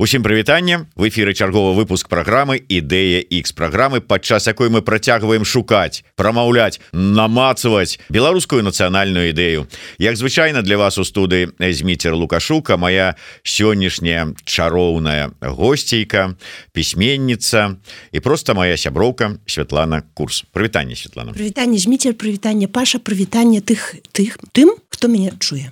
Усім 0.00 0.22
прывітанне. 0.22 0.86
В 0.94 1.08
эфиры 1.08 1.34
чарговы 1.34 1.74
выпуск 1.74 2.06
программы 2.08 2.62
ідэя 2.62 3.18
X 3.18 3.50
программы 3.50 4.00
падчас 4.00 4.46
якой 4.46 4.70
мы 4.70 4.78
працягваем 4.80 5.42
шукаць 5.44 6.04
прамаўляць 6.14 6.78
намацаваць 6.92 7.98
беларускую 8.06 8.62
нацыянальную 8.62 9.34
ідэю. 9.34 9.66
Як 9.98 10.14
звычайна 10.14 10.62
для 10.62 10.78
вас 10.78 10.98
у 10.98 11.04
студыі 11.04 11.50
зміцер 11.58 12.14
лукашука 12.14 12.76
моя 12.76 13.18
сённяшняя 13.42 14.38
чароўная 14.46 15.34
гостейка 15.42 16.38
пісьменніца 16.70 17.74
і 18.12 18.20
просто 18.20 18.54
моя 18.54 18.76
сяброўка 18.76 19.34
Святлана 19.46 20.06
курс. 20.14 20.44
Прывітанне 20.54 20.94
Святлана. 20.94 21.34
Прывітанне 21.34 21.78
зміцер 21.78 22.14
прывітанне 22.14 22.70
Паша 22.70 23.02
прывітанне 23.02 23.58
тых 23.66 23.98
тых 24.14 24.38
тым 24.54 24.78
хто 24.98 25.08
мяне 25.08 25.32
чуе 25.38 25.70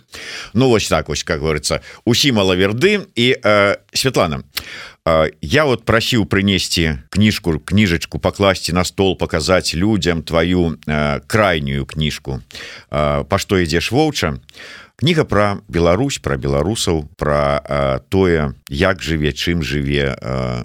Ну 0.54 0.70
вось 0.70 0.88
так 0.88 1.08
вось 1.08 1.26
как 1.26 1.40
говорится 1.42 1.82
усі 2.04 2.32
малаверды 2.32 3.04
і 3.14 3.34
э, 3.42 3.76
Святлана 3.92 4.38
Светлана 4.38 4.44
я 5.40 5.64
вот 5.64 5.84
просіў 5.86 6.26
прынесці 6.26 6.98
кніжку 7.14 7.58
кніжачку 7.62 8.18
пакласці 8.18 8.72
на 8.72 8.84
стол 8.84 9.14
показать 9.18 9.74
людям 9.74 10.22
твою 10.22 10.78
крайнюю 11.26 11.86
кніжку 11.86 12.42
па 12.90 13.38
што 13.38 13.62
ідзеш 13.62 13.92
воўча 13.94 14.34
кніга 14.98 15.24
про 15.24 15.62
Беларусь 15.68 16.18
про 16.18 16.34
беларусаў 16.36 17.06
про 17.14 17.62
тое 18.10 18.54
як 18.66 18.98
жыве 19.02 19.30
чым 19.30 19.62
жыве 19.62 20.18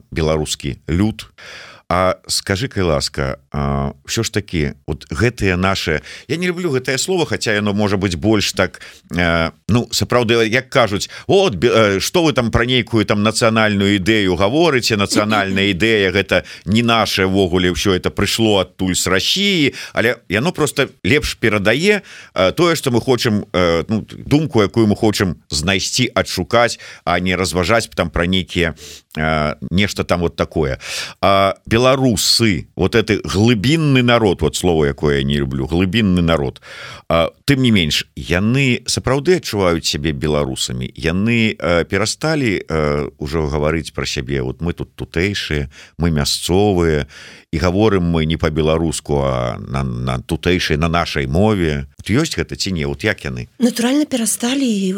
беларускі 0.10 0.82
люд. 0.90 1.30
а 1.30 1.71
А 1.94 2.16
скажи 2.28 2.70
кай 2.70 2.84
ласка 2.84 3.38
все 4.06 4.24
ж 4.24 4.30
таки 4.30 4.74
вот 4.88 5.12
гэтые 5.12 5.58
наши 5.58 6.02
я 6.30 6.38
не 6.38 6.48
люблю 6.48 6.72
гэтае 6.72 6.98
слово 6.98 7.26
хотя 7.26 7.52
яно 7.52 7.74
можа 7.74 7.98
быть 7.98 8.16
больш 8.16 8.54
так 8.54 8.80
ну 9.10 9.90
сапраўды 9.92 10.48
як 10.48 10.70
кажуць 10.70 11.10
от 11.28 11.60
что 12.00 12.24
вы 12.24 12.32
там 12.32 12.50
про 12.52 12.64
нейкую 12.66 13.04
там 13.06 13.24
нацыянальную 13.24 14.00
ідэю 14.00 14.40
гаворыце 14.40 14.96
нацыянальная 14.96 15.76
ідэя 15.76 16.16
гэта 16.16 16.46
не 16.64 16.82
наше 16.82 17.28
ввогуле 17.28 17.74
все 17.74 17.96
это 17.96 18.10
прыйшло 18.10 18.60
адтуль 18.60 18.96
с 18.96 19.06
Россиии 19.08 19.76
але 19.92 20.16
яно 20.30 20.54
просто 20.54 20.88
лепш 21.04 21.36
перадае 21.36 22.04
тое 22.56 22.76
что 22.76 22.92
мы 22.92 23.02
хочам 23.02 23.44
ну, 23.52 24.08
думку 24.08 24.64
якую 24.64 24.88
мы 24.88 24.96
хочам 24.96 25.44
знайсці 25.50 26.08
адшукаць 26.16 26.80
а 27.04 27.20
не 27.20 27.36
разважаць 27.36 27.90
там 27.94 28.10
про 28.10 28.26
нейкія 28.26 28.76
нешта 29.16 30.04
там 30.04 30.22
вот 30.22 30.36
такое. 30.36 30.80
А 31.22 31.56
беларусы 31.66 32.70
вот 32.76 32.96
это 32.96 33.20
глыбінны 33.24 34.04
народ 34.04 34.42
вот 34.42 34.56
слово 34.56 34.86
якое 34.86 35.18
я 35.18 35.24
не 35.24 35.38
люблю 35.38 35.66
глыбінны 35.66 36.22
народ. 36.22 36.62
А, 37.10 37.32
тым 37.46 37.62
не 37.62 37.72
менш 37.72 38.08
яны 38.16 38.84
сапраўды 38.88 39.36
адчуваюць 39.36 39.84
сябе 39.84 40.12
беларусамі. 40.12 40.88
Яны 40.96 41.60
перасталі 41.92 42.64
ўжо 43.20 43.48
гаварыць 43.48 43.92
про 43.92 44.06
сябе. 44.06 44.42
Вот 44.42 44.62
мы 44.62 44.72
тут 44.74 44.96
тутэйшыя 44.96 45.70
мы 45.98 46.12
мясцовыя 46.12 47.08
і 47.52 47.58
гаворым 47.58 48.04
мы 48.04 48.26
не 48.26 48.38
по-беларуску 48.38 49.28
а 49.28 49.60
на, 49.60 49.84
на 49.84 50.22
тутэйшай 50.22 50.78
на 50.78 50.88
нашай 50.88 51.28
мове. 51.28 51.88
Ёсць 52.08 52.40
гэта 52.40 52.56
ці 52.56 52.72
не? 52.72 52.88
Вот 52.88 53.04
як 53.04 53.28
яны? 53.28 53.48
Натуральна 53.60 54.06
перасталі 54.06 54.64
і, 54.64 54.96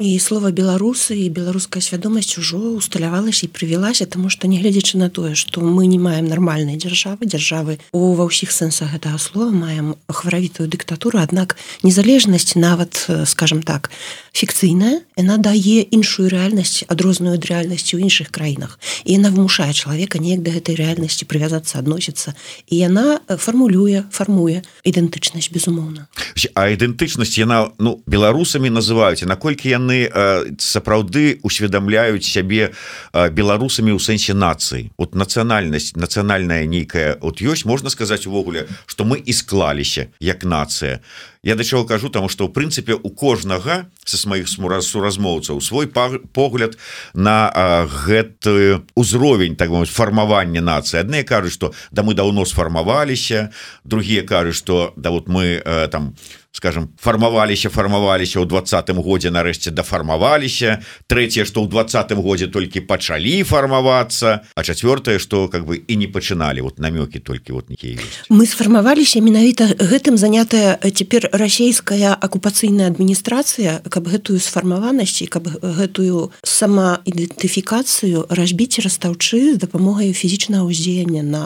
і 0.00 0.18
слова 0.18 0.50
беларусы 0.50 1.16
і 1.16 1.28
беларуская 1.28 1.84
свядомасць 1.84 2.38
ужо 2.40 2.72
усталявалася 3.18 3.46
і 3.46 3.50
прывялася 3.50 4.06
тому 4.06 4.30
что 4.30 4.46
нягледзячы 4.46 4.98
на 4.98 5.10
тое 5.10 5.34
что 5.34 5.60
мы 5.60 5.86
не 5.86 5.98
маем 5.98 6.26
нармальнай 6.26 6.76
дзяржавы 6.76 7.26
дзяржавы 7.26 7.78
у 7.92 8.14
ва 8.14 8.24
ўсіх 8.30 8.50
сэнсах 8.50 8.94
гэтага 8.94 9.18
слова 9.18 9.50
маем 9.50 9.96
хваравітую 10.08 10.68
дыктатуру 10.68 11.18
аднак 11.18 11.56
незалежнасць 11.82 12.54
нават 12.54 13.10
скажем 13.26 13.62
так 13.62 13.90
фікцыйная 14.38 15.02
яна 15.18 15.36
дае 15.42 15.82
іншую 15.90 16.30
рэальнасць 16.30 16.86
адрозную 16.86 17.34
ад 17.34 17.44
рэальнасці 17.48 17.98
ў 17.98 18.06
іншых 18.06 18.30
краінах. 18.30 18.78
І 19.02 19.18
яна 19.18 19.34
вымушае 19.34 19.74
чалавека 19.74 20.22
неяк 20.22 20.46
да 20.46 20.54
гэтай 20.54 20.78
рэальнасці 20.78 21.26
прывязацца 21.26 21.82
адносіцца. 21.82 22.38
І 22.70 22.78
яна 22.78 23.18
фармулюе 23.26 24.06
фармуе 24.14 24.62
ідэнтычнасць 24.86 25.50
безумоўна. 25.50 26.06
А 26.54 26.70
ідэнтычнасць 26.70 27.34
яна 27.34 27.74
ну 27.82 27.98
беларусамі 28.06 28.70
называюць 28.70 29.26
наколькі 29.26 29.74
яны 29.74 30.06
сапраўды 30.62 31.42
усведамляюць 31.42 32.22
сябе 32.22 32.70
беларусамі 33.12 33.94
ў 33.94 34.00
сэнсе 34.00 34.34
нацыі. 34.34 34.90
Вот 34.98 35.14
нацыянальнасць 35.14 35.96
нацыянальная 35.96 36.64
нейкая 36.66 37.18
вот 37.20 37.40
ёсць 37.42 37.64
можна 37.64 37.90
сказаць 37.90 38.26
увогуле 38.26 38.66
что 38.86 39.04
мы 39.04 39.18
і 39.18 39.32
склаліся 39.32 40.08
як 40.20 40.44
нацыя 40.44 41.00
я 41.42 41.54
да 41.54 41.64
чаго 41.64 41.84
кажу 41.84 42.08
тому 42.08 42.28
что 42.28 42.46
у 42.46 42.48
прынцыпе 42.48 42.94
у 42.94 43.10
кожнага 43.10 43.86
со 44.04 44.16
сваіх 44.16 44.48
суразмоўцаў 44.48 45.60
свой 45.60 45.86
погляд 45.86 46.78
на 47.14 47.86
гэты 47.86 48.82
узровень 48.94 49.56
так 49.56 49.70
фармавання 49.86 50.60
нацыі. 50.60 51.00
Адныя 51.00 51.24
кажуць 51.24 51.52
что 51.52 51.72
да 51.90 52.02
мы 52.02 52.14
даўно 52.14 52.44
сфармаваліся 52.44 53.50
другие 53.84 54.22
кажуць 54.22 54.56
что 54.56 54.92
да 54.96 55.10
вот 55.10 55.28
мы 55.28 55.62
там 55.90 56.14
скажем 56.50 56.88
фармаваліся 56.98 57.68
фармаваліся 57.68 58.40
ў 58.40 58.48
двадцатым 58.48 58.98
годзе 59.04 59.30
нарэшце 59.30 59.70
дафармаваліся 59.70 60.82
трэцяе 61.06 61.44
что 61.44 61.62
ў 61.62 61.68
двадцатым 61.68 62.18
годзе 62.24 62.48
толькі 62.48 62.80
пачалі 62.80 63.44
фармавацца. 63.44 64.42
А 64.56 64.64
чавёртае 64.64 65.18
что 65.18 65.46
как 65.48 65.66
бы 65.66 65.76
і 65.76 65.96
не 65.96 66.08
пачыналі. 66.08 66.60
Вот 66.66 66.78
намёкі 66.80 67.20
толькі 67.20 67.52
вот 67.52 67.70
нейкія 67.70 68.00
мы 68.28 68.46
сфармаваліся 68.46 69.20
менавіта 69.20 69.70
гэтым 69.78 70.16
занятая 70.16 70.80
цяпер 70.82 71.27
расійская 71.32 72.14
акупацыйная 72.14 72.88
адміністрацыя 72.88 73.82
каб 73.88 74.08
гэтую 74.08 74.40
сфармаванасць 74.40 75.28
каб 75.28 75.48
гэтую 75.48 76.30
самаідэнтыфікацыю 76.42 78.26
разбіць 78.28 78.80
растаўчы 78.84 79.54
з 79.54 79.60
дапамогай 79.60 80.12
фізічнага 80.12 80.66
ўздзеяння 80.68 81.22
на 81.22 81.42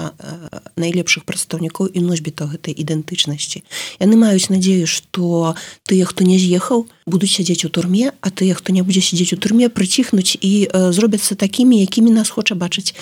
найлепшых 0.77 1.25
прадстаўнікоў 1.25 1.93
і 1.93 2.01
носьбіта 2.03 2.49
гэтай 2.49 2.75
ідэнтычнасці. 2.75 3.63
Яны 4.01 4.15
маюць 4.17 4.51
надзею 4.51 4.87
што 4.87 5.55
тыя 5.87 6.05
хто 6.07 6.25
не 6.25 6.39
з'ехаў 6.39 6.87
будуць 7.07 7.31
сядзець 7.31 7.65
у 7.65 7.69
турме 7.69 8.13
а 8.21 8.31
тыя 8.31 8.55
хто 8.55 8.73
не 8.73 8.83
будзе 8.83 9.01
сядзець 9.01 9.33
у 9.35 9.37
турме 9.37 9.69
прыціхнуць 9.69 10.39
і 10.41 10.69
э, 10.71 10.93
зробяцца 10.93 11.35
такімі 11.35 11.81
якімі 11.81 12.11
нас 12.11 12.31
хоча 12.31 12.55
бачыць 12.55 12.95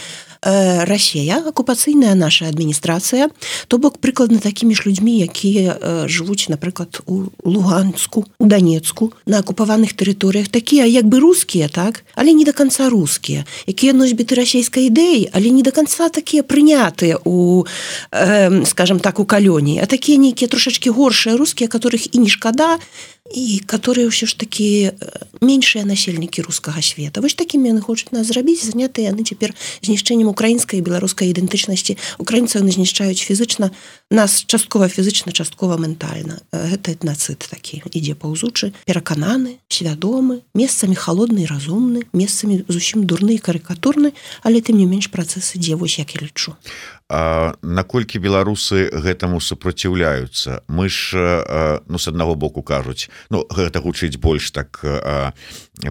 э, 0.43 0.85
Расія 0.85 1.45
акупацыйная 1.45 2.15
наша 2.15 2.49
адміністрацыя 2.49 3.29
то 3.69 3.79
бок 3.79 3.99
прыкладна 3.99 4.41
такімі 4.41 4.75
ж 4.75 4.89
людзьмі 4.89 5.21
якія 5.21 5.77
э, 5.77 6.09
жывуць 6.09 6.49
напрыклад 6.49 7.01
у 7.07 7.29
луганску 7.45 8.25
у 8.39 8.47
данецку 8.47 9.13
на 9.27 9.39
акупаваных 9.39 9.93
тэрыторыях. 9.93 10.49
Такія 10.49 10.87
як 10.87 11.05
бы 11.05 11.21
рускія 11.21 11.69
так 11.69 12.05
але 12.15 12.33
не 12.33 12.45
до 12.45 12.53
конца 12.53 12.89
рускія 12.89 13.45
якія 13.67 13.93
носьбіты 13.93 14.35
расійскай 14.35 14.89
ідэі 14.89 15.29
але 15.33 15.51
не 15.51 15.63
до 15.63 15.73
конца 15.73 16.09
такія 16.09 16.43
прынятыя 16.43 17.21
у 17.25 17.67
э, 18.13 18.65
скажем 18.65 19.01
так 19.01 19.21
у 19.21 19.25
калёні 19.25 19.81
а 19.83 19.87
такія 19.87 20.19
нейкія 20.19 20.49
трошачки 20.49 20.91
горшыя 20.91 21.37
рускія 21.37 21.69
которых 21.69 22.09
і 22.13 22.19
не 22.19 22.29
шкада 22.29 22.79
і 23.31 23.63
которые 23.67 24.11
ўсё 24.11 24.27
ж 24.27 24.35
таки 24.35 24.93
меншыя 25.41 25.87
насельнікі 25.87 26.43
рускага 26.43 26.83
света. 26.83 27.23
Вось 27.23 27.39
такімі 27.39 27.71
яны 27.71 27.81
хочуць 27.81 28.13
нас 28.13 28.29
зрабіць 28.29 28.67
занятыя 28.67 29.15
яны 29.15 29.23
цяпер 29.23 29.55
знішчэннем 29.81 30.29
украінскай 30.29 30.83
беларускай 30.83 31.31
ідэнтычнасці. 31.31 31.97
Украінцаў 32.19 32.67
не 32.67 32.75
знішчаюць 32.75 33.23
фізычна 33.23 33.71
нас 34.11 34.45
часткова 34.45 34.91
фізычна 34.91 35.33
часткова 35.33 35.79
ментальна. 35.79 36.43
Гэта 36.53 36.93
этнацыт 36.93 37.47
такі. 37.47 37.83
Ідзе 37.95 38.19
паўзучы 38.19 38.75
перакананы 38.85 39.63
свядомы 39.71 40.43
месцамі 40.55 40.99
холодны 40.99 41.47
разумны 41.47 42.05
месцамі 42.13 42.65
зусім 42.69 43.07
дурны 43.07 43.39
карыкатурны 43.39 44.13
але 44.43 44.61
тым 44.61 44.77
не 44.83 44.87
менш 44.87 45.09
працэс 45.15 45.57
ідзе 45.57 45.79
вось 45.79 45.99
як 45.99 46.15
я 46.19 46.27
лічу 46.27 46.57
наколькі 47.63 48.23
беларусы 48.23 48.87
гэтаму 48.95 49.41
супраціўляюцца? 49.41 50.63
Мы 50.69 50.89
ж 50.89 51.83
ну 51.87 51.99
с 51.99 52.09
аднаго 52.09 52.35
боку 52.35 52.63
кажуць 52.63 53.11
Ну 53.31 53.45
гэта 53.51 53.81
гучыць 53.83 54.17
больш 54.17 54.51
так 54.51 54.81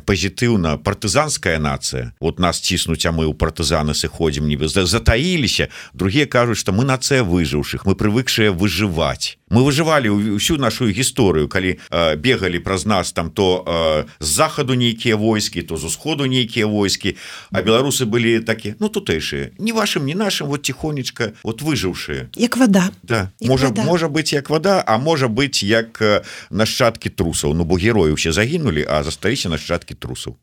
пазітыўна 0.05 0.77
партызанская 0.77 1.59
нацыя. 1.59 2.13
Вот 2.19 2.39
нас 2.39 2.59
ціснуць 2.59 3.05
а 3.05 3.11
мы 3.11 3.25
ў 3.25 3.33
партызаны 3.33 3.93
сыходзім 3.93 4.47
нібы 4.47 4.67
затаіліся. 4.69 5.67
Другія 5.93 6.25
кажуць 6.25 6.57
што 6.57 6.71
мы 6.71 6.85
нацыя 6.85 7.23
выжыўшых 7.23 7.85
мы 7.85 7.95
прывыкшыя 7.95 8.51
выжываць. 8.51 9.37
Мы 9.49 9.65
выжывалі 9.65 10.37
ўсю 10.37 10.61
нашу 10.61 10.87
гісторыю. 10.93 11.49
Калі 11.49 11.75
э, 11.75 12.15
бегалі 12.15 12.59
праз 12.61 12.85
нас 12.85 13.11
там 13.11 13.31
то 13.31 14.05
з 14.19 14.27
захаду 14.27 14.73
нейкія 14.73 15.15
войскі 15.15 15.61
то 15.61 15.77
з 15.77 15.83
усходу 15.89 16.25
нейкія 16.25 16.67
войскі 16.67 17.17
а 17.51 17.61
беларусы 17.61 18.05
былі 18.05 18.39
такі 18.39 18.75
ну 18.79 18.89
тутэйшыя. 18.89 19.51
Не 19.57 19.73
вашим 19.73 20.05
не 20.05 20.15
нашим 20.15 20.47
вот 20.47 20.61
тихонечка 20.61 21.08
кніжачка 21.09 21.33
вот 21.43 21.61
выжыўшая 21.61 22.29
як 22.35 22.57
вода. 22.57 22.91
Да. 23.03 23.31
Можа 23.41 23.67
вода. 23.67 23.83
можа 23.83 24.07
быть 24.07 24.31
як 24.31 24.49
вода 24.49 24.83
а 24.85 24.97
можа 24.97 25.27
быть 25.27 25.63
як 25.63 26.01
нашчадкі 26.49 27.09
трусаў 27.09 27.53
Ну 27.53 27.63
бо 27.63 27.75
героі 27.75 28.11
усе 28.11 28.31
загінулі 28.31 28.85
а 28.89 29.03
засталіся 29.03 29.49
нашчадкі 29.49 29.95
трусаў 29.95 30.35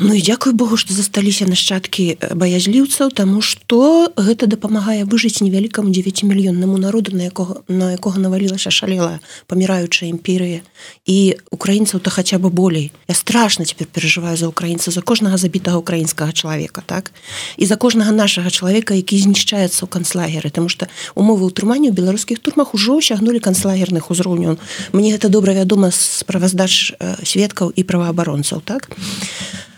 Ну 0.00 0.14
і 0.14 0.20
дзякую 0.22 0.54
Богу 0.54 0.76
што 0.76 0.94
засталіся 0.94 1.46
нашчадкі 1.46 2.18
баязліўцаў 2.34 3.10
тому 3.10 3.40
что 3.42 4.12
гэта 4.16 4.46
дапамагае 4.46 5.04
выжыць 5.04 5.42
невялікаму 5.42 5.90
9 5.90 6.22
мільённаму 6.24 6.78
народу 6.78 7.16
на 7.16 7.24
якога 7.24 7.62
на 7.68 7.92
якога 7.92 8.18
навалілася 8.18 8.70
шалела 8.70 9.20
паміраючая 9.46 10.10
імперыя 10.10 10.60
і 11.06 11.36
украінцаў 11.50 12.00
то 12.00 12.10
хаця 12.10 12.38
бы 12.38 12.50
болей. 12.50 12.92
Я 13.08 13.14
страшно 13.14 13.64
цяпер 13.64 13.86
перажываю 13.86 14.36
за 14.36 14.48
украінца 14.48 14.90
за 14.90 15.00
кожнага 15.00 15.36
забітага 15.36 15.78
украінскага 15.78 16.32
чалавека 16.32 16.82
так? 16.86 17.12
І 17.56 17.66
за 17.66 17.76
кожнага 17.76 18.12
нашага 18.12 18.50
чалавека 18.50 18.94
які 18.94 19.18
знішчаецца 19.18 19.86
ў 19.86 19.93
канцлагеры 19.94 20.50
тому 20.50 20.66
что 20.66 20.90
умовы 21.14 21.46
ўтрымання 21.46 21.94
ў 21.94 21.94
беларускіх 21.94 22.42
турмах 22.42 22.74
ужо 22.74 22.98
сягнулі 22.98 23.38
канцлагерных 23.38 24.10
узроўняў 24.10 24.58
мне 24.90 25.14
гэта 25.14 25.30
добра 25.30 25.54
вядома 25.54 25.94
справаздач 25.94 26.98
сведкаў 27.22 27.70
і 27.70 27.86
праваабаронцаў 27.86 28.66
так? 28.66 28.90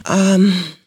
А 0.08 0.40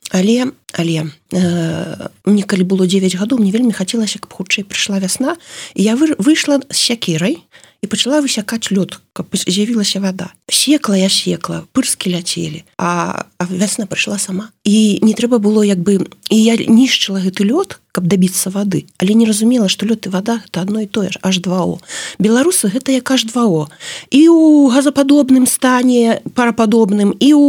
але 0.10 0.52
але 0.74 1.06
э, 1.31 2.08
мне 2.26 2.44
калі 2.44 2.64
было 2.64 2.86
9 2.86 3.16
гадоў 3.16 3.40
мне 3.40 3.52
вельмі 3.52 3.74
хацелася 3.74 4.20
каб 4.20 4.34
хутчэй 4.34 4.66
прыйшла 4.66 5.00
вясна 5.00 5.38
я 5.76 5.96
вы, 5.96 6.18
выйшла 6.18 6.60
з 6.70 6.78
сякерай 6.78 7.38
і 7.81 7.86
пачала 7.88 8.22
высякаць 8.22 8.74
лёд 8.74 9.00
каб 9.14 9.30
з'явілася 9.34 10.02
вода 10.02 10.34
секла 10.51 10.98
я 10.98 11.10
секла 11.10 11.63
пырскі 11.74 12.12
ляцелі 12.13 12.63
а, 12.78 13.25
а 13.38 13.44
вясна 13.50 13.86
прыйшла 13.86 14.19
сама. 14.19 14.50
І 14.63 15.00
не 15.01 15.13
трэба 15.13 15.40
было 15.40 15.63
як 15.63 15.80
бы 15.80 16.06
і 16.30 16.38
я 16.38 16.57
нішчыла 16.57 17.22
гэты 17.22 17.46
лёд 17.46 17.80
каб 17.92 18.06
дабіцца 18.06 18.50
вады 18.50 18.86
але 18.98 19.13
не 19.13 19.25
разумела 19.25 19.69
што 19.69 19.86
лёд 19.86 20.06
і 20.06 20.13
вода 20.13 20.42
это 20.46 20.62
одно 20.62 20.81
і 20.81 20.88
тое 20.88 21.10
ж 21.10 21.19
аж 21.22 21.40
два 21.40 21.66
о. 21.66 21.80
Беларусы 22.19 22.69
гэта 22.69 22.92
як 22.92 23.12
аж 23.12 23.25
два 23.25 23.46
о. 23.46 23.68
І 24.12 24.30
у 24.30 24.69
газападобным 24.69 25.46
стане 25.46 26.22
парападобным 26.36 27.13
і 27.19 27.34
у 27.34 27.45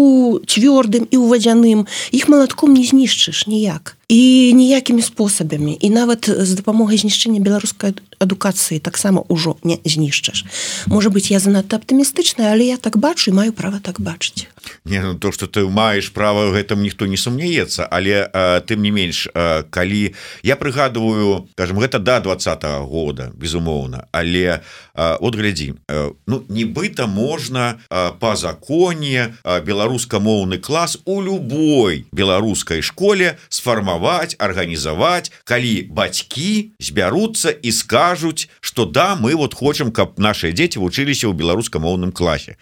цвёрдым 0.46 1.08
і 1.10 1.16
ў 1.16 1.24
вадзяным. 1.28 1.86
Іх 2.12 2.28
малатком 2.28 2.74
не 2.74 2.84
знішчыш 2.84 3.46
ніяк. 3.46 3.96
І 4.08 4.52
ніякімі 4.54 5.02
спосабамі. 5.02 5.78
І 5.80 5.90
нават 5.90 6.26
з 6.26 6.50
дапамогай 6.54 6.98
знішчэння 6.98 7.40
беларускай 7.40 7.94
адукацыі 8.20 8.78
таксама 8.78 9.24
ўжо 9.32 9.56
не 9.64 9.80
знішчаш 9.84 10.44
можа 10.86 11.10
быть 11.10 11.32
я 11.32 11.40
занадта 11.40 11.80
аптымістычная 11.80 12.52
але 12.52 12.68
я 12.68 12.76
так 12.76 12.89
бачу 12.96 13.30
і 13.30 13.34
маю 13.34 13.52
права 13.52 13.80
так 13.82 14.00
бачыць. 14.00 14.48
Не 14.84 15.00
ну, 15.00 15.14
то 15.14 15.32
что 15.32 15.46
ты 15.46 15.66
маеш 15.68 16.12
права 16.12 16.50
гэтым 16.52 16.82
ніхто 16.82 17.06
не 17.06 17.16
сумнеецца 17.16 17.88
але 17.90 18.28
а, 18.32 18.60
тым 18.60 18.82
не 18.82 18.90
менш 18.90 19.28
а, 19.34 19.62
калі 19.62 20.14
я 20.42 20.56
прыгадываю 20.56 21.48
скажем 21.52 21.78
гэта 21.78 21.98
да, 21.98 22.20
два 22.20 22.36
-го 22.36 22.86
года 22.86 23.32
безумоўна 23.34 24.06
але 24.12 24.60
а, 24.94 25.16
от 25.20 25.36
глядзі 25.36 25.74
а, 25.88 26.12
ну 26.26 26.44
нібыта 26.48 27.06
можна 27.06 27.80
а, 27.90 28.10
по 28.10 28.36
законе 28.36 29.34
беларускамоўны 29.44 30.58
клас 30.58 30.98
у 31.04 31.22
любой 31.22 32.06
беларускай 32.12 32.82
школе 32.82 33.38
сфармаваць 33.48 34.36
арганізаваць 34.38 35.32
калі 35.44 35.88
бацькі 35.90 36.72
збяруцца 36.78 37.50
і 37.50 37.72
скажуць 37.72 38.48
что 38.60 38.84
да 38.84 39.16
мы 39.16 39.34
вот 39.36 39.54
хочам 39.54 39.92
каб 39.92 40.18
наши 40.18 40.52
дзеці 40.52 40.78
вучыліся 40.78 41.28
ў 41.28 41.34
беларускамоўным 41.34 42.12
класе 42.12 42.56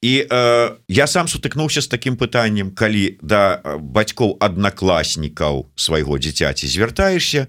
і 0.00 0.26
э, 0.30 0.76
я 0.88 1.06
сам 1.06 1.28
сутыкнуўся 1.28 1.80
з 1.84 1.88
таким 1.88 2.16
пытаннем 2.16 2.72
калі 2.72 3.20
да 3.20 3.60
бацькоў 3.76 4.40
аднакласнікаў 4.40 5.68
свайго 5.76 6.16
дзіцяці 6.16 6.66
звяртаешься 6.66 7.46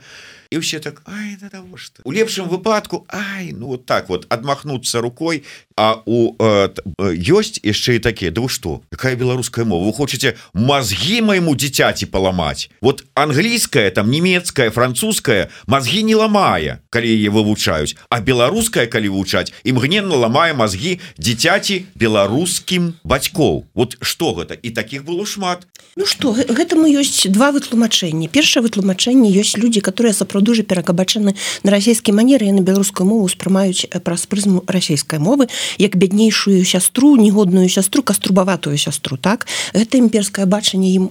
і 0.52 0.60
все 0.60 0.80
так 0.80 1.02
ай, 1.08 1.38
да 1.40 1.64
что 1.78 2.02
у 2.04 2.12
лепшым 2.12 2.50
выпадку 2.50 3.08
Ай 3.08 3.56
ну 3.56 3.68
вот 3.68 3.86
так 3.86 4.10
вот 4.10 4.28
адмахнуться 4.28 5.00
рукой 5.00 5.44
а 5.82 6.04
у 6.06 6.38
ёсць 6.38 7.58
э, 7.58 7.74
яшчэ 7.74 7.98
і 7.98 8.00
такие 8.06 8.30
да 8.30 8.46
вы 8.46 8.50
что 8.54 8.86
какая 8.92 9.16
беларуская 9.16 9.66
мова? 9.66 9.90
Вы 9.90 9.94
хочете 9.94 10.38
мозги 10.54 11.22
моему 11.22 11.56
дзіцяці 11.56 12.06
паламаць? 12.06 12.70
Вот 12.82 13.04
англійская 13.16 13.90
там 13.90 14.12
немецкая 14.12 14.70
французская 14.70 15.50
мозги 15.66 16.04
не 16.06 16.14
ламае 16.14 16.86
калі 16.94 17.10
яе 17.10 17.34
вывучаюць. 17.34 17.98
А 18.14 18.22
беларуская 18.22 18.86
калі 18.86 19.10
вывучаць 19.10 19.50
імгненна 19.66 20.22
ламае 20.22 20.54
мозги 20.54 21.02
дзіцяці 21.18 21.90
беларускім 21.98 22.94
бацькоў. 23.04 23.66
Вот 23.74 23.98
что 24.02 24.38
гэта? 24.38 24.54
І 24.54 24.70
таких 24.70 25.02
было 25.02 25.26
шмат. 25.26 25.66
Ну 25.98 26.06
что 26.06 26.38
гэтаму 26.38 26.86
ёсць 26.86 27.26
два 27.26 27.50
вытлумачэнні. 27.50 28.30
Першае 28.30 28.62
вытлумачэнне 28.62 29.34
ёсць 29.34 29.58
люди 29.58 29.82
которые 29.82 30.14
сапраўды 30.14 30.52
дужа 30.52 30.64
перакабачаны 30.64 31.34
на 31.64 31.72
расійскі 31.72 32.12
манеры 32.12 32.52
на 32.52 32.62
беларускую 32.62 33.08
мову 33.08 33.26
успрымаюць 33.26 33.88
праз 34.04 34.28
прызму 34.28 34.62
расійскай 34.68 35.18
мовы 35.18 35.48
як 35.78 35.96
бяднейшую 35.96 36.66
сястру 36.66 37.16
негодную 37.16 37.70
сястру 37.70 38.04
каструбаватую 38.04 38.78
сястру 38.78 39.18
так? 39.18 39.48
Гэта 39.74 39.98
імперскае 39.98 40.46
бачанне 40.46 40.92
ім 40.96 41.06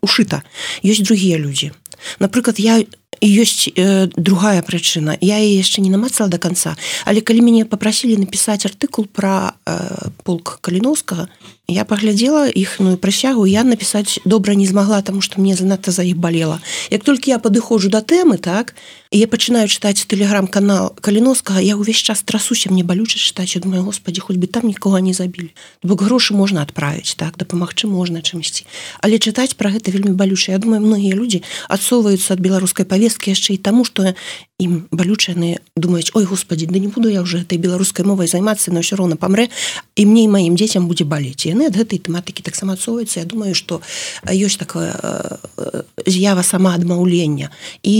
ушыта. 0.00 0.42
Ёсць 0.82 1.04
другія 1.04 1.38
людзі. 1.38 1.72
Напрыклад 2.18 2.58
я 2.58 2.84
ёсць 3.20 3.68
э, 3.74 4.08
другая 4.16 4.62
прычына. 4.62 5.18
Я 5.20 5.38
яшчэ 5.38 5.80
не 5.82 5.90
намацала 5.90 6.30
до 6.30 6.38
конца 6.38 6.76
але 7.04 7.20
калі 7.20 7.44
мяне 7.44 7.64
попрасілі 7.64 8.16
напісаць 8.16 8.66
артыкул 8.66 9.06
про 9.06 9.54
э, 9.66 10.08
полк 10.24 10.58
каліновскага 10.60 11.28
я 11.68 11.84
паглядзела 11.88 12.48
іхную 12.48 13.00
прысягу 13.00 13.46
я 13.48 13.64
напісаць 13.64 14.20
добра 14.24 14.54
не 14.54 14.66
змагла 14.66 15.00
тому 15.02 15.20
что 15.20 15.40
мне 15.40 15.56
занадта 15.56 15.92
за 15.92 16.02
іх 16.04 16.16
балела 16.16 16.60
як 16.90 17.04
толькі 17.04 17.30
я 17.30 17.38
падыходжу 17.38 17.88
да 17.88 18.00
тэмы 18.00 18.36
так 18.36 18.74
я 19.10 19.26
пачынаю 19.26 19.68
чытаць 19.68 20.04
телеграм-канал 20.04 20.92
каліновскага 21.00 21.60
я 21.64 21.76
ўвесь 21.80 22.02
час 22.04 22.20
трасуся 22.22 22.68
мне 22.68 22.84
балюча 22.84 23.16
чытаць 23.16 23.56
думаю 23.56 23.84
Господі 23.84 24.20
хоць 24.20 24.36
бы 24.36 24.46
там 24.46 24.68
нікога 24.68 25.00
не 25.00 25.14
забілі 25.14 25.54
бок 25.82 26.02
грошы 26.02 26.34
можна 26.34 26.62
адправіць 26.62 27.14
так 27.16 27.38
дапамагчы 27.40 27.86
можна 27.86 28.20
чымсьці. 28.20 28.66
Але 29.00 29.16
чытаць 29.16 29.54
про 29.56 29.70
гэта 29.70 29.94
вельмі 29.94 30.12
балюча. 30.12 30.52
Я 30.52 30.58
думаю 30.58 30.82
многія 30.82 31.14
людзі 31.14 31.42
адсоўваюцца 31.68 32.34
ад 32.34 32.40
беларускай 32.40 32.84
павесткі 33.04 33.36
яшчэ 33.36 33.54
і 33.54 33.60
таму 33.60 33.84
что 33.84 34.16
ім 34.58 34.86
балючаны 34.94 35.58
думаюць 35.76 36.14
Ой 36.14 36.24
Господі 36.24 36.66
да 36.66 36.78
не 36.78 36.86
буду 36.86 37.08
я 37.08 37.22
уже 37.22 37.42
этой 37.42 37.58
беларускай 37.58 38.06
мовай 38.06 38.30
займацца 38.30 38.70
но 38.70 38.86
ўсё 38.86 38.94
роўна 38.94 39.18
памрэ 39.18 39.50
і 39.98 40.06
мне 40.06 40.24
і 40.24 40.30
маім 40.30 40.54
дзецям 40.54 40.86
будзе 40.86 41.02
балець 41.02 41.42
яны 41.50 41.66
ад 41.66 41.74
гэтай 41.74 41.98
тэматыкі 41.98 42.46
таксама 42.46 42.78
адсоўваюцца 42.78 43.18
Я 43.18 43.26
думаю 43.26 43.58
что 43.58 43.82
ёсць 44.30 44.54
такое 44.54 44.94
з'ява 46.06 46.46
самаадмаўлення 46.46 47.50
і 47.82 47.94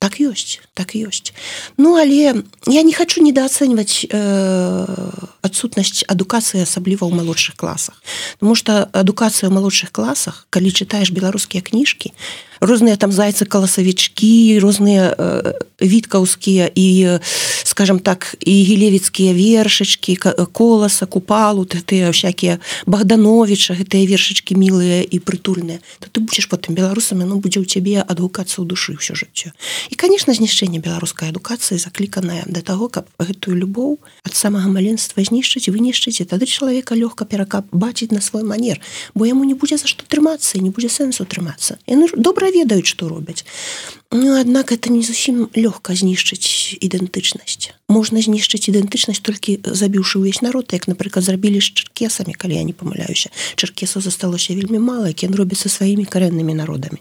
так 0.00 0.16
ёсць 0.24 0.64
так 0.72 0.96
ёсць 0.96 1.36
Ну 1.76 2.00
але 2.00 2.32
я 2.64 2.82
не 2.82 2.94
хочу 2.96 3.20
недооцэньваць 3.20 4.08
э, 4.08 4.86
адсутнасць 5.44 6.08
адукацыі 6.08 6.64
асабліва 6.64 7.04
ў 7.04 7.12
малодшых 7.12 7.60
класах 7.60 8.00
потому 8.40 8.56
что 8.56 8.88
адукацыя 8.96 9.52
ў 9.52 9.52
малодшых 9.52 9.92
класах 9.92 10.48
калі 10.48 10.72
чытаеш 10.72 11.12
беларускія 11.12 11.60
кніжкі 11.60 12.16
розныя 12.60 12.96
там 12.96 13.12
зайцы 13.12 13.44
каласавічкі 13.44 14.60
розныя 14.60 15.12
э, 15.16 15.52
віткаўскія 15.90 16.70
і 16.74 17.18
скажем 17.64 17.98
так 17.98 18.34
і 18.40 18.54
гілевіцкія 18.64 19.34
вершачкі 19.34 20.16
коласа 20.52 21.06
купалу 21.06 21.66
тыя 21.66 22.14
всякие 22.14 22.58
богдановича 22.86 23.74
гэтыя 23.74 24.06
вершачки 24.06 24.54
мілыя 24.54 25.02
і 25.02 25.16
прытульныя 25.18 25.82
то 25.98 26.06
ты 26.06 26.22
будзеш 26.22 26.46
потым 26.46 26.78
беларусамі 26.78 27.26
ну 27.26 27.42
будзе 27.42 27.58
ў 27.58 27.66
цябе 27.66 27.98
адгукацца 28.00 28.62
ў 28.62 28.66
душы 28.70 28.94
ўсё 28.94 29.18
жыццё 29.18 29.50
і 29.90 29.94
конечно 29.98 30.30
знішчэнне 30.30 30.78
беларускай 30.78 31.34
адукацыі 31.34 31.82
закліканая 31.82 32.46
да 32.46 32.62
таго 32.62 32.86
каб 32.88 33.10
гэтую 33.18 33.58
любоў 33.58 33.98
ад 34.22 34.34
самага 34.38 34.70
маленства 34.70 35.18
знішчыць 35.18 35.68
вынішчыць 35.68 36.22
тады 36.30 36.46
чалавека 36.46 36.94
лёгка 36.94 37.24
перакап 37.24 37.66
бачыць 37.72 38.12
на 38.12 38.20
свой 38.20 38.42
манер. 38.42 38.80
Бо 39.14 39.26
яму 39.26 39.44
не 39.44 39.54
будзе 39.54 39.76
за 39.76 39.88
што 39.90 40.04
трымацца 40.04 40.60
не 40.60 40.70
будзе 40.70 40.88
сэнсу 40.88 41.24
трымацца 41.24 41.78
яны 41.86 42.10
добра 42.14 42.50
ведаюць 42.50 42.90
што 42.90 43.08
робяць 43.08 43.44
Ну, 44.12 44.40
аднак 44.40 44.72
это 44.72 44.90
не 44.90 45.02
зусім 45.02 45.50
лёгка 45.54 45.94
знішчыць 45.94 46.74
ідэнтычнасць 46.82 47.70
можна 47.86 48.18
знішчыць 48.18 48.66
ідэнтычнасць 48.66 49.22
толькі 49.22 49.62
забіўшы 49.62 50.18
ўвесь 50.18 50.42
народ 50.42 50.74
як 50.74 50.90
напрыклад 50.90 51.22
зрабілі 51.22 51.62
з 51.62 51.70
чаркесамі 51.70 52.34
калі 52.34 52.58
я 52.58 52.66
не 52.66 52.74
памыляюся 52.74 53.30
чаркесаў 53.54 54.02
засталося 54.02 54.58
вельмі 54.58 54.82
мала 54.82 55.14
які 55.14 55.30
робіцца 55.30 55.70
сваімі 55.70 56.10
карэннымі 56.10 56.58
народамі 56.58 56.98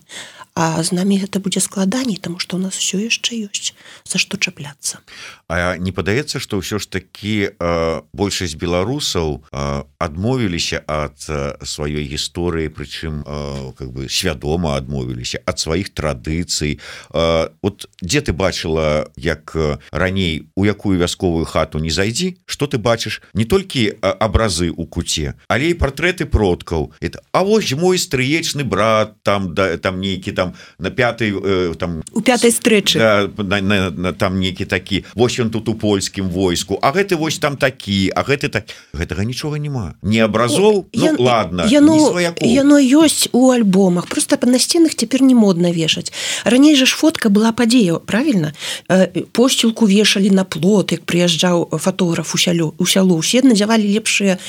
А 0.60 0.84
з 0.84 0.92
намі 0.92 1.16
гэта 1.24 1.40
будзе 1.40 1.64
складаней 1.64 2.20
тому 2.20 2.36
что 2.40 2.58
у 2.58 2.60
нас 2.60 2.76
все 2.76 3.00
яшчэ 3.00 3.48
ёсць 3.48 3.72
за 4.04 4.20
што 4.20 4.36
чапляцца. 4.36 5.00
А 5.48 5.80
не 5.80 5.96
падаецца 5.96 6.44
что 6.44 6.60
ўсё 6.60 6.84
ж 6.84 6.92
такі 6.92 7.56
э, 7.56 8.02
большасць 8.12 8.60
беларусаў 8.60 9.40
э, 9.40 9.84
адмовіліся 10.04 10.84
ад 10.84 11.16
э, 11.32 11.56
сваёй 11.64 12.04
гісторыі 12.12 12.76
прычым 12.76 13.24
э, 13.24 13.72
как 13.80 13.96
бы 13.96 14.12
свядома 14.12 14.76
адмовіліся 14.76 15.40
ад 15.48 15.64
сваіх 15.64 15.96
традыцый. 15.96 16.84
Э, 17.16 17.56
вот 17.64 17.88
дзе 18.04 18.20
ты 18.20 18.36
бачыла 18.36 19.08
як 19.16 19.56
раней 19.96 20.52
у 20.60 20.68
якую 20.68 21.00
вясковую 21.00 21.48
хату 21.48 21.80
не 21.80 21.90
зайдзі 21.90 22.36
что 22.44 22.68
ты 22.68 22.76
бачыш? 22.76 23.24
Не 23.32 23.48
толькі 23.48 23.96
абразы 24.04 24.76
у 24.76 24.84
куце 24.84 25.40
але 25.48 25.72
і 25.72 25.80
партрэты 25.80 26.28
продкаў. 26.28 26.92
А 27.32 27.48
вось 27.48 27.72
мой 27.80 27.96
стрыечны 27.96 28.68
брат 28.68 29.24
там 29.24 29.56
да 29.56 29.80
там 29.80 30.04
нейкі 30.04 30.36
там 30.36 30.49
там 30.50 30.56
на 30.80 30.90
пятой 30.90 31.34
э, 31.34 31.74
там 31.78 32.04
у 32.14 32.22
пятой 32.22 32.52
встречы 32.52 33.00
да, 33.00 33.30
на, 33.38 33.62
на, 33.62 33.90
на, 33.92 34.14
там 34.14 34.40
некі 34.40 34.66
такі 34.66 35.06
вось 35.16 35.40
он 35.40 35.50
тут 35.52 35.70
у 35.70 35.76
польскім 35.76 36.30
войску 36.30 36.80
А 36.82 36.92
гэты 36.92 37.16
вось 37.16 37.40
там 37.40 37.58
такі 37.58 38.12
А 38.16 38.24
гэты 38.24 38.50
так 38.50 38.66
гэтага 38.94 39.24
нічога 39.24 39.58
няма. 39.60 39.96
Не 40.02 40.20
абразоў 40.20 40.88
ну, 40.94 41.06
я, 41.06 41.16
ладно 41.18 41.66
яно, 41.70 42.20
яно 42.42 42.80
ёсць 42.80 43.30
у 43.32 43.52
альбомах 43.52 44.08
просто 44.08 44.38
па 44.38 44.48
насценах 44.48 44.96
цяпер 44.96 45.22
не 45.22 45.36
модна 45.36 45.72
вешаць. 45.72 46.12
Раней 46.46 46.76
жа 46.76 46.86
ж 46.86 46.96
фотка 46.96 47.30
была 47.30 47.52
падзея 47.52 48.00
правильно 48.00 48.54
э, 48.90 49.26
посцілку 49.32 49.86
вешалі 49.86 50.30
на 50.30 50.44
плот 50.44 50.92
як 50.92 51.06
прыязджаў 51.06 51.78
фотограф 51.78 52.36
у 52.36 52.38
сялю 52.38 52.74
у 52.78 52.86
сялу 52.86 53.18
усе 53.18 53.42
надзявалі 53.42 53.86
лепшыя 53.86 54.40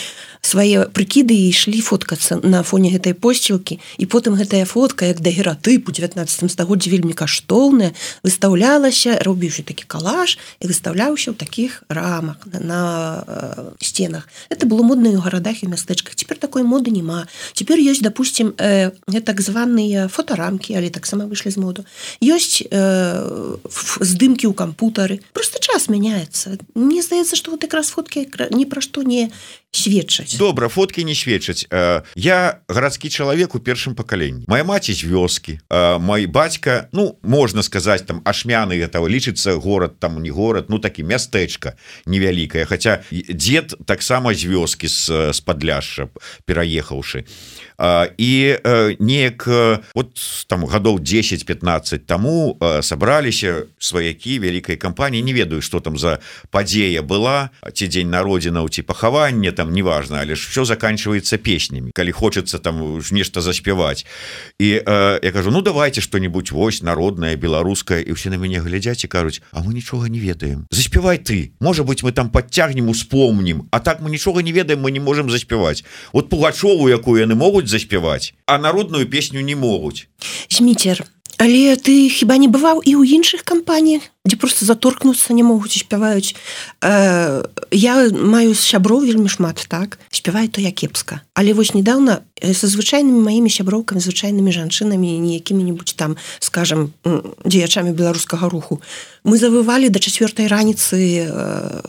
свае 0.42 0.88
прыкіды 0.88 1.36
і 1.36 1.48
ішлі 1.52 1.80
фоткацца 1.80 2.40
на 2.42 2.62
фоне 2.62 2.90
гэтай 2.94 3.14
посцілкі 3.14 3.78
і 3.98 4.04
потым 4.06 4.34
гэтая 4.40 4.64
фотка 4.64 5.06
як 5.06 5.20
да 5.20 5.30
гератыпу 5.30 5.92
19 5.92 6.50
стагоддзя 6.50 6.90
вельмі 6.90 7.12
каштоўная 7.12 7.92
выставлялася 8.24 9.20
рабіўшы 9.20 9.62
такі 9.62 9.84
калаж 9.84 10.38
і 10.60 10.70
выставляўся 10.70 11.32
ў 11.32 11.36
такіх 11.36 11.84
рамах 11.88 12.40
на, 12.48 12.60
на 12.60 12.82
э, 13.26 13.84
сценах 13.84 14.28
это 14.48 14.66
было 14.66 14.82
модна 14.82 15.12
ў 15.12 15.20
гарадах 15.20 15.62
і 15.62 15.70
мястэчках 15.72 16.16
цяпер 16.16 16.40
такой 16.40 16.64
моды 16.64 16.90
няма 16.90 17.28
цяпер 17.52 17.76
ёсць 17.78 18.00
допустим 18.02 18.54
э, 18.56 18.90
так 19.20 19.40
званыя 19.40 20.08
фотарамкі 20.08 20.74
але 20.74 20.90
таксама 20.90 21.26
выйшлі 21.26 21.50
з 21.50 21.58
моду. 21.60 21.84
Ёсць 22.20 22.64
э, 22.64 23.56
здымкі 24.00 24.48
ў 24.48 24.54
кампутары 24.54 25.20
просто 25.32 25.60
час 25.60 25.88
мяняецца 25.92 26.58
мне 26.74 27.02
здаецца 27.02 27.36
што 27.36 27.52
вот 27.52 27.62
якраз 27.62 27.92
фоткі 27.92 28.26
ні 28.50 28.64
пра 28.66 28.80
што 28.80 29.02
не 29.02 29.30
сведчаць. 29.72 30.36
Добра 30.36 30.68
фотки 30.68 31.00
не 31.00 31.14
сведчаць. 31.14 31.66
Э, 31.70 32.02
я 32.14 32.60
гарадскі 32.68 33.08
чалавек 33.08 33.54
у 33.54 33.58
першым 33.58 33.94
пакаленні. 33.94 34.44
Моя 34.48 34.64
маці 34.64 34.92
з 34.92 35.04
вёскі 35.04 35.60
э, 35.70 35.98
мой 35.98 36.26
бацька 36.26 36.88
ну 36.92 37.18
можна 37.22 37.62
сказаць 37.62 38.02
там 38.02 38.20
ашмяны 38.24 38.74
этого 38.74 39.06
лічыцца 39.06 39.54
город 39.54 39.98
там 39.98 40.22
не 40.22 40.30
город 40.30 40.66
ну 40.68 40.78
такі 40.78 41.02
мястэчка 41.02 41.74
невялікая 42.06 42.64
хотя 42.66 43.02
дзед 43.10 43.74
таксама 43.86 44.34
з 44.34 44.44
вёскі 44.44 44.88
з 44.88 45.32
з 45.32 45.40
падляшша 45.40 46.08
пераехаўшы 46.44 47.24
і 48.18 48.56
неяк 48.98 49.46
вот 49.94 50.10
там 50.46 50.64
гадоў 50.64 51.00
10-15 51.00 51.98
таму 51.98 52.58
сабраліся 52.82 53.66
сваякі 53.78 54.38
вялікай 54.38 54.76
кампаніі 54.76 55.22
не 55.22 55.32
ведаю 55.32 55.62
что 55.62 55.80
там 55.80 55.98
за 55.98 56.18
падзея 56.50 57.02
была 57.02 57.50
ці 57.72 57.88
дзень 57.88 58.10
народзінаў 58.10 58.68
ці 58.68 58.82
пахаванне 58.82 59.52
там 59.52 59.72
неважно 59.72 60.18
але 60.20 60.34
ж 60.34 60.48
все 60.50 60.64
заканчивается 60.64 61.38
песнями 61.38 61.90
калі 61.94 62.12
хочется 62.12 62.58
там 62.58 63.00
нешта 63.10 63.40
заспяваць 63.40 64.06
і 64.58 64.68
я 65.22 65.30
кажу 65.32 65.50
ну 65.50 65.62
давайте 65.62 66.00
что-нибудь 66.00 66.50
вось 66.52 66.82
народная 66.82 67.36
беларуская 67.36 68.00
і 68.00 68.12
все 68.12 68.30
на 68.30 68.36
мяне 68.36 68.60
глядзяць 68.60 69.04
і 69.04 69.08
кажуць 69.08 69.42
А 69.52 69.62
мы 69.62 69.74
нічога 69.74 70.08
не 70.08 70.20
ведаем. 70.20 70.66
Заспявай 70.70 71.18
ты. 71.18 71.52
Может 71.60 71.86
быть 71.86 72.02
мы 72.02 72.12
там 72.12 72.30
подцягнем 72.30 72.88
успомнім 72.88 73.68
А 73.70 73.80
так 73.80 74.00
мы 74.00 74.10
нічога 74.10 74.42
не 74.42 74.52
ведаем 74.52 74.80
мы 74.80 74.90
не 74.90 75.00
можем 75.00 75.30
заспяваць 75.30 75.84
вот 76.12 76.28
пугачову 76.28 76.88
якую 76.88 77.20
яны 77.20 77.34
могуць 77.34 77.69
заспяваць 77.70 78.34
а 78.46 78.58
народную 78.58 79.06
песню 79.06 79.40
не 79.40 79.54
могуць. 79.54 80.10
Зміцер 80.50 81.06
але 81.40 81.76
ты 81.80 82.10
хіба 82.12 82.36
не 82.36 82.52
бываў 82.52 82.84
і 82.84 82.92
ў 83.00 83.16
іншых 83.16 83.48
кампаніях 83.48 84.04
дзе 84.26 84.36
просто 84.36 84.64
заторкнуцца 84.64 85.32
не 85.32 85.42
могуць 85.42 85.80
спяваюць 85.80 86.36
э, 86.84 87.44
я 87.72 87.94
маю 88.12 88.52
сяброў 88.54 89.08
вельмі 89.08 89.32
шмат 89.32 89.64
так. 89.68 89.98
Спяваю 90.12 90.48
то 90.48 90.60
я 90.60 90.72
кепска. 90.72 91.20
Але 91.32 91.54
вось 91.54 91.72
недавно 91.74 92.20
са 92.40 92.66
звычайнымі 92.68 93.20
маімі 93.24 93.48
сяброўкамі 93.48 94.00
звычайнымі 94.00 94.52
жанчынамі 94.52 95.18
не 95.20 95.40
якімі-нибудь 95.40 95.94
там 95.96 96.16
скажем 96.40 96.92
дзеячамі 97.44 97.92
беларускага 97.92 98.48
руху 98.48 98.80
мы 99.24 99.36
завывалі 99.36 99.88
до 99.92 100.00
чавёртай 100.00 100.48
раніцы 100.48 101.28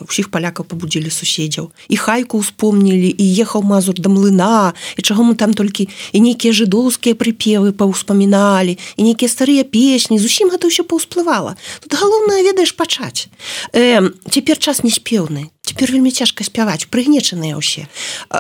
усіх 0.04 0.32
палякаў 0.32 0.68
пабудзілі 0.68 1.08
суседзяў. 1.08 1.72
І 1.88 1.96
хайку 1.96 2.40
успомнілі 2.40 3.08
і 3.08 3.26
ехаў 3.40 3.64
мазур 3.64 3.96
да 3.96 4.12
млына 4.12 4.74
і 4.98 5.02
чаго 5.02 5.24
мы 5.24 5.36
там 5.36 5.56
толькі 5.56 5.88
і 6.12 6.20
нейкія 6.20 6.52
жыдоўскія 6.52 7.16
прыпевы 7.16 7.72
паўспаміналі 7.72 8.76
і 8.76 9.02
нейкія 9.04 9.32
старыя 9.32 9.64
песні. 9.64 10.20
Зусім 10.20 10.52
гэта 10.52 10.68
ўсё 10.68 10.84
паўсплывала. 10.84 11.56
Тут 11.80 11.96
галоўнае 12.22 12.44
ведаеш 12.44 12.72
пачаць 12.78 13.28
э, 13.74 14.02
цяпер 14.30 14.58
час 14.58 14.84
не 14.84 14.92
спеўны 14.92 15.50
цяпер 15.72 15.92
вельмі 15.96 16.12
цяжка 16.12 16.44
спяваць 16.44 16.92
прыгнечаныя 16.92 17.56
ўсе. 17.56 17.88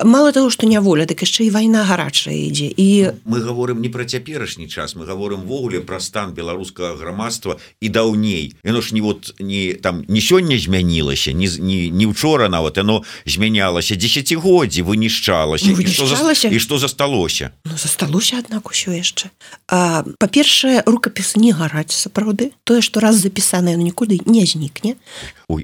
Мало 0.03 0.35
того 0.35 0.51
что 0.51 0.67
няволя 0.67 1.07
так 1.07 1.23
яшчэ 1.23 1.47
і 1.47 1.55
вайна 1.55 1.87
гарачая 1.87 2.35
ідзе 2.35 2.67
і 2.67 3.15
мы 3.23 3.39
говорим 3.39 3.79
не 3.79 3.87
про 3.87 4.03
цяперашні 4.03 4.67
час 4.67 4.99
мы 4.99 5.07
говорим 5.07 5.47
ввогуле 5.47 5.79
про 5.79 6.03
стан 6.03 6.35
беларускага 6.35 6.99
грамадства 6.99 7.55
і 7.79 7.87
даўней. 7.89 8.55
Яно 8.63 8.81
ж 8.81 8.91
не 8.91 9.01
вот 9.01 9.31
не 9.39 9.73
там 9.79 10.03
не 10.07 10.19
сёння 10.19 10.59
змянілася 10.59 11.31
не 11.31 11.47
не, 11.47 11.89
не 11.89 12.05
учора 12.05 12.49
нават 12.49 12.77
яно 12.77 13.03
змянялася 13.25 13.95
десятгоддзі 13.95 14.83
вынішчалася. 14.83 15.71
І 16.51 16.59
что 16.59 16.77
засталося? 16.77 17.51
Ну, 17.65 17.77
засталося 17.77 18.43
аднак 18.43 18.67
усё 18.67 18.91
яшчэ. 18.91 19.31
Па-першае 20.19 20.83
рукапіс 20.85 21.39
не 21.39 21.55
гараць 21.55 21.95
сапраўды. 21.95 22.51
Тое 22.63 22.81
что 22.81 22.99
раз 22.99 23.23
запісанае 23.23 23.77
нікуды 23.77 24.19
не 24.25 24.43
знікне 24.45 24.99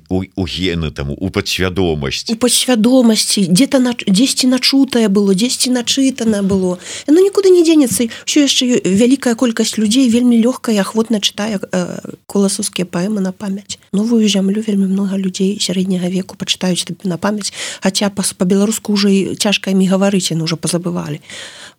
у 0.09 0.45
гены 0.45 0.91
там 0.91 1.11
у 1.11 1.29
падсвядомасць. 1.29 2.29
У 2.31 2.35
падсвядомасці. 2.35 3.47
Где-то 3.47 3.79
на 3.79 3.93
дзесьці 3.93 4.47
начутае 4.47 5.07
было 5.07 5.35
дзесьці 5.35 5.71
начытана 5.71 6.43
было. 6.43 6.79
Ну 7.07 7.19
нікуды 7.21 7.49
не 7.49 7.63
дзенецца. 7.63 8.09
Що 8.25 8.47
яшчэ 8.47 8.81
вялікая 8.83 9.35
колькасць 9.35 9.77
людзей 9.77 10.09
вельмі 10.09 10.39
лёгкая 10.41 10.79
ахвотна 10.81 11.19
чытае 11.19 11.59
э, 11.59 11.99
коласаўскія 12.25 12.85
паэмы 12.85 13.21
на 13.21 13.31
памяць. 13.31 13.79
Новую 13.93 14.27
зямлю 14.27 14.63
вельмі 14.65 14.87
много 14.87 15.17
людзей 15.17 15.57
сярэдняга 15.59 16.09
веку 16.09 16.35
пачытаюць 16.35 16.85
на 17.03 17.17
памяць. 17.17 17.53
Хаця 17.81 18.09
па-беларуску 18.09 18.93
уже 18.93 19.35
цяжка 19.35 19.71
імі 19.71 19.87
гаварыць 19.87 20.31
яны 20.31 20.43
уже 20.43 20.55
пазабывалі 20.55 21.21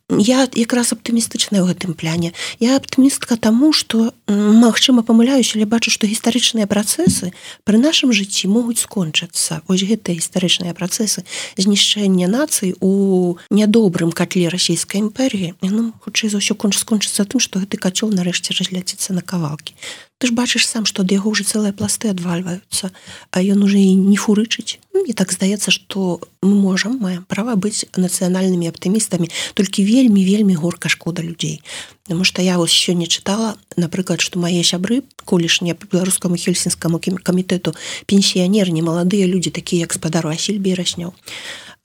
я 0.08 0.48
якраз 0.56 0.92
аптымістычная 0.96 1.60
ў 1.60 1.72
гэтым 1.72 1.92
пляне. 1.92 2.32
Я 2.58 2.76
аптымістка 2.76 3.36
таму 3.36 3.72
что 3.72 4.12
Мачыма 4.28 5.02
памыляюсь 5.02 5.52
але 5.56 5.64
бачу 5.64 5.90
што 5.90 6.06
гістарычныя 6.06 6.68
працэсы 6.68 7.32
пры 7.64 7.80
нашым 7.80 8.12
жыцці 8.12 8.48
могуць 8.52 8.84
скончыцца 8.84 9.64
ось 9.68 9.84
гэтыя 9.88 10.20
гістарычныя 10.20 10.76
працэсы 10.76 11.24
знішчэння 11.56 12.28
нацый 12.28 12.76
у 12.80 13.36
нядобрым 13.48 14.12
катле 14.12 14.52
расійскай 14.52 15.00
імперіі 15.00 15.56
ну 15.64 15.92
хутчэй 16.04 16.28
за 16.28 16.44
ўсё 16.44 16.56
конч 16.60 16.76
скончыцца 16.76 17.24
тым 17.24 17.40
што 17.40 17.64
гэты 17.64 17.80
кацёл 17.80 18.12
нарэшце 18.12 18.52
разляціцца 18.52 19.16
на 19.16 19.24
кавалкі 19.24 19.72
ты 20.18 20.26
ж 20.26 20.34
бачыш 20.34 20.66
сам 20.66 20.86
што 20.86 21.06
ад 21.06 21.14
яго 21.14 21.30
ўжо 21.30 21.46
цэлыя 21.46 21.72
пласты 21.72 22.10
адвальваюцца 22.10 22.90
а 23.30 23.36
ён 23.38 23.62
уже 23.62 23.78
і 23.78 23.94
не 23.94 24.18
фурычыць 24.18 24.82
і 25.06 25.12
так 25.14 25.32
здаецца 25.32 25.70
што 25.70 26.18
мы 26.42 26.54
можам 26.58 26.98
маем 26.98 27.22
права 27.30 27.54
быць 27.54 27.86
нацыянальнымі 27.94 28.70
аптымістамі 28.70 29.30
толькі 29.54 29.86
вельмі 29.86 30.26
вельмі 30.26 30.58
горка 30.58 30.90
шкода 30.90 31.22
людзей 31.22 31.62
Таму 32.08 32.24
што 32.24 32.40
я 32.42 32.56
вось 32.56 32.72
сёння 32.72 33.06
чытала 33.06 33.56
напрыклад 33.76 34.24
што 34.24 34.40
мае 34.40 34.64
сябры 34.64 35.04
колішнія 35.28 35.76
по 35.76 35.84
беларускаму 35.92 36.40
хельсінскаму 36.40 36.98
камітэту 36.98 37.76
пенсіянер 38.08 38.72
не 38.72 38.82
маладыя 38.82 39.28
людзі 39.28 39.52
такія 39.52 39.84
як 39.84 39.92
спадар 39.92 40.24
Васіль 40.24 40.58
берасняў 40.58 41.12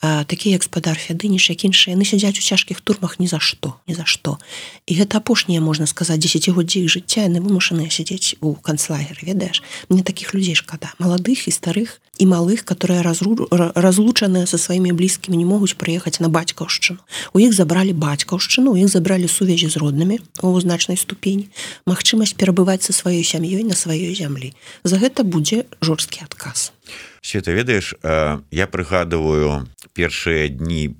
такі 0.04 0.52
гаспадар 0.52 1.00
фядыніш 1.00 1.48
як 1.48 1.64
іншыя 1.64 1.96
яны 1.96 2.04
сядзяць 2.04 2.36
у 2.36 2.44
цяжкіх 2.44 2.84
турмах 2.84 3.24
ні 3.24 3.28
за 3.32 3.40
што 3.40 3.80
ні 3.88 3.96
за 3.96 4.04
што 4.04 4.36
і 4.84 5.00
гэта 5.00 5.24
апошняе 5.24 5.64
можна 5.64 5.88
сказаць 5.88 6.20
десятгоддзі 6.20 6.84
іх 6.84 6.92
жыцця 6.92 7.24
яны 7.32 7.40
вымушаныя 7.40 7.88
сядзець 7.88 8.36
у 8.44 8.52
канцлагер 8.60 9.16
ведаеш 9.24 9.64
мне 9.88 10.04
таких 10.04 10.36
людзей 10.36 10.60
шкада 10.60 10.92
маладых 11.00 11.48
і 11.48 11.56
старых 11.56 12.04
і 12.20 12.28
малых 12.28 12.68
которые 12.68 13.00
разру 13.02 13.48
разлучаныя 13.52 14.44
со 14.46 14.60
сваімі 14.60 14.92
блізкімі 14.92 15.40
не 15.40 15.48
могуць 15.48 15.80
прыехаць 15.80 16.20
на 16.20 16.28
бацькаўшчыну 16.28 17.00
у 17.32 17.40
іх 17.40 17.56
забралі 17.56 17.96
бацькаўшчыну 17.96 18.76
іх 18.76 18.92
забралі 18.92 19.32
сувязі 19.32 19.72
з 19.72 19.80
роднымі 19.80 20.13
у 20.42 20.60
значнай 20.62 20.98
ступені. 20.98 21.50
Мачымасць 21.86 22.36
перабываць 22.36 22.84
са 22.84 22.94
сваёй 22.94 23.24
сям'ёй 23.24 23.64
на 23.64 23.76
сваёй 23.78 24.14
зямлі. 24.16 24.54
За 24.84 24.98
гэта 24.98 25.24
будзе 25.24 25.66
жорсткі 25.82 26.26
адказ 26.28 26.72
все 27.24 27.40
это 27.40 27.52
ведаеш 27.52 27.96
я 28.52 28.68
прыгадываю 28.68 29.68
першыя 29.94 30.50
дні 30.50 31.00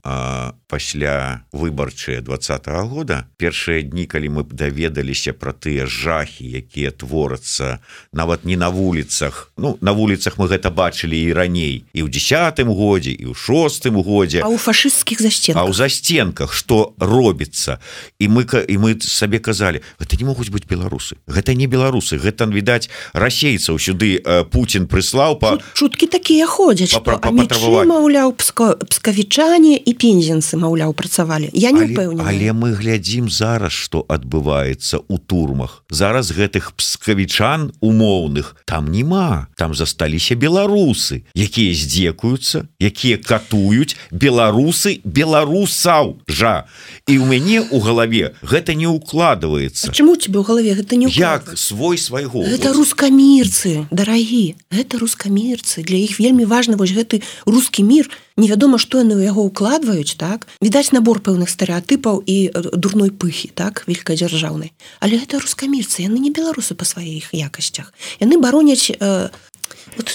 пасля 0.68 1.44
выбарчыя 1.52 2.22
двадцатого 2.22 2.88
года. 2.88 3.28
Першыя 3.38 3.84
дні 3.84 4.06
калі 4.08 4.30
мы 4.30 4.44
даведаліся 4.48 5.34
про 5.34 5.52
тыя 5.52 5.86
жахі 5.86 6.48
якія 6.48 6.96
творацца 6.96 7.84
нават 8.14 8.46
не 8.46 8.56
на 8.56 8.70
вуліцах. 8.70 9.52
Ну 9.58 9.78
на 9.82 9.92
вуліцах 9.92 10.40
мы 10.40 10.48
гэта 10.48 10.72
бачылі 10.72 11.20
і 11.20 11.34
раней. 11.34 11.84
І 11.92 12.08
ў 12.08 12.10
десятым 12.10 12.72
годзе 12.72 13.12
і 13.12 13.28
ў 13.28 13.36
шостым 13.36 14.00
годзе. 14.00 14.48
У 14.48 14.56
фашысцкіх 14.56 15.20
засцен 15.20 15.60
а 15.60 15.68
ў 15.68 15.76
засценках 15.76 16.56
что 16.56 16.96
робіцца? 17.04 17.84
І 18.16 18.32
мы 18.32 18.48
і 18.48 18.76
мы 18.80 18.96
сабе 19.04 19.44
казалі 19.44 19.84
это 20.00 20.16
не 20.16 20.24
могуць 20.24 20.48
быть 20.48 20.72
беларусы. 20.72 21.20
Гэта 21.28 21.52
не 21.52 21.68
беларусы. 21.68 22.16
Гэта 22.16 22.48
відаць 22.48 22.88
расейцаў 23.12 23.76
сюды 23.76 24.24
Путін 24.50 24.88
прыслаў 24.88 25.36
по 25.40 25.60
шуткі 25.74 26.08
такія 26.08 26.46
ходзяць 26.48 26.94
маўляў 26.94 28.34
пскавічане 28.38 29.76
і 29.78 29.92
пензенцы 29.98 30.58
маўляў 30.58 30.94
працавалі. 30.94 31.50
Я 31.54 31.72
не 31.72 31.90
упэўнена 31.90 32.30
але, 32.30 32.54
мы 32.54 32.74
глядзім 32.78 33.30
зараз 33.30 33.74
что 33.74 34.06
адбываецца 34.08 35.02
у 35.08 35.18
турмах. 35.18 35.84
Зараз 35.90 36.32
гэтых 36.32 36.74
пскавічан 36.78 37.74
умоўных 37.82 38.56
там 38.66 38.92
няма. 38.92 39.48
Там 39.58 39.74
засталіся 39.74 40.36
беларусы 40.36 41.26
якія 41.34 41.74
здзекуюцца 41.74 42.70
якія 42.80 43.18
катуюць 43.18 43.98
беларусы 44.12 45.02
беларусаў. 45.04 46.22
Жа! 46.28 46.66
І 47.08 47.18
у 47.18 47.26
мяне 47.26 47.62
у 47.62 47.80
галаве 47.80 48.36
гэта 48.42 48.74
не 48.74 48.88
укладывается 48.88 49.92
чему 49.92 50.16
тебе 50.16 50.40
у 50.40 50.44
галаве 50.44 50.74
гэта 50.74 50.96
не 50.96 51.08
як 51.10 51.58
свой 51.58 51.98
свайго 51.98 52.44
это 52.44 52.74
рускамірцы 52.74 53.88
дарагі 53.92 54.56
гэта 54.72 55.00
рускамірцы 55.00 55.63
для 55.64 55.98
іх 55.98 56.20
вельмі 56.20 56.46
важно 56.46 56.78
вось 56.78 56.94
гэты 56.94 57.24
русский 57.46 57.84
мир 57.84 58.12
невядома 58.38 58.78
што 58.78 59.00
яны 59.02 59.16
ў 59.18 59.32
яго 59.32 59.48
укладваюць 59.48 60.20
так? 60.20 60.48
Відаць 60.62 60.92
набор 60.92 61.24
пэўных 61.24 61.50
стэеатыпаў 61.50 62.24
і 62.28 62.52
дурной 62.76 63.12
пыхі 63.12 63.50
так 63.56 63.84
великкадзяржаўнай 63.88 64.74
але 65.00 65.20
гэта 65.20 65.40
рускамірцы 65.40 66.04
яны 66.06 66.20
не 66.20 66.32
беларусы 66.32 66.76
па 66.76 66.86
сваіх 66.86 67.32
якасцях. 67.34 67.94
Яны 68.20 68.38
бароняць 68.38 68.92
э, 68.92 69.30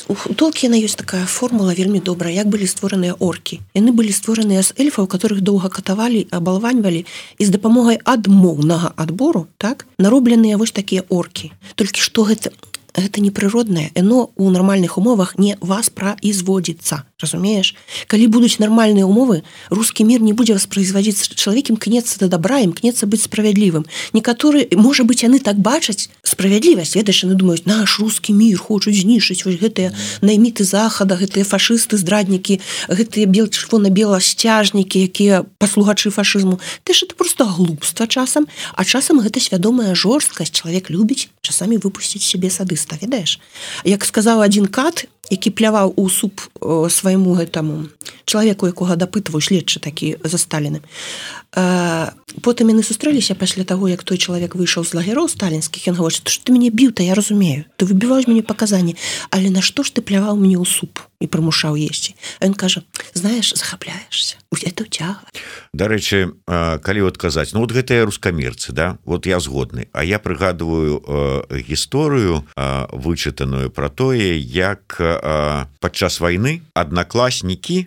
у 0.08 0.34
толкіна 0.34 0.78
ёсць 0.80 0.98
такая 0.98 1.26
формула 1.26 1.74
вельмі 1.74 2.00
добрая 2.00 2.32
як 2.34 2.48
былі 2.48 2.66
створаныя 2.66 3.14
оркі. 3.18 3.60
Яны 3.74 3.92
былі 3.92 4.12
створаныя 4.12 4.62
з 4.62 4.74
эльфаў 4.78 5.06
которых 5.06 5.40
доўга 5.40 5.68
катавалі 5.68 6.26
абалваньвалі 6.30 7.04
і 7.38 7.42
з 7.44 7.50
дапамогай 7.54 8.00
адмоўнага 8.04 8.92
адбору 8.96 9.46
так 9.58 9.86
наробленыя 9.98 10.56
вось 10.56 10.74
такія 10.74 11.04
оркі. 11.08 11.52
Толькі 11.76 12.00
што 12.00 12.24
гэта 12.24 12.50
гэта 13.00 13.20
непрыроднае 13.20 13.90
яно 13.94 14.30
у 14.36 14.50
нармальных 14.50 14.98
умовах 14.98 15.38
не 15.38 15.56
вас 15.60 15.90
праізводзіцца 15.90 17.04
разумееш 17.20 17.74
калі 18.06 18.26
будуць 18.30 18.58
нармальныя 18.62 19.06
умовы 19.06 19.42
русский 19.70 20.04
мир 20.04 20.22
не 20.22 20.32
будзе 20.32 20.54
воспроизводиться. 20.54 21.34
Чалавек 21.34 21.70
імкнецца 21.70 22.18
да 22.22 22.28
добра 22.28 22.62
імкнецца 22.62 23.06
быць 23.10 23.26
справядлівым 23.26 23.86
некаторы 24.14 24.68
можа 24.72 25.04
быть 25.04 25.22
яны 25.26 25.42
так 25.42 25.58
бачаць 25.58 26.10
справядлівасць 26.22 26.94
ведаеш 26.94 27.26
яны 27.26 27.34
думаюць 27.34 27.66
наш 27.66 27.98
русский 27.98 28.32
мир 28.32 28.58
хочуць 28.58 29.02
знішыць 29.02 29.44
вось 29.44 29.58
гэтыя 29.58 29.92
найміты 30.22 30.64
захада 30.64 31.18
гэтыя 31.18 31.44
фашысты 31.44 31.98
здраднікі 31.98 32.60
гэтыя 32.88 33.26
бел 33.26 33.50
чырвона-бела 33.50 34.22
сцяжнікі 34.22 35.02
якія 35.02 35.44
паслугачы 35.58 36.14
фашызму 36.14 36.60
ты 36.84 36.94
ж 36.94 37.04
это 37.04 37.18
просто 37.18 37.44
глупства 37.44 38.06
часам 38.06 38.46
а 38.74 38.84
часам 38.84 39.20
гэта 39.20 39.42
свядомая 39.42 39.94
жорсткасць 39.98 40.54
чалавек 40.54 40.90
любіць 40.90 41.28
часамі 41.42 41.82
выпусціць 41.82 42.22
себе 42.22 42.50
садыста 42.50 42.87
проста 42.88 43.04
ведаеш 43.04 43.40
як 43.84 44.04
сказаў 44.04 44.40
один 44.40 44.66
кат 44.66 45.08
які 45.30 45.50
пляваў 45.50 45.92
у 45.96 46.08
суп 46.08 46.40
свайму 46.88 47.36
гэтаму 47.38 47.88
чалавеку 48.24 48.68
якога 48.68 48.96
дапытваў 48.96 49.40
следчы 49.40 49.80
такі 49.80 50.16
за 50.24 50.38
сталіны 50.40 50.80
потым 52.44 52.72
яны 52.72 52.84
сустрэліся 52.84 53.34
пасля 53.34 53.64
таго 53.64 53.88
як 53.88 54.04
той 54.04 54.20
чалавек 54.20 54.54
выйшаў 54.54 54.84
з 54.84 54.94
лагероў 55.00 55.28
сталінскіх 55.32 55.88
ён 55.88 55.96
гаворыць 56.00 56.20
што 56.28 56.44
ты 56.44 56.52
мяне 56.52 56.68
біў 56.68 56.92
то 56.92 57.02
я 57.02 57.16
разумею 57.16 57.64
ты 57.76 57.88
выбіваеш 57.88 58.28
мяне 58.28 58.44
паказанні 58.44 58.96
але 59.30 59.48
нашто 59.48 59.82
ж 59.82 59.96
ты 59.96 60.04
пляваў 60.04 60.36
мне 60.36 60.56
ў 60.60 60.68
суп 60.68 61.00
і 61.18 61.26
прымушаў 61.26 61.74
есці? 61.74 62.14
Ён 62.38 62.54
кажа 62.54 62.86
знаеш 63.14 63.50
захапляешься 63.56 64.38
это 64.62 64.84
цяга 64.84 65.20
дарэчы 65.72 66.32
калі 66.46 67.00
вот 67.02 67.18
казаць 67.18 67.52
ну 67.52 67.60
вот 67.60 67.72
гэтыя 67.72 68.04
рускамерцы 68.04 68.72
да 68.72 68.98
вот 69.04 69.26
я 69.26 69.40
згодны 69.40 69.88
а 69.92 70.04
я 70.04 70.18
прыгадываю 70.18 71.02
гісторыю 71.50 72.44
вычытаную 72.56 73.70
про 73.70 73.88
тое 73.90 74.38
як 74.38 75.00
падчас 75.80 76.20
войны 76.20 76.62
аднакласнікі 76.74 77.86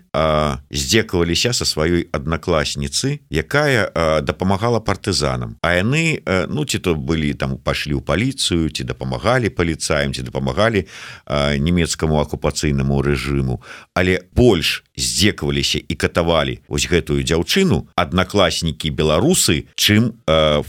здзекаваліся 0.71 1.53
со 1.53 1.65
сваёй 1.65 2.07
аднакласніцы 2.11 3.19
якая 3.31 4.21
дапамагала 4.21 4.79
партызанам 4.79 5.57
а 5.61 5.75
яны 5.79 6.21
ну 6.47 6.65
ці 6.65 6.79
то 6.79 6.95
былі 6.95 7.33
там 7.33 7.57
пашлі 7.57 7.97
ў 7.97 8.03
паліцыю 8.03 8.69
ці 8.69 8.83
дапамагалі 8.83 9.49
паліцаем 9.49 10.13
ці 10.13 10.27
дапамагалі 10.27 10.85
нямецкаму 11.31 12.19
акупацыйнаму 12.21 13.01
рэжыму 13.01 13.61
але 13.93 14.21
больш 14.35 14.83
здзекаваліся 14.95 15.81
і 15.87 15.95
катавалі 15.95 16.59
вось 16.67 16.87
гэтую 16.87 17.23
дзяўчыну 17.23 17.87
аднакласнікі 17.95 18.91
беларусы 18.91 19.67
чым 19.75 20.13
э, 20.27 20.61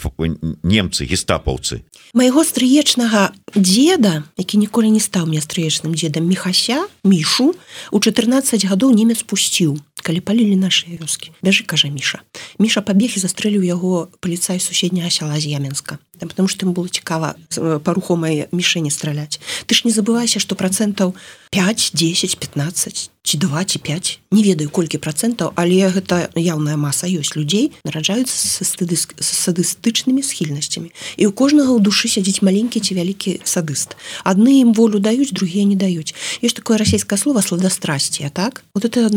немцы 0.62 1.04
гестапаўцы 1.04 1.82
майго 2.12 2.44
стрыечнага 2.44 3.32
деда 3.54 4.24
які 4.36 4.60
ніколі 4.60 4.92
не 4.92 5.00
стаў 5.00 5.26
мне 5.26 5.40
стрыечным 5.40 5.96
дзедам 5.96 6.28
мехася 6.28 6.84
мішу 7.04 7.54
у 7.90 7.98
14 8.00 8.68
гадоў 8.68 8.92
немец 8.92 9.24
пусціў 9.24 9.80
калі 10.02 10.20
палілі 10.20 10.56
нашыя 10.58 10.98
вёскі. 10.98 11.32
Бяжы 11.42 11.64
кажа 11.64 11.88
міша. 11.88 12.20
Міша 12.58 12.82
пабег 12.82 13.16
і 13.16 13.22
застрэліў 13.22 13.62
яго 13.62 14.10
паліцай 14.20 14.60
суседняга 14.60 15.10
сяла 15.10 15.38
з 15.40 15.54
яменска 15.54 15.98
потому 16.26 16.48
что 16.48 16.66
ім 16.66 16.72
было 16.72 16.88
цікава 16.88 17.34
па 17.84 17.90
рухомай 17.92 18.46
мішэні 18.52 18.90
страляць. 18.90 19.40
Ты 19.66 19.74
ж 19.74 19.82
не 19.84 19.92
забывайся 19.92 20.40
что 20.40 20.54
процентаў 20.54 21.14
5 21.50 21.90
10 21.94 22.38
15 22.38 23.10
ці 23.22 23.38
2 23.38 23.64
ці 23.64 23.78
5 23.78 24.20
не 24.30 24.42
ведаю 24.42 24.70
колькі 24.70 24.98
процентаў 24.98 25.52
але 25.54 25.88
гэта 25.90 26.30
яўная 26.34 26.76
маса 26.76 27.06
ёсць 27.06 27.36
людзей 27.36 27.72
нараджаюцца 27.84 28.34
са 28.34 28.64
стыды 28.64 28.96
садыстычнымі 28.96 30.22
схільнасцямі. 30.22 30.92
І 31.16 31.26
у 31.26 31.32
кожнага 31.32 31.74
ў 31.74 31.80
душы 31.82 32.08
сядзіць 32.08 32.42
маленькі 32.42 32.80
ці 32.80 32.94
вялікі 32.94 33.40
садыст. 33.44 33.96
Адны 34.24 34.62
ім 34.62 34.72
волю 34.72 34.98
даюць 34.98 35.32
другія 35.32 35.64
не 35.64 35.76
даюць. 35.76 36.14
Ёсць 36.42 36.56
такое 36.56 36.78
расійскае 36.78 37.18
слово 37.18 37.42
сладастрасція 37.42 38.30
так? 38.30 38.64
Вот 38.74 38.84
это 38.84 39.08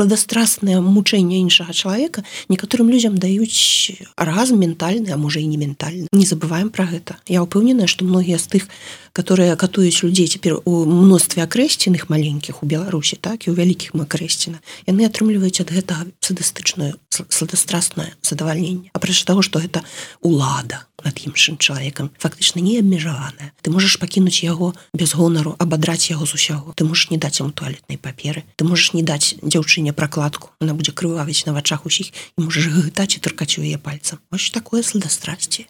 сладастрастнае 0.00 0.80
мучэнне 0.80 1.44
іншага 1.44 1.76
чалавека 1.76 2.24
некаторым 2.48 2.88
людзям 2.88 3.20
даюць 3.20 4.00
раз 4.16 4.48
ментальны 4.50 5.12
а 5.12 5.20
можа 5.20 5.44
і 5.44 5.46
не 5.46 5.60
ментальны 5.60 6.08
не 6.12 6.24
забываем 6.24 6.72
про 6.72 6.88
гэта 6.88 7.20
я 7.28 7.44
упэўненая 7.44 7.86
что 7.86 8.08
многія 8.08 8.40
з 8.40 8.48
тых 8.48 8.64
которые 9.12 9.56
катуюць 9.60 10.00
людзей 10.00 10.26
цяпер 10.26 10.64
у 10.64 10.84
мностве 10.88 11.44
акрэсценых 11.44 12.08
маленькіх 12.08 12.62
у 12.62 12.66
беларусі 12.66 13.20
так 13.20 13.44
і 13.44 13.52
у 13.52 13.54
вялікіх 13.54 13.92
макрэсціна 13.92 14.64
яны 14.88 15.04
атрымліваюць 15.04 15.60
ад 15.60 15.68
гэтага 15.68 16.08
садыстычную 16.24 16.96
сладастрастное 17.28 18.14
задавальненне 18.22 18.90
апрэч 18.92 19.24
того 19.24 19.42
что 19.42 19.60
гэта 19.60 19.84
улада 20.20 20.86
над 21.04 21.16
іншым 21.24 21.56
чалавекам 21.58 22.10
фактычна 22.18 22.60
не 22.60 22.78
абмежаваная 22.78 23.52
ты 23.62 23.70
можаш 23.70 23.96
пакінуць 24.00 24.42
яго 24.44 24.74
без 24.94 25.14
гонару 25.14 25.56
абадраць 25.58 26.10
яго 26.10 26.26
з 26.26 26.34
усяго. 26.34 26.72
Ты 26.76 26.84
можаш 26.84 27.10
не 27.10 27.18
даць 27.18 27.40
ему 27.40 27.52
туалетнай 27.52 27.98
паперы. 27.98 28.44
Ты 28.56 28.64
можаш 28.64 28.92
не 28.94 29.02
даць 29.02 29.36
дзяўчыне 29.42 29.92
пракладку 29.92 30.50
она 30.60 30.74
будзе 30.74 30.92
крывавіць 30.92 31.44
на 31.46 31.52
вачах 31.52 31.86
усіх 31.86 32.12
і 32.38 32.46
можаш 32.46 32.68
гытаць 32.72 33.16
і 33.16 33.20
таркаць 33.20 33.58
у 33.58 33.62
яе 33.62 33.78
пальцам. 33.78 34.18
Вось 34.30 34.50
такое 34.50 34.82
сладастрасці 34.82 35.66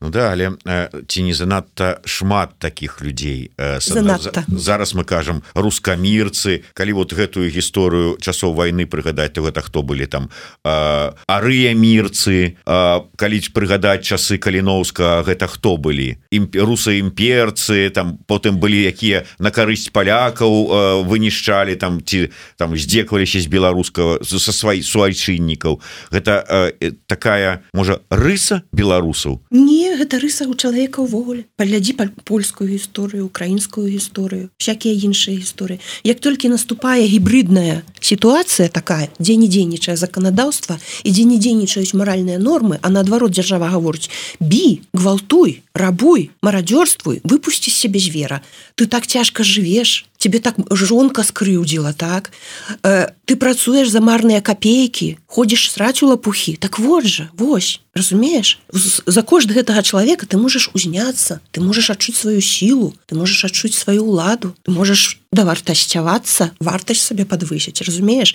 Ну 0.00 0.10
да 0.10 0.32
але 0.32 0.58
ці 1.06 1.22
не 1.22 1.34
занадта 1.34 2.00
шмат 2.04 2.58
таких 2.58 3.00
людзей 3.02 3.50
зараз 3.58 4.94
мы 4.94 5.04
кажам 5.04 5.42
рускамірцы. 5.54 6.64
Калі 6.74 6.92
вот 6.92 7.12
гэтую 7.12 7.50
гісторыю 7.50 8.18
часоў 8.18 8.54
войны 8.54 8.86
прыгадаць 8.86 9.34
то 9.34 9.42
гэта 9.42 9.62
хто 9.62 9.82
былі 9.82 10.06
там? 10.06 10.30
Арыя 10.64 10.87
мірцы 11.74 12.56
калі 12.64 13.38
прыгадаць 13.52 14.04
часы 14.04 14.38
калі 14.38 14.62
Івановска 14.88 15.22
гэта 15.24 15.46
хто 15.46 15.76
былі? 15.76 16.16
Імперусы 16.30 17.00
імперцы 17.00 17.90
там 17.90 18.18
потым 18.26 18.58
былі 18.58 18.84
якія 18.86 19.24
на 19.38 19.50
карысць 19.50 19.90
палякаў 19.90 20.52
э, 20.52 21.02
вынішчалі 21.08 21.76
там 21.76 22.00
ці 22.04 22.30
там 22.56 22.76
здзекаваліся 22.76 23.40
з 23.40 23.46
беларускага 23.46 24.22
са 24.22 24.52
свай 24.52 24.82
суайчыннікаў. 24.82 25.80
Гэта 26.12 26.44
э, 26.80 26.92
такая 27.06 27.64
можа 27.72 28.00
рыса 28.10 28.62
беларусаў? 28.72 29.40
Не 29.50 29.96
гэта 29.96 30.20
рыса 30.20 30.46
у 30.46 30.54
чалавека 30.54 31.02
ўвогуле. 31.02 31.48
Паглядзі 31.56 31.96
польскую 32.24 32.70
гісторыю 32.70 33.26
украінскую 33.26 33.88
гісторыю 33.88 34.50
всякія 34.58 34.94
іншыя 34.94 35.36
гісторыі. 35.38 35.80
Як 36.04 36.20
толькі 36.20 36.52
наступае 36.52 37.08
гібридная 37.08 37.82
сітуацыя 38.00 38.68
такая 38.68 39.08
дзе 39.18 39.36
не 39.40 39.48
дзейнічае 39.48 39.96
заканадаўства 39.96 40.67
і 40.76 41.08
дзе 41.08 41.24
не 41.24 41.40
дзейнічаюць 41.40 41.96
маральныя 41.96 42.36
нормы 42.36 42.76
а 42.82 42.92
наадварот 42.92 43.32
дзяржава 43.32 43.72
гаворыць 43.72 44.12
бі 44.36 44.84
гвалтуй 44.92 45.62
рабуй 45.78 46.30
марадзёрствуй 46.42 47.22
выпусці 47.24 47.70
сябе 47.70 48.02
звера. 48.02 48.42
Ты 48.74 48.86
так 48.86 49.06
цяжка 49.06 49.46
жывеш 49.46 50.04
тебе 50.18 50.42
так 50.42 50.58
жонка 50.70 51.22
скрыўдзіла 51.22 51.94
так? 51.94 52.32
Э, 52.82 53.14
ты 53.24 53.36
працуеш 53.36 53.88
за 53.88 54.02
марныя 54.02 54.42
копейкі 54.42 55.16
ходзіш 55.30 55.70
сраць 55.70 56.02
у 56.02 56.10
лапухі 56.10 56.58
так 56.58 56.78
вот 56.78 57.06
жа 57.06 57.30
вось 57.38 57.80
разумееш 57.94 58.58
за 58.72 59.22
кошт 59.22 59.52
гэтага 59.54 59.82
чалавека 59.82 60.26
ты 60.26 60.36
можаш 60.36 60.74
узняцца 60.74 61.38
ты 61.54 61.62
можаш 61.62 61.94
адчуць 61.94 62.18
сваю 62.18 62.42
сілу 62.42 62.94
ты 63.06 63.14
можаш 63.14 63.46
адчуць 63.46 63.78
сваю 63.78 64.10
ўладу 64.10 64.56
ты 64.66 64.74
можаш 64.74 65.22
да 65.30 65.46
вартасцявацца 65.46 66.50
вартасць 66.58 67.06
сабе 67.06 67.22
подвысіць 67.22 67.78
разумееш 67.86 68.34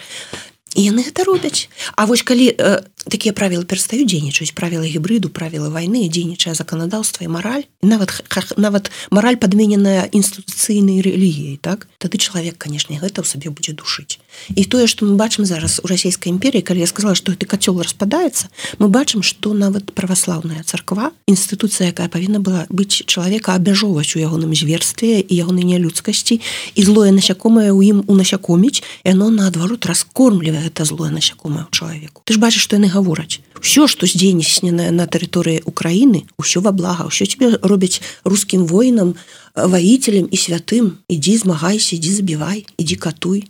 яны 0.75 1.03
гэта 1.03 1.23
робяць 1.23 1.69
А 1.95 2.05
вось 2.05 2.23
калі 2.23 2.53
э, 2.57 2.81
такія 3.09 3.33
правілы 3.33 3.65
перастаюць 3.65 4.07
дзейнічаюць 4.07 4.55
правілы 4.55 4.87
гібрыду 4.87 5.29
правілы 5.29 5.69
вайны 5.69 6.07
дзейнічае 6.07 6.53
заканадаўства 6.55 7.25
і 7.25 7.31
мараль. 7.33 7.65
Нават 7.81 8.23
нават 8.57 8.91
мараль 9.11 9.37
падмененая 9.37 10.07
інстытуцыйнай 10.11 11.03
рэлігіяй 11.03 11.57
так? 11.59 11.87
Тады 11.99 12.17
чалавек 12.17 12.57
канешне 12.57 12.99
гэта 12.99 13.21
ў 13.21 13.27
сабе 13.27 13.49
будзе 13.49 13.75
душыць. 13.75 14.19
І 14.55 14.63
тое 14.65 14.87
што 14.87 15.05
мы 15.05 15.19
бачым 15.19 15.45
зараз 15.45 15.81
у 15.83 15.87
расійскай 15.87 16.31
імперіі 16.31 16.63
калі 16.63 16.79
я 16.79 16.87
сказала 16.87 17.15
што 17.15 17.35
гэты 17.35 17.45
кацёл 17.49 17.81
распадаецца 17.81 18.47
мы 18.79 18.87
бачым 18.87 19.23
што 19.25 19.53
нават 19.53 19.91
праваслаўная 19.91 20.63
царква 20.63 21.11
інстытуцыя 21.27 21.91
якая 21.91 22.07
павінна 22.07 22.39
была 22.39 22.65
быць 22.69 23.03
чалавека 23.03 23.55
абмяжоўваць 23.57 24.15
у 24.15 24.23
ягоным 24.23 24.55
зверстве 24.55 25.19
і 25.19 25.33
ягонай 25.33 25.67
нялюдскасці 25.67 26.39
і 26.39 26.81
злое 26.81 27.11
насякомае 27.11 27.71
ў 27.73 27.81
ім 27.91 27.97
унасякоміць 28.07 28.83
яно 29.03 29.29
наадварот 29.29 29.85
раскормлівае 29.85 30.69
это 30.71 30.85
злое 30.85 31.11
насякомае 31.11 31.67
ў 31.67 31.71
чалавеку. 31.73 32.21
Ты 32.25 32.33
ж 32.33 32.39
бачыш 32.39 32.63
што 32.63 32.77
яны 32.79 32.92
гавораць. 32.93 33.41
Все 33.63 33.88
что 33.88 34.06
здзейсненае 34.06 34.91
на 34.91 35.08
тэрыторыі 35.08 35.63
Украіны 35.63 36.27
ўсё 36.36 36.60
во 36.60 36.75
блага 36.75 37.08
ўсё 37.08 37.25
тебе 37.25 37.56
робяць 37.63 38.03
рускім 38.27 38.67
воінам 38.67 39.15
ваителем 39.56 40.27
і 40.27 40.38
святым. 40.38 40.99
Ідзі 41.08 41.47
змагайся 41.47 41.95
ідзі 41.95 42.12
забівай 42.19 42.65
ідзі 42.77 42.95
катуй. 42.99 43.47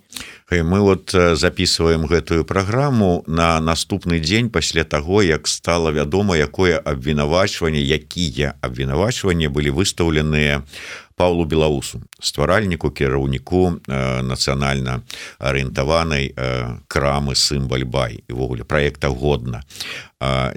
Мы 0.54 0.80
вот 0.86 1.10
записываем 1.10 2.06
гэтую 2.06 2.46
праграму 2.46 3.24
на 3.26 3.58
наступны 3.58 4.20
дзень 4.20 4.54
пасля 4.54 4.84
таго 4.84 5.24
як 5.24 5.48
стала 5.48 5.90
вядома 5.90 6.38
якое 6.38 6.78
абвінавачванне 6.78 7.82
якія 7.82 8.54
абвінавачванні 8.62 9.50
былі 9.50 9.74
выстаўленыя 9.74 10.62
Павлу 11.16 11.46
белаусу 11.46 12.02
стваральніку 12.20 12.90
кіраўніку 12.92 13.80
нацыянальна 13.88 15.02
арыентаванай 15.40 16.34
крамы 16.88 17.36
сымбальбай 17.36 18.24
івогуле 18.28 18.64
проекта 18.64 19.10
годна 19.10 19.62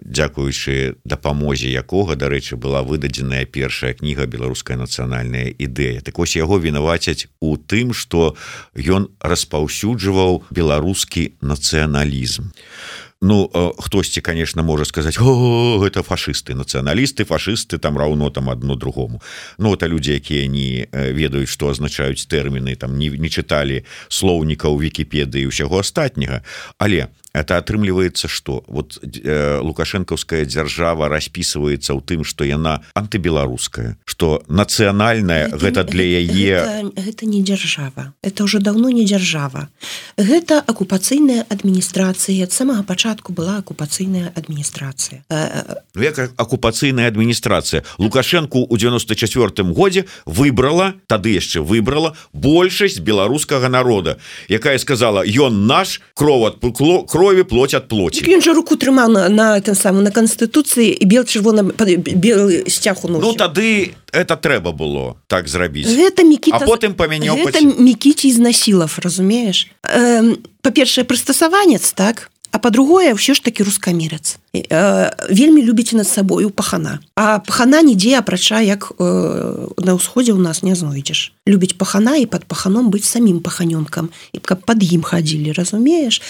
дзякуючы 0.02 0.96
дапамозе 1.04 1.72
якога 1.72 2.16
дарэчы 2.16 2.56
была 2.56 2.82
выдадзеная 2.82 3.44
першая 3.44 3.92
кніга 3.94 4.26
беларуская 4.26 4.76
нацыянальная 4.76 5.50
ідэя 5.58 6.00
так 6.00 6.18
вось 6.18 6.36
яго 6.36 6.58
вінавацяць 6.58 7.28
у 7.40 7.56
тым 7.56 7.92
что 7.92 8.36
ён 8.76 9.10
распаўсюджваў 9.20 10.46
беларускі 10.50 11.34
нацыяналізм. 11.42 12.50
а 12.50 13.05
ну 13.22 13.50
хтосьці 13.78 14.20
конечно 14.20 14.62
можа 14.62 14.84
сказать 14.84 15.16
о 15.20 15.82
это 15.86 16.02
фашисты 16.02 16.54
нацыяналісты 16.54 17.24
фашисты 17.24 17.78
там 17.78 17.98
раўно 17.98 18.30
там 18.30 18.50
одно 18.50 18.76
другому 18.76 19.22
Ну 19.58 19.74
это 19.74 19.88
люди 19.88 20.12
якія 20.12 20.46
не 20.46 20.86
ведаюць 20.92 21.48
что 21.48 21.68
означаюць 21.68 22.26
тэрміны 22.26 22.76
там 22.76 22.98
не, 22.98 23.08
не 23.08 23.28
чыталі 23.28 23.84
слоўніка 24.08 24.68
у 24.68 24.76
вкіпедыі 24.76 25.48
ўсяго 25.48 25.78
астатняга 25.80 26.42
але 26.78 27.08
это 27.36 27.58
атрымліваецца 27.58 28.28
что? 28.28 28.64
Вот 28.66 28.98
э, 29.04 29.60
лукашэнкаўская 29.60 30.44
дзяржава 30.48 31.08
распісваецца 31.12 31.92
ў 31.92 32.00
тым 32.00 32.24
что 32.24 32.48
яна 32.48 32.80
антыбеларуская 32.96 34.00
что 34.08 34.42
нацыянальная 34.48 35.52
гэта, 35.52 35.84
для 35.84 36.24
яе 36.24 36.88
гэта 36.96 37.28
не 37.28 37.42
дзяржава 37.44 38.16
это 38.22 38.44
уже 38.44 38.58
давно 38.58 38.88
не 38.88 39.04
дзяржава 39.04 39.68
гэта 40.16 40.64
акупацыйная 40.64 41.44
адміністрацыя 41.52 42.48
ад 42.48 42.52
самага 42.56 42.82
пачатку 42.82 43.36
была 43.36 43.60
акупацыйная 43.60 44.32
адміністрацыя 44.32 45.20
ну, 45.28 46.02
як 46.02 46.32
акупацыйная 46.40 47.08
адміністрацыя 47.12 47.84
лукашенко 47.98 48.64
у 48.64 48.76
94 48.76 49.52
годзе 49.76 50.06
выбрала 50.24 50.94
тады 51.06 51.36
яшчэ 51.36 51.60
выбрала 51.60 52.16
большасць 52.32 52.98
беларускага 52.98 53.68
народа 53.68 54.16
якая 54.48 54.78
сказала 54.78 55.20
ён 55.20 55.66
наш 55.66 56.00
кров 56.14 56.48
от 56.48 56.56
кровь 56.62 57.25
крові 57.26 57.42
плоть 57.42 57.74
от 57.74 57.88
плоти. 57.88 58.24
Ён 58.30 58.42
же 58.42 58.54
руку 58.54 58.76
трымаў 58.76 59.08
на, 59.08 59.28
на 59.28 59.60
тем 59.60 59.74
самым 59.74 60.02
на 60.02 60.10
конституцыі 60.10 60.94
і 60.94 61.04
бел 61.04 61.24
чырвона 61.24 61.62
белый 61.62 62.70
сцяг 62.70 63.04
у 63.04 63.08
ну 63.08 63.32
тады 63.34 63.94
это 64.12 64.36
трэба 64.36 64.72
было 64.72 65.16
так 65.26 65.48
зрабіць 65.48 65.90
гэта 65.90 66.22
мікіта 66.22 66.62
потым 66.66 66.94
памяняў 66.94 67.36
мікіці 67.78 68.30
з 68.30 68.38
насілов 68.38 68.98
разумееш 69.02 69.68
э, 69.82 70.36
па-першае 70.62 71.04
прыстасаванец 71.04 71.92
так 71.92 72.30
а 72.56 72.58
по-другое 72.58 73.12
ўсё 73.12 73.36
ж 73.36 73.44
таки 73.44 73.60
рускамерец 73.60 74.40
э, 74.56 75.12
вельмі 75.28 75.60
любіць 75.60 75.92
над 75.92 76.08
сабою 76.08 76.48
пахана. 76.48 77.04
А 77.12 77.38
пахана 77.38 77.84
нідзе 77.84 78.16
апрача 78.16 78.64
як 78.64 78.96
э, 78.96 79.68
на 79.76 79.92
ўсходзе 79.92 80.32
у 80.32 80.40
нас 80.40 80.64
не 80.64 80.72
знойдзеш. 80.72 81.36
Любіць 81.44 81.76
пахана 81.76 82.16
і 82.16 82.24
под 82.24 82.48
паханом 82.48 82.88
быць 82.88 83.04
самім 83.04 83.44
паханёнкам. 83.44 84.08
І 84.32 84.40
каб 84.40 84.64
под 84.64 84.80
ім 84.80 85.04
хадзілі 85.04 85.52
разумееш? 85.52 86.24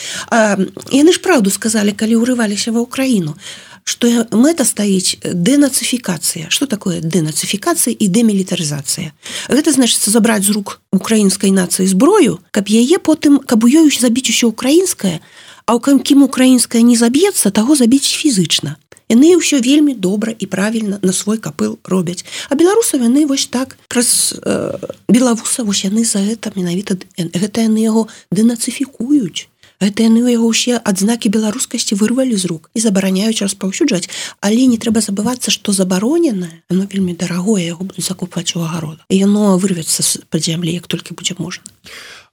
Яны 0.91 1.11
ж 1.15 1.23
праўду 1.23 1.55
сказали 1.55 1.95
калі 1.95 2.19
ўрываліся 2.19 2.75
ва 2.75 2.83
ўкраіну 2.83 3.39
что 3.87 4.11
мэта 4.35 4.67
стаіць 4.67 5.23
дэнацыфікацыя 5.23 6.51
что 6.51 6.67
такое 6.67 6.99
дэнацыфікацыя 6.99 7.95
і 7.95 8.07
дэмілітарызацыя 8.11 9.15
гэта 9.47 9.71
значится 9.71 10.11
забраць 10.11 10.43
з 10.43 10.51
рук 10.59 10.83
украінскай 10.91 11.55
нацыі 11.55 11.87
зброю 11.87 12.43
каб 12.51 12.67
яе 12.67 12.99
потым 12.99 13.39
каб 13.39 13.62
у 13.62 13.71
ёю 13.71 13.87
забіць 13.95 14.27
усё 14.35 14.51
украінскае 14.51 15.23
а 15.23 15.46
А 15.66 15.74
ў 15.74 15.98
кім 15.98 16.22
украінская 16.22 16.83
не 16.87 16.94
заб'ецца 16.94 17.50
таго 17.50 17.74
забіць 17.74 18.07
фізычна. 18.07 18.79
Яны 19.11 19.35
ўсё 19.38 19.59
вельмі 19.62 19.98
добра 19.98 20.31
і 20.31 20.46
правільна 20.46 20.98
на 21.02 21.12
свой 21.14 21.38
капыл 21.42 21.79
робяць. 21.83 22.22
А 22.50 22.55
беларусаў 22.55 23.02
яны 23.02 23.26
вось 23.26 23.46
так 23.50 23.74
праз 23.90 24.35
э, 24.38 24.79
белавуса 25.11 25.66
вось 25.66 25.83
яны 25.87 26.07
за 26.07 26.22
гэта 26.22 26.55
менавіта 26.55 26.98
гэта 27.18 27.66
яны 27.66 27.83
яго 27.83 28.07
дэнацыфікуюць. 28.31 29.50
Гэта 29.83 30.07
яны 30.09 30.24
ў 30.24 30.38
яго 30.38 30.48
ўсе 30.55 30.79
адзнакі 30.79 31.29
беларускасці 31.35 31.98
вырвалі 32.00 32.38
з 32.38 32.48
рук 32.48 32.70
і 32.72 32.81
забараняюць 32.81 33.42
распаўсюджваць, 33.44 34.09
але 34.40 34.70
не 34.70 34.81
трэба 34.81 35.05
забывацца, 35.05 35.52
што 35.52 35.74
забароненае 35.76 36.64
оно 36.72 36.88
вельмі 36.88 37.12
дарагое 37.12 37.62
яго 37.62 37.85
будуць 37.85 38.07
закупаць 38.07 38.57
у 38.57 38.64
агарода. 38.64 39.05
І 39.12 39.20
яно 39.20 39.59
вырвецца 39.61 40.00
з-пад 40.02 40.46
зямлі, 40.46 40.79
як 40.79 40.88
толькі 40.88 41.18
будзе 41.18 41.37
можна. 41.37 41.66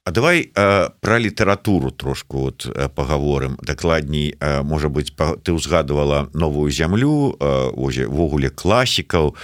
А 0.06 0.12
давай 0.12 0.52
э, 0.54 0.90
про 1.00 1.20
літаратуру 1.20 1.92
трошку 1.92 2.40
вот 2.40 2.68
паговорым. 2.96 3.58
Дакладней 3.62 4.36
э, 4.38 4.62
можа 4.62 4.90
быть 4.90 5.16
па, 5.16 5.38
ты 5.40 5.56
ўзгадывала 5.56 6.28
новую 6.34 6.72
зямлю 6.72 7.40
ввогуле 7.40 8.48
э, 8.48 8.52
класікаў. 8.52 9.36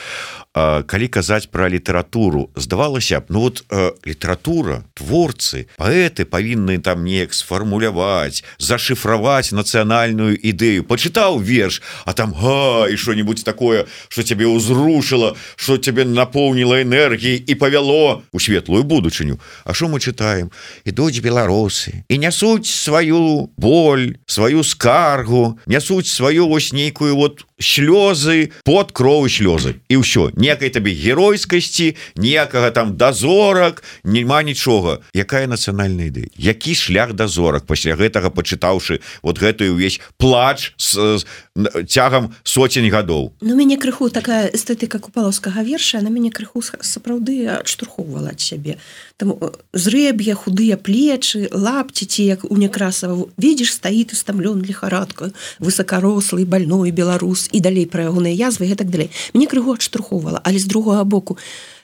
Э, 0.59 0.83
калі 0.83 1.07
казаць 1.07 1.45
про 1.45 1.69
літаратуру 1.69 2.49
здавалася 2.55 3.19
б 3.19 3.25
ну 3.29 3.39
вот 3.39 3.63
э, 3.69 3.93
літаратура 4.03 4.83
творцы 4.93 5.67
паэты 5.77 6.25
павінны 6.25 6.81
там 6.83 7.05
неяк 7.05 7.33
сфармуляваць 7.33 8.43
зашифраваць 8.57 9.55
нацыянальную 9.55 10.35
ідэю. 10.35 10.83
Почытаў 10.83 11.39
верш 11.39 11.81
а 12.03 12.11
там 12.11 12.33
га 12.33 12.89
і 12.89 12.97
что-нибудь 12.97 13.45
такое 13.45 13.85
что 14.09 14.23
тебе 14.23 14.43
ўзрушыла 14.49 15.37
что 15.55 15.77
тебе 15.77 16.03
напоўніла 16.03 16.81
энергіі 16.81 17.37
і 17.39 17.55
павяло 17.55 18.23
у 18.33 18.39
светлую 18.39 18.83
будучыню 18.83 19.39
А 19.63 19.73
що 19.73 19.87
мы 19.87 19.99
читаем 19.99 20.48
ідуць 20.85 21.21
беларусы 21.23 22.03
і 22.09 22.17
нясуць 22.17 22.69
сваю 22.69 23.49
боль 23.57 24.15
сваю 24.25 24.63
скаргу 24.63 25.59
нясуць 25.65 26.07
сваю 26.07 26.47
вось 26.47 26.73
нейкую 26.73 27.15
вот 27.15 27.45
слёзы 27.59 28.51
под 28.63 28.91
крову 28.91 29.27
слёзы. 29.27 29.75
І 29.91 29.99
ўсё. 29.99 30.31
Некай 30.35 30.71
табе 30.71 30.95
геройскасці 30.95 31.95
ніякага 32.15 32.71
там 32.71 32.97
дазорак 32.97 33.83
няма 34.03 34.41
нічога. 34.43 35.03
Якая 35.13 35.47
нацыянальная 35.47 36.07
ідэя? 36.07 36.31
Які 36.39 36.75
шлях 36.75 37.13
дазорак? 37.13 37.67
Пасля 37.67 37.99
гэтага 37.99 38.31
пачытаўшы 38.31 39.03
вот 39.21 39.39
гэтую 39.39 39.75
увесь 39.75 39.99
плач 40.17 40.73
с, 40.77 40.95
с 40.95 41.25
цягам 41.87 42.35
соцень 42.43 42.89
гадоў. 42.89 43.33
Ну 43.41 43.55
мяне 43.55 43.77
крыху 43.77 44.09
такая 44.09 44.47
эстэтыка 44.47 44.99
купалаўскага 44.99 45.63
верша 45.63 46.01
на 46.01 46.07
мяне 46.07 46.31
крыху 46.31 46.63
сапраўды 46.63 47.47
адштурхоўвала 47.47 48.31
ад 48.31 48.39
сябе. 48.39 48.77
Там 49.17 49.35
зрэб'я 49.73 50.35
худыя 50.35 50.77
плечы 50.77 51.51
лапціці 51.51 52.23
як 52.23 52.45
у 52.47 52.55
некрасава 52.55 53.27
видишь 53.37 53.73
стаіт 53.75 54.15
стамлён 54.15 54.63
лихарадка 54.63 55.31
высокарослый 55.59 56.45
больной 56.45 56.91
беларус 56.91 57.48
і 57.51 57.59
далей 57.59 57.85
пра 57.85 58.09
ягоныя 58.09 58.35
язвы 58.35 58.69
і 58.69 58.75
так 58.75 58.89
далей. 58.89 59.09
Мне 59.33 59.47
крыгу 59.47 59.73
адштурхоўвала 59.73 60.41
але 60.43 60.59
з 60.59 60.65
другога 60.65 61.03
боку 61.03 61.37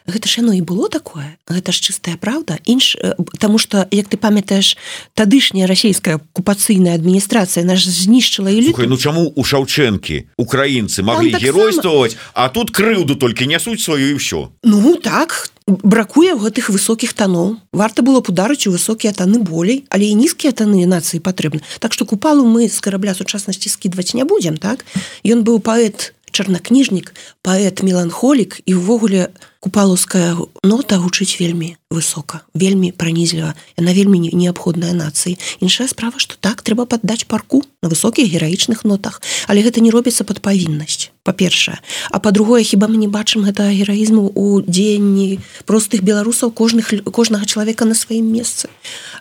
гэта 0.08 0.30
ж 0.30 0.42
яно 0.42 0.54
і 0.54 0.62
было 0.62 0.90
такое. 0.90 1.38
Гэта 1.50 1.72
ж 1.74 1.82
чыстая 1.82 2.18
праўда. 2.18 2.60
Інш 2.66 2.98
тому 3.40 3.58
что 3.58 3.88
як 3.92 4.08
ты 4.08 4.18
памятаеш 4.18 4.78
тадышняя 5.14 5.68
расійская 5.68 6.22
акупацыйная 6.22 6.94
адміністрацыя 6.94 7.66
наш 7.66 7.86
знішчыла 7.86 8.54
і 8.54 8.74
ну 8.86 8.98
чаму 8.98 9.34
у 9.36 9.44
шаўчэнкі 9.44 10.38
украінцы 10.38 11.02
могли 11.02 11.34
геройствовать 11.34 12.14
сам... 12.14 12.22
а 12.34 12.50
тут 12.50 12.72
крыўду 12.72 13.16
толькі 13.16 13.48
нясуць 13.48 13.82
сваю 13.82 14.14
і 14.14 14.18
ўсё? 14.22 14.54
Ну 14.64 14.96
так. 15.02 15.50
Бракуе 15.66 16.38
гэтых 16.38 16.70
высокіх 16.70 17.18
таноў. 17.18 17.58
Варта 17.74 18.06
было 18.06 18.22
б 18.22 18.30
ударыць 18.30 18.70
у 18.70 18.72
высокія 18.72 19.14
таны 19.14 19.42
болей 19.42 19.86
але 19.90 20.06
і 20.06 20.14
нізкія 20.14 20.54
таны 20.54 20.86
нацыі 20.86 21.20
патрэбны. 21.20 21.66
Так 21.80 21.94
что 21.94 22.06
купалу 22.06 22.46
мы 22.46 22.70
з 22.70 22.78
карабля 22.80 23.18
сучаснасці 23.18 23.70
скідваць 23.70 24.14
не 24.14 24.24
будзем 24.24 24.58
так? 24.58 24.86
Ён 25.26 25.42
быў 25.42 25.58
паэт 25.60 26.14
чарнакніжнік 26.36 27.16
паэт 27.42 27.82
меланхолік 27.82 28.60
і 28.68 28.72
ўвогуле 28.76 29.32
купалаўская 29.66 30.38
нота 30.62 31.02
гучыць 31.02 31.42
вельмі 31.42 31.74
высока 31.90 32.46
вельмі 32.54 32.92
пранізліва. 32.94 33.56
Яна 33.82 33.92
вельмі 33.98 34.22
неабходная 34.30 34.94
нацыі. 34.94 35.42
Іншая 35.58 35.90
справа 35.90 36.22
что 36.22 36.38
так 36.38 36.62
трэба 36.62 36.86
паддаць 36.86 37.26
парку 37.26 37.66
на 37.82 37.90
высокіх 37.90 38.30
гераічных 38.30 38.86
нотах. 38.86 39.26
Але 39.48 39.66
гэта 39.66 39.82
не 39.82 39.90
робіцца 39.90 40.22
под 40.22 40.46
павіннасць 40.46 41.10
па-першае. 41.26 41.82
А 42.14 42.22
по-другое 42.22 42.62
хіба 42.62 42.86
мы 42.86 43.02
не 43.02 43.10
бачым 43.10 43.42
гэта 43.42 43.74
гераізму 43.74 44.30
у 44.30 44.62
дзеянні 44.62 45.42
простых 45.66 46.06
беларусаў 46.06 46.54
кожных 46.54 46.94
кожнага 47.10 47.50
чалавека 47.50 47.90
на 47.90 47.98
сваім 47.98 48.30
месцы 48.30 48.70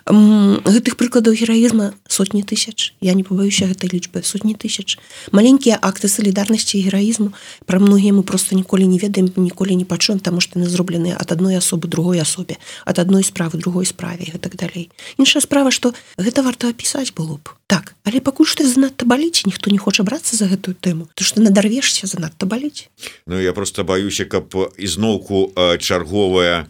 гэтых 0.05 0.97
прыкладаў 1.01 1.33
гераізма 1.33 1.93
сотні 2.07 2.43
тысяч. 2.43 2.93
Я 3.01 3.13
не 3.17 3.23
пабаюся 3.23 3.65
гэтай 3.65 3.89
лічбы. 3.89 4.21
Сотні 4.21 4.53
тысяч. 4.53 5.01
Маленькія 5.31 5.79
акты 5.81 6.07
салідарнасці 6.07 6.77
гераізму 6.77 7.33
пра 7.65 7.79
многія 7.79 8.13
мы 8.13 8.21
просто 8.21 8.55
ніколі 8.55 8.85
не 8.85 9.01
ведаем 9.01 9.33
ніколі 9.35 9.75
не 9.75 9.85
пачуем 9.85 10.19
таму 10.19 10.41
што 10.41 10.59
яны 10.59 10.69
зробленыя 10.69 11.17
ад 11.17 11.31
адной 11.33 11.57
асобы 11.57 11.89
другой 11.89 12.21
асобе 12.21 12.61
ад 12.85 12.99
адной 12.99 13.23
справы 13.23 13.57
другой 13.57 13.85
справе 13.85 14.29
так 14.37 14.55
далей. 14.55 14.91
Іншая 15.17 15.41
справа 15.41 15.71
што 15.71 15.93
гэта 16.17 16.45
варта 16.45 16.69
апісаць 16.69 17.09
было 17.17 17.41
б 17.41 17.49
так 17.67 17.95
але 18.05 18.21
пакуль 18.21 18.45
што 18.45 18.63
занадта 18.63 19.05
баліць 19.09 19.45
ніхто 19.49 19.73
не 19.73 19.81
хоча 19.81 20.05
брацца 20.05 20.37
за 20.37 20.45
гэтую 20.45 20.77
тэму. 20.77 21.09
То 21.17 21.25
што 21.25 21.41
надарвешся 21.41 22.05
занадта 22.07 22.45
баліць? 22.45 22.87
Ну 23.25 23.41
я 23.41 23.53
просто 23.53 23.83
баюся 23.83 24.25
каб 24.25 24.53
ізноўку 24.77 25.51
чарговая 25.81 26.69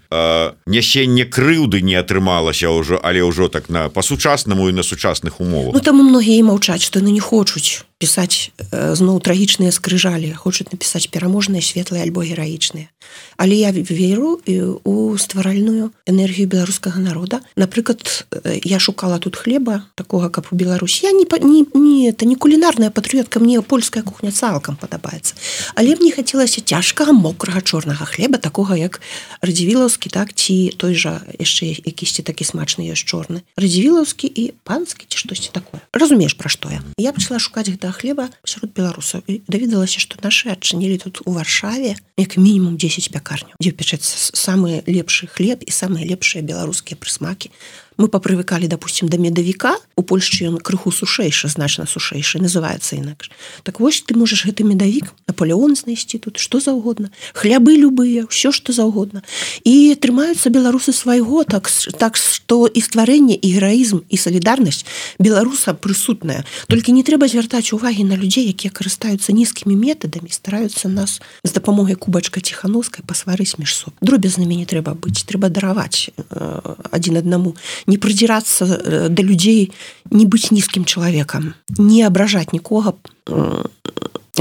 нясенне 0.66 1.28
крыўды 1.28 1.84
не 1.84 2.00
атрымалася 2.00 2.72
ўжо 2.72 3.00
але 3.04 3.22
ўжо 3.28 3.52
так 3.52 3.70
на 3.70 3.90
па-сучаснаму 3.90 4.70
і 4.70 4.78
на 4.80 4.84
сучасных 4.84 5.44
умовах. 5.44 5.76
Ну, 5.76 5.82
таму 5.84 6.08
многія 6.08 6.44
маўчаць 6.44 6.84
што 6.88 7.04
яны 7.04 7.12
не 7.12 7.24
хочуць 7.24 7.84
пісаць 8.06 8.54
зноў 8.70 9.18
трагічныя 9.18 9.74
скрыжалі. 9.74 10.30
Хочуць 10.38 10.70
напісаць 10.70 11.10
пераможныя 11.10 11.66
светлыя 11.66 12.06
альбо 12.06 12.22
гераічныя. 12.22 12.94
Але 13.38 13.58
я 13.58 13.72
веру 13.74 14.38
у 14.86 15.18
стваральную 15.18 15.90
энергію 16.06 16.48
беларускага 16.48 17.02
народа. 17.02 17.42
Напрыклад 17.58 18.28
я 18.64 18.78
шукала 18.80 19.18
тут 19.18 19.36
хлеба 19.36 19.90
такога 19.96 20.30
каб 20.30 20.48
у 20.52 20.56
Беларусь 20.56 21.02
я 21.02 21.12
не 21.12 21.26
не, 21.42 21.66
не 21.74 22.10
это 22.10 22.26
не 22.26 22.36
кулінарная 22.36 22.92
патрыётка 22.92 23.40
мне 23.40 23.62
польская 23.62 24.04
кухня 24.04 24.32
цалкам 24.32 24.78
падабаецца. 24.78 25.34
Але 25.74 25.96
мне 25.96 26.12
хацелася 26.12 26.62
цяжкага 26.62 27.12
мокрага 27.12 27.62
чорнага 27.62 28.06
хлеба 28.06 28.38
такога 28.38 28.78
як 28.78 29.02
радзівілаўскі 29.42 30.10
так 30.10 30.34
ці 30.34 30.70
той 30.78 30.94
жа 30.94 31.26
яшчэ 31.40 31.82
якісьці 31.82 32.22
такі 32.22 32.46
смачны 32.46 32.86
ёсць 32.86 33.04
чорны. 33.04 33.42
Радзівілаўскі 33.58 34.28
і 34.28 34.54
панскі 34.64 35.10
ці 35.10 35.18
штосьці 35.18 35.50
такое. 35.52 35.82
Разумееш 35.94 36.38
пра 36.38 36.50
што 36.50 36.70
я. 36.70 36.84
Я 36.98 37.12
пачала 37.12 37.40
шукаць 37.40 37.70
гэта 37.70 37.90
хлеба 37.96 38.28
сярод 38.44 38.76
беларусаў 38.76 39.24
і 39.28 39.40
даведалася 39.48 40.04
што 40.04 40.20
нашы 40.24 40.52
адчынілі 40.52 41.00
тут 41.08 41.24
у 41.26 41.32
варшаве 41.32 41.96
як 42.20 42.36
мінімум 42.36 42.76
10 42.76 43.10
пякарню 43.16 43.56
дзе 43.58 43.72
пячацца 43.72 44.20
самы 44.36 44.84
лепшы 44.84 45.32
хлеб 45.32 45.64
і 45.64 45.72
самыя 45.72 46.04
лепшыя 46.04 46.44
беларускія 46.44 47.00
прысмакі 47.00 47.52
мы 47.98 48.08
папрывыкалі 48.08 48.68
допустим 48.68 49.08
до 49.10 49.18
медавіка. 49.18 49.78
У 49.96 50.04
Польшчы 50.04 50.46
ён 50.46 50.58
крыху 50.58 50.92
сушэйшы 50.92 51.48
значна 51.48 51.86
сушэйшы 51.86 52.40
называется 52.40 52.96
інакш. 52.96 53.32
Так 53.64 53.80
вось 53.80 54.02
ты 54.02 54.16
можаш 54.16 54.46
гэты 54.46 54.64
медавік 54.64 55.14
наполеон 55.28 55.76
знайсці 55.76 56.20
тут 56.20 56.38
что 56.38 56.60
заўгодна. 56.60 57.12
Хлябы 57.34 57.78
любыя 57.78 58.28
все 58.28 58.52
что 58.52 58.74
заўгодна. 58.74 59.24
І 59.64 59.96
трымаюцца 59.96 60.50
беларусы 60.50 60.92
свайго 60.92 61.44
так 61.44 61.72
так 61.98 62.18
что 62.18 62.68
і 62.68 62.82
стварэнне 62.82 63.36
і 63.36 63.48
гераізм 63.56 64.04
і 64.10 64.18
салідарнасць 64.18 64.86
беларуса 65.20 65.74
прысутная. 65.74 66.44
Толькі 66.68 66.92
не 66.92 67.04
трэба 67.04 67.28
звяртаць 67.28 67.72
увагі 67.74 68.04
на 68.04 68.16
людзей 68.20 68.52
якія 68.52 68.72
карыстаюцца 68.72 69.32
нізкімі 69.32 69.76
метадамі 69.76 70.30
стараюцца 70.30 70.90
нас 70.90 71.22
з 71.44 71.52
дапамогай 71.52 71.96
кубачка 71.96 72.42
ціхановскай 72.42 73.04
пасварыць 73.08 73.56
між 73.58 73.76
соб. 73.76 73.94
Дробязнымі 74.02 74.56
не 74.60 74.66
трэба 74.66 74.94
быць 74.94 75.24
трэба 75.24 75.50
дараваць 75.50 76.12
э, 76.12 76.76
адзін 76.92 77.24
аднаму 77.24 77.56
не 77.88 77.98
прыдзірацца 77.98 78.66
э, 78.66 79.08
да 79.10 79.22
людзей 79.24 79.72
не 80.12 80.26
быць 80.26 80.52
нізкім 80.52 80.86
чалавекам 80.86 81.54
не 81.78 82.04
абражаць 82.04 82.52
нікога 82.54 82.96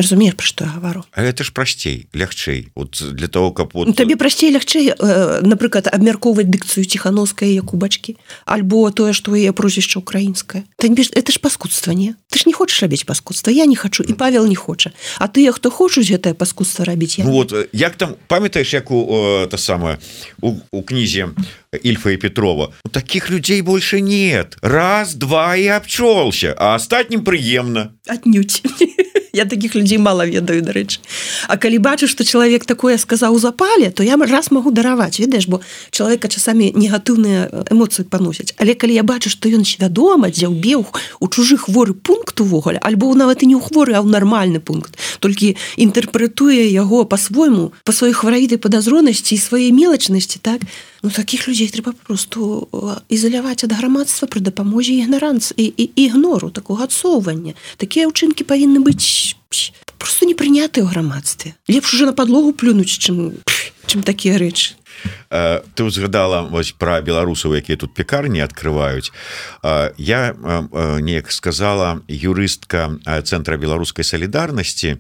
разумееш 0.03 0.35
пра 0.35 0.47
што 0.47 0.65
я 0.65 0.71
гавару 0.71 1.05
А 1.13 1.23
это 1.23 1.45
ж 1.45 1.53
прасцей 1.53 2.09
лягчэй. 2.15 2.69
Вот 2.75 2.99
для 3.01 3.29
того 3.29 3.53
каб 3.53 3.71
вот... 3.75 3.87
Ну, 3.87 3.93
табе 3.93 4.17
прасцей 4.17 4.51
лягчэй 4.51 4.95
э, 4.99 5.41
напрыклад 5.43 5.89
абмяркоўваць 5.89 6.47
дыкцыю 6.47 6.85
ціхановская 6.85 7.49
як 7.49 7.71
кубачкі 7.71 8.17
альбо 8.47 8.91
тое 8.91 9.13
што 9.13 9.35
яе 9.37 9.53
прозвішча 9.53 9.99
украінскае 9.99 10.65
это 10.79 11.33
ж 11.33 11.39
паскудства 11.41 11.93
не? 11.93 12.15
Ты 12.31 12.39
ж 12.39 12.45
не 12.47 12.53
хочаш 12.53 12.83
рабіць 12.83 13.05
паскудства 13.05 13.51
я 13.51 13.67
не 13.67 13.77
хочу 13.77 14.03
і 14.03 14.13
павел 14.13 14.47
не 14.47 14.57
хоча 14.57 14.93
А 15.19 15.29
тыя 15.29 15.53
хто 15.53 15.71
хочуць 15.71 16.11
гэтае 16.11 16.35
паскудства 16.35 16.85
рабіць 16.85 17.19
ну, 17.19 17.31
вот 17.31 17.55
як 17.73 17.97
там 17.97 18.17
памятаеш 18.27 18.75
як 18.75 18.91
у 18.91 19.47
та 19.51 19.59
самае 19.59 19.99
у, 20.41 20.55
у 20.71 20.83
кнізе 20.83 21.29
ільфа 21.83 22.11
і 22.11 22.17
Петрова? 22.17 22.71
У 22.85 22.89
таких 22.89 23.31
людзей 23.31 23.63
больше 23.63 24.01
нет. 24.01 24.57
Раз 24.63 25.15
два 25.15 25.57
і 25.57 25.69
абчолся 25.69 26.55
а 26.59 26.75
астатнім 26.75 27.25
прыемна 27.25 27.91
аднюць 28.07 28.63
я 29.35 29.45
таких 29.45 29.75
людзей 29.75 29.99
мало 29.99 30.27
ведаю 30.27 30.63
дарэчы 30.63 31.01
А 31.49 31.57
калі 31.57 31.79
бачу 31.79 32.09
что 32.09 32.25
чалавек 32.25 32.65
такое 32.65 32.97
сказаў 32.99 33.39
запале 33.39 33.91
то 33.91 34.03
я 34.03 34.17
раз 34.17 34.51
могу 34.51 34.71
дараваць 34.71 35.19
ведаеш 35.19 35.49
бо 35.49 35.61
чалавека 35.91 36.29
часамі 36.29 36.73
негатыўныя 36.75 37.69
эмоцыі 37.71 38.07
паносяць 38.07 38.55
але 38.57 38.75
калі 38.75 38.95
я 38.95 39.03
бачу 39.03 39.31
что 39.31 39.49
ён 39.49 39.65
свядома 39.67 40.31
дзе 40.31 40.49
ўбег 40.49 40.95
у 41.21 41.29
чужы 41.29 41.59
хворы 41.59 41.95
пункт 41.95 42.41
увогуле 42.41 42.79
альбо 42.79 43.13
нават 43.15 43.43
і 43.43 43.51
не 43.51 43.57
ў 43.59 43.63
хворы 43.63 43.99
а 43.99 44.01
ў 44.01 44.09
нармальны 44.09 44.61
пункт 44.63 44.97
толькі 45.19 45.57
інтэрпрэтуе 45.77 46.71
яго 46.71 47.05
по-свойму 47.05 47.75
по 47.85 47.93
сваёй 47.93 48.15
хваравітай 48.15 48.59
падазронасці 48.59 49.35
і 49.35 49.43
сваей 49.43 49.73
мелачнасці 49.75 50.39
так 50.39 50.63
ну 51.05 51.11
таких 51.11 51.47
людзей 51.47 51.69
трэба 51.69 51.93
просто 51.93 52.65
ізаляваць 53.13 53.61
ад 53.69 53.77
грамадства 53.77 54.25
пры 54.25 54.41
дапамозе 54.41 54.97
ігнаранц 55.05 55.53
і, 55.53 55.69
і 55.69 55.85
ігнору 56.01 56.49
такого 56.49 56.81
адсоўвання 56.89 57.53
такія 57.77 58.09
ўчынкі 58.09 58.49
павінны 58.49 58.81
быць 58.81 59.37
просто 60.01 60.25
не 60.25 60.33
прыняты 60.33 60.81
ў 60.81 60.89
грамадстве 60.89 61.53
лепш 61.69 61.93
уже 61.93 62.09
на 62.09 62.17
подлогу 62.17 62.57
плюнуць 62.57 62.97
чым 62.97 63.37
чым 63.85 64.01
такія 64.01 64.41
рэчы 64.41 64.81
ты 65.35 65.83
узгадала 65.83 66.43
вось 66.47 66.73
пра 66.79 67.01
беларусаў 67.03 67.59
якія 67.59 67.77
тут 67.77 67.95
пекарні 67.95 68.45
открываюць 68.45 69.11
э, 69.63 69.91
я 69.99 70.31
э, 70.31 71.01
неяк 71.01 71.33
сказала 71.33 72.01
юрыстка 72.09 72.95
цэнтра 73.03 73.57
беларускай 73.57 74.05
салідарнасці 74.05 74.97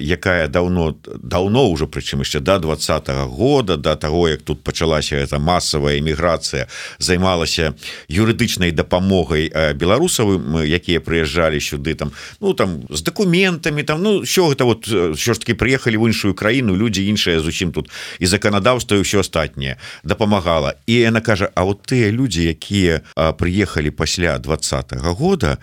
якая 0.00 0.46
давно 0.48 0.94
давно 1.18 1.66
уже 1.68 1.86
прычым 1.86 2.22
яшчэ 2.22 2.40
до 2.40 2.58
два 2.58 2.74
-го 2.74 3.26
года 3.26 3.76
до 3.76 3.96
того 3.96 4.28
як 4.28 4.42
тут 4.42 4.62
пачалася 4.62 5.16
эта 5.16 5.38
масавая 5.38 5.98
эміграцыя 5.98 6.66
займалася 6.98 7.74
юрыдычнай 8.08 8.70
дапамогай 8.70 9.50
беларусавым 9.74 10.62
якія 10.62 11.00
прыязджалі 11.00 11.58
сюды 11.58 11.94
там 11.94 12.12
ну 12.40 12.54
там 12.54 12.82
з 12.90 13.02
документамі 13.02 13.82
там 13.82 14.02
ну 14.02 14.24
що 14.24 14.48
гэта 14.48 14.64
вот 14.64 14.86
що 15.18 15.34
ж 15.34 15.40
таки 15.40 15.54
приехали 15.54 15.96
в 15.96 16.06
іншую 16.06 16.34
краіну 16.34 16.76
люди 16.76 17.02
іншыя 17.02 17.40
зусім 17.40 17.72
тут 17.72 17.90
і 18.20 18.26
заканадаўства 18.26 18.98
ўсё 18.98 19.25
астатняе 19.26 19.82
дапамагала. 20.06 20.78
І 20.86 21.02
яна 21.10 21.20
кажа 21.20 21.50
А 21.58 21.66
вот 21.66 21.82
тыя 21.82 22.14
людзі 22.14 22.46
якія 22.46 23.02
прыехалі 23.14 23.90
пасля 23.90 24.38
двадцатого 24.38 25.10
года 25.18 25.58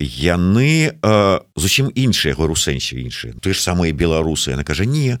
яны 0.00 0.96
зусім 1.56 1.92
іншыя 1.92 2.32
говорю 2.32 2.56
сэнсе 2.56 2.96
іншыя. 3.04 3.36
Ты 3.36 3.52
ж 3.52 3.60
самыя 3.60 3.92
беларусы 3.92 4.56
яна 4.56 4.64
кажа 4.64 4.88
не 4.88 5.20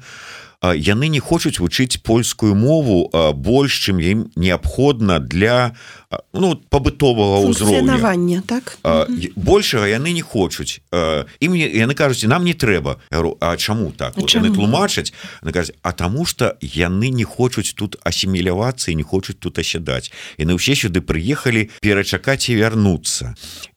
яны 0.62 1.08
не 1.08 1.20
хочуць 1.20 1.58
вучыць 1.58 1.98
польскую 2.02 2.54
мову 2.54 3.10
больш 3.34 3.82
чым 3.82 3.98
ім 3.98 4.30
неабходна 4.36 5.18
для 5.18 5.74
ну 6.32 6.54
пабытовага 6.70 7.42
ўзроўня 7.50 7.98
так? 8.46 8.78
Большага 9.36 9.90
яны 9.90 10.12
не 10.14 10.22
хочуць. 10.22 10.80
І 11.40 11.48
мне 11.48 11.66
яны 11.66 11.94
кажуць 11.94 12.22
нам 12.30 12.44
не 12.44 12.54
трэба 12.54 13.00
говорю, 13.10 13.36
А 13.40 13.56
чаму 13.56 13.92
так? 13.92 14.16
Вот, 14.16 14.30
яны 14.30 14.54
тлумачаць 14.54 15.12
А 15.82 15.92
таму 15.92 16.24
что 16.24 16.56
яны 16.60 17.10
не 17.10 17.24
хочуць 17.24 17.74
тут 17.74 17.96
асімілявацца 18.04 18.92
і 18.92 18.94
не 18.94 19.02
хочуць 19.02 19.38
тут 19.38 19.58
асядаць 19.58 20.12
на 20.38 20.54
ўсе 20.54 20.78
сюды 20.78 21.02
прыехалі 21.02 21.70
перачакаць 21.80 22.46
і 22.50 22.56
вярнуцца 22.56 23.34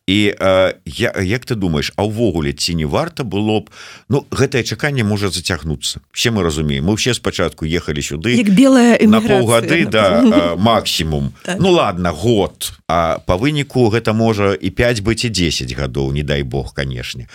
і 0.08 0.36
э, 0.40 0.74
я 0.86 1.14
як 1.22 1.46
ты 1.46 1.56
думаешь 1.56 1.92
а 1.98 2.06
ўвогуле 2.06 2.54
ці 2.54 2.78
не 2.78 2.86
варта 2.86 3.26
было 3.26 3.66
б? 3.66 3.74
Ну 4.10 4.22
гэтае 4.30 4.62
чаканне 4.62 5.04
можа 5.04 5.34
зацягнуцца. 5.34 6.00
Все 6.14 6.30
мы 6.30 6.44
разумеем 6.44 6.86
мы 6.86 6.96
все 6.96 7.14
спачатку 7.14 7.66
ехалі 7.66 8.02
сюды 8.06 8.38
як 8.38 8.54
белая 8.54 9.02
на 9.02 9.22
полгады 9.22 9.86
да 9.90 10.54
максимум 10.58 11.34
так. 11.44 11.60
ну 11.60 11.72
ладно 11.72 12.12
год. 12.14 12.74
А 12.88 13.18
по 13.26 13.34
выніку 13.38 13.90
гэта 13.90 14.14
можа 14.14 14.54
і 14.54 14.70
5 14.70 15.02
быць 15.02 15.26
і 15.26 15.30
10 15.30 15.74
гадоў 15.74 16.14
не 16.14 16.22
дай 16.22 16.44
Бог 16.44 16.74
канешне. 16.74 17.28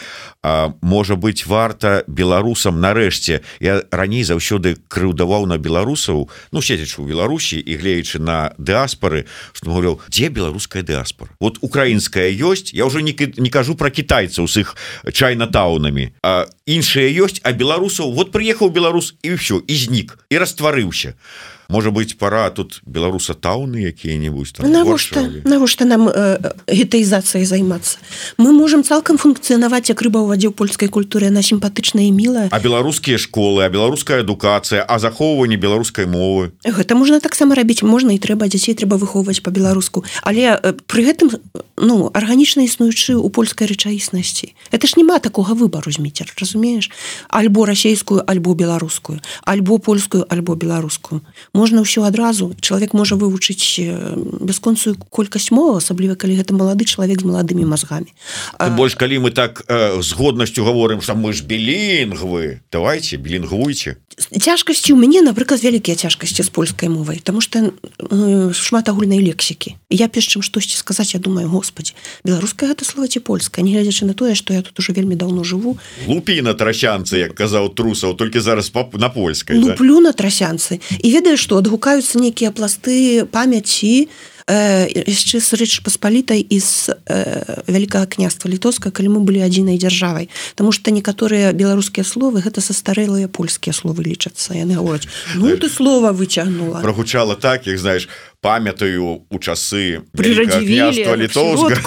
Можа 0.81 1.17
быть 1.17 1.47
варта 1.47 2.05
беларусам 2.07 2.81
нарэшце 2.81 3.43
я 3.59 3.83
раней 3.91 4.23
заўсёды 4.23 4.79
крыўдаваў 4.87 5.47
на 5.47 5.59
беларусаў 5.59 6.31
ну 6.53 6.63
седзячы 6.63 7.03
у 7.03 7.07
Беларусі 7.11 7.59
і 7.59 7.75
глеючы 7.75 8.23
на 8.23 8.55
дыаспоры 8.59 9.27
что 9.53 9.71
говорю 9.71 9.99
дзе 10.07 10.29
беларуская 10.29 10.87
дыаспора 10.87 11.35
вот 11.41 11.59
украінская 11.67 12.31
ёсць 12.31 12.60
ёсць 12.61 12.75
я 12.77 12.85
уже 12.85 13.03
не, 13.03 13.17
не 13.17 13.51
кажу 13.51 13.75
про 13.75 13.91
китайцаў 13.91 14.45
с 14.45 14.61
іх 14.61 14.77
чайнатаунамі 15.13 16.13
а 16.23 16.47
іншыя 16.67 17.09
ёсць 17.25 17.41
а 17.43 17.53
беларусаў 17.53 18.13
вот 18.13 18.33
прыехаў 18.33 18.71
беларус 18.71 19.15
і 19.23 19.35
все 19.41 19.65
і 19.67 19.75
знік 19.75 20.19
і 20.29 20.37
растварыўся 20.37 21.17
можа 21.71 21.91
быть 21.91 22.19
пора 22.19 22.51
тут 22.51 22.83
беларуса 22.85 23.35
тауны 23.35 23.77
якія-нибудь 23.89 24.59
навошта? 24.59 25.25
Навошта 25.45 25.85
нам 25.85 26.09
э, 26.09 26.39
гетаізацыяй 26.67 27.45
займацца 27.45 27.99
мы 28.37 28.53
можем 28.53 28.85
цалкам 28.85 29.17
функцыянаваць 29.17 29.89
як 29.89 30.03
рыба 30.03 30.21
ў 30.21 30.29
вадзе 30.35 30.49
ў 30.51 30.55
польскай 30.55 30.89
культуры 30.93 31.31
на 31.31 31.43
сімпатычная 31.43 32.11
мілая 32.11 32.49
а 32.51 32.59
беларускія 32.61 33.17
школы 33.17 33.65
а 33.65 33.69
беларуская 33.71 34.21
адукацыя 34.21 34.83
а 34.83 34.99
захоўванне 34.99 35.57
беларускай 35.57 36.07
мовы? 36.07 36.53
Гэта 36.65 36.95
можна 36.99 37.21
таксама 37.21 37.55
рабіць. 37.55 37.83
Можна 37.87 38.13
і 38.17 38.19
трэба 38.19 38.51
дзяцей 38.51 38.75
трэба 38.75 38.99
выхоўваць 38.99 39.41
по-беларуску. 39.41 40.05
Але 40.23 40.59
э, 40.59 40.75
при 40.87 41.07
гэтым 41.07 41.31
ну 41.77 42.11
арганічна 42.13 42.67
існуючы 42.67 43.15
у 43.15 43.31
польскай 43.31 43.71
рэчаіснасці. 43.71 44.55
Это 44.75 44.87
ж 44.87 44.99
няма 44.99 45.19
такога 45.19 45.55
выбару 45.55 45.93
зміцер 45.93 46.33
разумееш? 46.35 46.91
Альбо 47.29 47.65
расійскую 47.65 48.25
альбо 48.27 48.55
беларускую. 48.55 49.21
Альбо 49.45 49.79
польскую 49.79 50.27
альбо 50.29 50.55
беларускую 50.55 51.23
можна 51.61 51.85
ўсё 51.85 52.09
адразу. 52.09 52.57
Чалавек 52.65 52.97
можа 52.97 53.21
вывучыць 53.21 53.77
бясконцую 54.41 54.97
колькасць 55.13 55.53
мова 55.53 55.85
асабліва 55.85 56.17
калі 56.17 56.41
гэта 56.41 56.57
малады 56.57 56.89
чалавек 56.89 57.21
з 57.21 57.29
маладымі 57.29 57.69
мазгамі. 57.69 58.09
Больш 58.81 58.97
калі 58.97 59.29
мы 59.29 59.31
так 59.37 59.61
э, 59.69 60.01
з 60.01 60.11
годнасцю 60.17 60.65
гаворым 60.65 61.05
что 61.05 61.13
мы 61.13 61.37
ж 61.37 61.45
білінгвы. 61.45 62.65
Давайте 62.73 63.21
білінгвуйце 63.21 64.01
цяжкасці 64.29 64.93
у 64.93 64.97
мяне 64.97 65.23
напрыклад 65.23 65.63
вялікія 65.65 65.97
цяжкасці 65.97 66.43
з 66.43 66.49
польскай 66.49 66.89
мовай 66.89 67.21
тому 67.25 67.41
что 67.41 67.73
э, 67.73 68.53
шмат 68.53 68.89
агульнай 68.89 69.21
лексікі 69.25 69.77
я 69.91 70.09
пеш 70.09 70.29
чым 70.29 70.43
штосьці 70.43 70.77
сказаць 70.77 71.15
я 71.15 71.21
думаю 71.21 71.49
Господі 71.49 71.97
беларуская 72.25 72.71
гэта 72.71 72.85
слова 72.85 73.09
ці 73.09 73.21
польская 73.21 73.65
не 73.65 73.73
глядзячы 73.73 74.05
на 74.05 74.15
тое 74.15 74.35
что 74.35 74.55
я 74.55 74.63
тут 74.63 74.79
уже 74.79 74.93
вельмі 74.93 75.17
давно 75.17 75.45
жыву. 75.45 75.79
Лупі 76.07 76.43
на 76.43 76.55
трасянцы 76.55 77.19
як 77.19 77.35
казаў 77.35 77.73
трусаў 77.75 78.17
толькі 78.17 78.41
зараз 78.41 78.71
пап 78.71 78.95
на 78.95 79.09
польскай 79.09 79.59
луплю 79.59 80.01
да? 80.01 80.11
на 80.11 80.13
трасянцы. 80.13 80.81
І 80.99 81.09
ведаеш 81.13 81.41
што 81.41 81.59
адгукаюцца 81.59 82.19
нейкія 82.19 82.51
пласты 82.51 83.25
памяці 83.25 84.09
яшчэ 84.51 85.39
з 85.39 85.55
рэч 85.55 85.81
паспалітай 85.87 86.43
з 86.51 86.91
э, 87.07 87.63
вялікага 87.71 88.07
княства 88.07 88.51
літоўска 88.51 88.91
калі 88.91 89.15
мы 89.15 89.21
былі 89.23 89.47
адзінай 89.47 89.79
дзяржавай 89.79 90.29
Таму 90.59 90.73
што 90.73 90.91
некаторыя 90.91 91.53
беларускія 91.53 92.05
словы 92.05 92.43
гэта 92.43 92.59
састарэлыя 92.59 93.29
польскія 93.31 93.73
словы 93.73 94.03
лічацца 94.03 94.59
яны 94.59 94.75
гавораць 94.75 95.07
ну 95.39 95.55
ты 95.55 95.71
слова 95.71 96.11
выцягнула 96.11 96.83
прогучала 96.83 97.37
так 97.37 97.67
як 97.67 97.79
знаешь 97.79 98.09
памятаю 98.41 99.23
у 99.31 99.39
часы 99.39 100.03
літоўска 101.15 101.79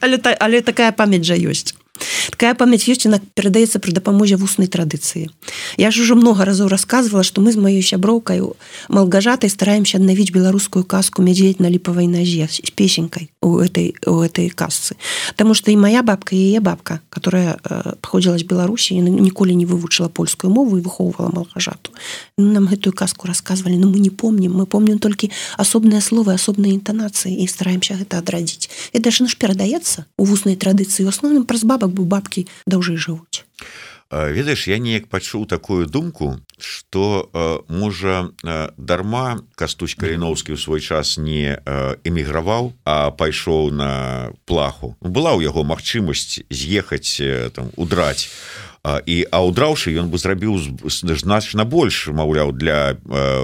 але, 0.00 0.20
але 0.40 0.60
такая 0.60 0.92
памяць 0.92 1.24
жа 1.24 1.40
ёсць 1.40 1.72
такая 2.30 2.54
памяць 2.54 2.88
ёсць 2.88 3.06
она 3.06 3.20
перадаецца 3.34 3.78
пры 3.78 3.92
дапамозе 3.92 4.36
вуснай 4.36 4.68
традыцыі 4.68 5.30
я 5.76 5.90
ж 5.90 6.02
уже 6.02 6.14
много 6.14 6.44
разоў 6.44 6.68
рассказывала 6.68 7.22
что 7.22 7.40
мы 7.40 7.52
з 7.52 7.58
маёй 7.58 7.82
сяброўкаю 7.82 8.56
малгажатай 8.88 9.50
стараемся 9.50 9.98
аднавіць 9.98 10.32
беларускую 10.32 10.84
казку 10.84 11.22
мядзедь 11.22 11.60
на 11.60 11.68
ліпавай 11.68 12.06
назе 12.06 12.48
з 12.50 12.70
песенькай 12.70 13.30
у 13.40 13.58
этой 13.58 13.94
у 14.06 14.20
этой 14.22 14.48
касцы 14.48 14.96
Таму 15.36 15.54
что 15.54 15.70
і 15.70 15.76
моя 15.76 16.02
бабка 16.02 16.36
яе 16.36 16.60
бабка 16.60 17.00
которая 17.10 17.58
паходзіла 18.00 18.38
з 18.38 18.44
беларусі 18.44 19.00
ніколі 19.00 19.54
не 19.54 19.66
вывучыла 19.66 20.08
польскую 20.08 20.52
мову 20.52 20.78
і 20.78 20.84
выхоўвала 20.84 21.30
малгажату 21.32 21.92
нам 22.36 22.68
гэтую 22.68 22.92
казку 22.92 23.28
рассказывалі 23.28 23.78
но 23.80 23.88
мы 23.88 23.98
не 23.98 24.10
помним. 24.10 24.52
Мы 24.52 24.66
помним 24.66 24.98
толькі 24.98 25.32
асобныя 25.56 26.04
словы 26.04 26.36
асобныя 26.36 26.76
інтанацыі 26.76 27.32
і 27.32 27.48
стараемся 27.48 27.96
гэта 27.96 28.20
адрадзіць 28.20 28.68
і 28.92 28.98
даже 29.00 29.24
наш 29.24 29.40
перадаецца 29.40 30.04
у 30.20 30.24
вуснай 30.28 30.56
традыцыі 30.56 31.08
асноўным 31.08 31.48
праз 31.48 31.64
бабак 31.64 31.96
бо 31.96 32.04
бабкі 32.04 32.44
даўжэй 32.68 33.00
жывуць 33.00 33.40
ведаеш 34.12 34.68
я 34.68 34.78
неяк 34.78 35.08
пачуў 35.08 35.46
такую 35.46 35.86
думку 35.86 36.38
что 36.58 37.30
можа 37.68 38.30
дарма 38.76 39.40
кастусь 39.56 39.96
каліновскі 39.96 40.54
ў 40.54 40.60
свой 40.60 40.80
час 40.80 41.18
не 41.18 41.58
эміграваў 42.04 42.72
а 42.84 43.10
пайшоў 43.10 43.72
на 43.72 44.30
плаху. 44.44 44.94
Была 45.00 45.34
ў 45.34 45.48
яго 45.48 45.64
магчымасць 45.64 46.46
з'ехаць 46.52 47.18
там 47.56 47.72
удраць 47.76 48.30
і 49.06 49.16
а 49.30 49.38
ўдраўшы 49.42 49.94
ён 49.98 50.10
бы 50.10 50.18
зрабіў 50.18 50.58
значна 50.86 51.64
больш 51.64 52.06
маўляў 52.08 52.52
для 52.54 52.94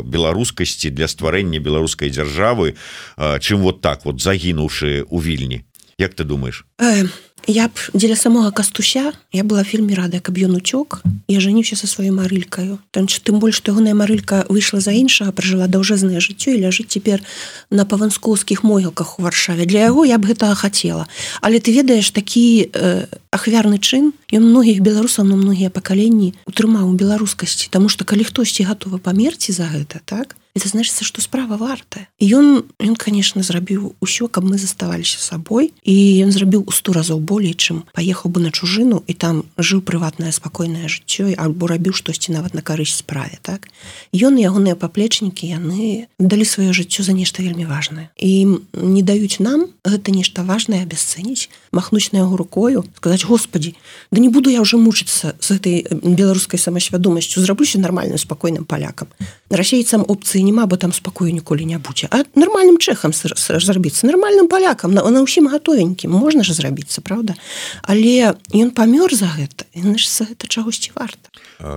беларускасці 0.06 0.90
для 0.94 1.08
стварэння 1.08 1.58
беларускай 1.58 2.10
дзяржавы 2.10 2.74
чым 3.18 3.66
вот 3.66 3.80
так 3.80 4.04
вот 4.04 4.22
загінуўшы 4.22 5.06
у 5.10 5.18
вільні. 5.18 5.64
Як 5.98 6.14
ты 6.14 6.24
думаешь 6.24 6.66
э, 6.82 7.06
я 7.46 7.68
б 7.68 7.74
дзеля 7.94 8.16
самога 8.16 8.50
кастуся 8.50 9.12
я 9.32 9.42
была 9.42 9.64
фільме 9.64 9.94
рада 9.94 10.20
каб 10.20 10.38
ён 10.38 10.56
уцёк 10.58 11.02
я 11.28 11.40
жаніўся 11.40 11.76
со 11.76 11.86
сваёй 11.86 12.10
марылькаю 12.10 12.78
там 12.90 13.06
тым 13.06 13.38
больш 13.38 13.56
што 13.56 13.72
ягоная 13.72 13.94
марылька 13.94 14.46
выйшла 14.48 14.80
за 14.80 14.92
іншага 14.92 15.32
пражыла 15.32 15.66
даўжэзнае 15.66 16.20
жыццё 16.20 16.54
і 16.54 16.62
ляжыць 16.62 16.90
цяпер 16.90 17.22
на 17.70 17.84
паванскоўскіх 17.84 18.62
могілках 18.62 19.18
у 19.18 19.22
варшаве. 19.22 19.66
Для 19.66 19.90
яго 19.90 20.04
я 20.04 20.18
б 20.18 20.26
гэтага 20.26 20.54
хацела 20.54 21.06
але 21.40 21.58
ты 21.58 21.72
ведаеш 21.72 22.10
такі 22.10 22.70
э, 22.72 23.06
ахвярны 23.30 23.78
чын 23.78 24.12
ён 24.32 24.42
многіх 24.46 24.80
беларусаў 24.80 25.26
на 25.26 25.36
многія 25.36 25.70
пакаленні 25.70 26.34
утрымаў 26.46 26.90
у 26.90 26.94
беларускасці. 26.94 27.70
Таму 27.70 27.88
што 27.88 28.04
калі 28.04 28.24
хтосьці 28.24 28.66
гатовы 28.66 28.98
памерці 28.98 29.52
за 29.52 29.66
гэта 29.66 30.00
так 30.04 30.36
это 30.54 30.68
значится 30.68 31.04
что 31.04 31.20
справа 31.20 31.56
вартая. 31.56 32.08
Ён 32.20 32.64
ён 32.78 32.94
конечно 32.96 33.42
зрабіў 33.42 33.96
усё 34.00 34.28
каб 34.28 34.44
мы 34.44 34.58
заставаліся 34.58 35.18
сабой. 35.18 35.72
І 35.82 36.24
ён 36.24 36.30
зрабіў 36.30 36.64
сто 36.72 36.92
разоў 36.92 37.20
болей 37.20 37.54
чым 37.54 37.84
паехаў 37.92 38.32
бы 38.32 38.40
на 38.40 38.50
чужыну 38.50 39.02
і 39.06 39.14
там 39.14 39.44
жыў 39.58 39.82
прыватнае 39.86 40.32
спакойнае 40.32 40.88
жыццё 40.88 41.32
альбо 41.36 41.68
рабіў 41.70 41.94
штосьці 41.94 42.32
нават 42.32 42.54
на 42.54 42.62
карысць 42.62 42.98
справе 43.04 43.38
так? 43.42 43.68
Ён 44.12 44.40
ягоныя 44.40 44.74
паплечнікі 44.74 45.46
яны 45.46 46.08
далі 46.18 46.44
сваё 46.44 46.72
жыццё 46.72 47.04
за 47.04 47.12
нешта 47.12 47.42
вельмі 47.42 47.66
важнае. 47.68 48.08
І 48.16 48.58
не 48.72 49.02
даюць 49.02 49.38
нам 49.38 49.68
гэта 49.84 50.10
нешта 50.10 50.42
важное 50.42 50.82
абясцэніць 50.82 51.48
махнуць 51.72 52.12
на 52.12 52.18
яго 52.18 52.36
рукою 52.36 52.84
сказать 52.96 53.24
Господі 53.24 53.74
да 54.10 54.20
не 54.20 54.28
буду 54.28 54.50
я 54.50 54.60
уже 54.60 54.76
мучыцца 54.76 55.34
з 55.40 55.50
этой 55.50 55.86
беларускай 55.90 56.58
самасвядомасцю 56.58 57.40
зраблюся 57.40 57.78
нормальным 57.78 58.18
спакойным 58.18 58.64
палякам. 58.64 59.08
Расейцам 59.50 60.04
опцыі 60.06 60.42
няма 60.42 60.66
бо 60.66 60.76
там 60.76 60.92
спакою 60.92 61.32
ніколі 61.32 61.64
не 61.64 61.78
будзе 61.78 62.08
а 62.10 62.24
нормальным 62.34 62.78
чэхам 62.78 63.12
зрабіцца 63.12 64.06
нормальным 64.06 64.48
палякам 64.48 64.94
на, 64.94 65.02
на 65.02 65.22
ўсім 65.22 65.48
гатовенькім. 65.48 66.10
Можна 66.10 66.44
ж 66.44 66.52
зрабіцца 66.52 67.00
правда 67.00 67.34
але 67.82 68.34
ён 68.52 68.70
памёр 68.70 69.14
за 69.14 69.30
гэта 69.32 69.64
гэта 69.72 70.48
чагосьці 70.48 70.92
варта 70.94 71.28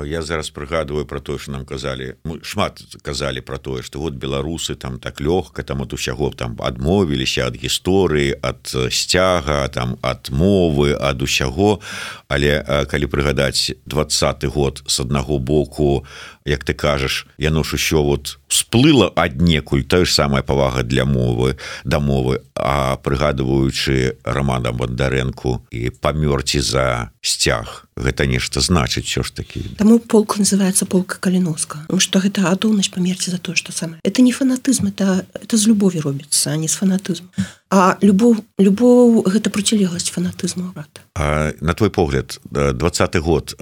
я 0.06 0.22
зараз 0.22 0.50
прыгадываю 0.50 1.06
про 1.06 1.20
тое 1.20 1.38
что 1.38 1.52
нам 1.52 1.66
казалі 1.66 2.16
мы 2.24 2.44
шмат 2.44 2.82
казалі 3.02 3.42
про 3.42 3.58
тое 3.58 3.82
что 3.84 4.00
вот 4.00 4.14
беларусы 4.14 4.76
там 4.76 5.00
так 5.00 5.22
лёгка 5.22 5.64
там 5.64 5.82
от 5.82 5.94
усяго 5.94 6.32
там 6.32 6.58
адмовіліся 6.60 7.48
ад 7.48 7.56
гісторыі 7.56 8.36
ад 8.42 8.74
сцяга 8.92 9.68
там 9.68 9.85
ад 10.02 10.30
мовы 10.34 10.98
ад 10.98 11.22
усяго. 11.22 11.80
Але 12.28 12.66
калі 12.90 13.06
прыгадаць 13.06 13.78
двадцаты 13.86 14.48
год 14.50 14.82
с 14.88 15.00
аднаго 15.00 15.38
боку 15.40 16.06
як 16.46 16.64
ты 16.64 16.74
кажаш 16.74 17.28
яно 17.38 17.64
ж 17.64 17.78
еще 17.78 18.02
вот 18.02 18.38
сплыла 18.56 19.12
аднекуль 19.16 19.84
тая 19.84 20.06
ж 20.06 20.12
самая 20.12 20.42
павага 20.42 20.84
для 20.84 21.06
мовы 21.06 21.58
да 21.84 22.00
мовы 22.00 22.42
а 22.56 22.96
прыгадываючы 23.04 24.18
романа 24.24 24.72
бандарэнку 24.72 25.68
і 25.72 25.92
памёрці 26.00 26.64
за 26.64 27.12
сцяг. 27.22 27.86
Гэта 27.96 28.26
нешта 28.26 28.60
значыць 28.60 29.06
все 29.06 29.24
ж 29.24 29.32
таки 29.36 29.60
таму 29.78 30.00
полк 30.00 30.38
называется 30.38 30.86
полка 30.86 31.20
каліновска 31.20 31.88
что 32.00 32.20
гэта 32.20 32.52
адоўнасць 32.52 32.92
памерці 32.92 33.32
за 33.32 33.38
тое 33.38 33.56
что 33.56 33.72
самое 33.72 34.00
это 34.04 34.22
не 34.22 34.32
фанатызм 34.32 34.88
это 34.88 35.26
это 35.34 35.58
з 35.58 35.68
любові 35.68 36.00
робіцца 36.00 36.52
а 36.52 36.58
не 36.58 36.68
з 36.68 36.76
фанатызм 36.76 37.28
а 37.70 37.98
любоў 38.02 38.44
любоў 38.60 39.24
гэта 39.28 39.50
процілегласць 39.50 40.12
фанатызму 40.12 40.72
брата 40.76 41.05
на 41.16 41.74
твой 41.74 41.90
погляд 41.90 42.40
двадцатый 42.52 43.22
год 43.22 43.56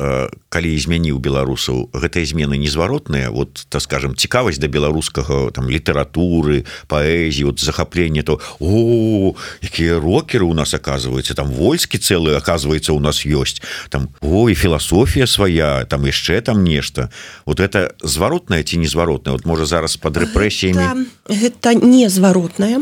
калі 0.50 0.72
змяніў 0.74 1.22
беларусаў 1.22 1.94
гэтыя 1.94 2.26
змены 2.26 2.58
незваротныя? 2.58 3.30
Вот 3.30 3.70
так 3.70 3.82
скажем 3.86 4.18
цікавасць 4.18 4.58
да 4.58 4.66
беларускага 4.66 5.54
там 5.54 5.70
літаратуры 5.70 6.66
паэзіі 6.90 7.54
вот 7.54 7.62
захапленне 7.62 8.24
то 8.26 8.42
о 8.58 9.38
якія 9.62 10.02
рокеры 10.02 10.50
у 10.50 10.54
нас 10.58 10.74
оказывается 10.74 11.38
там 11.38 11.54
войскі 11.54 12.02
цэлы 12.02 12.34
оказывается 12.34 12.94
у 12.94 13.00
нас 13.00 13.22
ёсць 13.22 13.62
там 13.90 14.10
ой 14.22 14.58
філасофія 14.58 15.28
свая 15.28 15.86
там 15.86 16.06
яшчэ 16.10 16.42
там 16.42 16.64
нешта 16.64 17.14
вот 17.46 17.60
это 17.60 17.94
зваротная 18.02 18.64
ці 18.64 18.82
незваротная 18.82 19.38
вот 19.38 19.46
можа 19.46 19.66
зараз 19.66 19.98
под 19.98 20.18
рэпрэсіямі? 20.18 21.06
Гэта 21.30 21.78
незваротная 21.78 22.82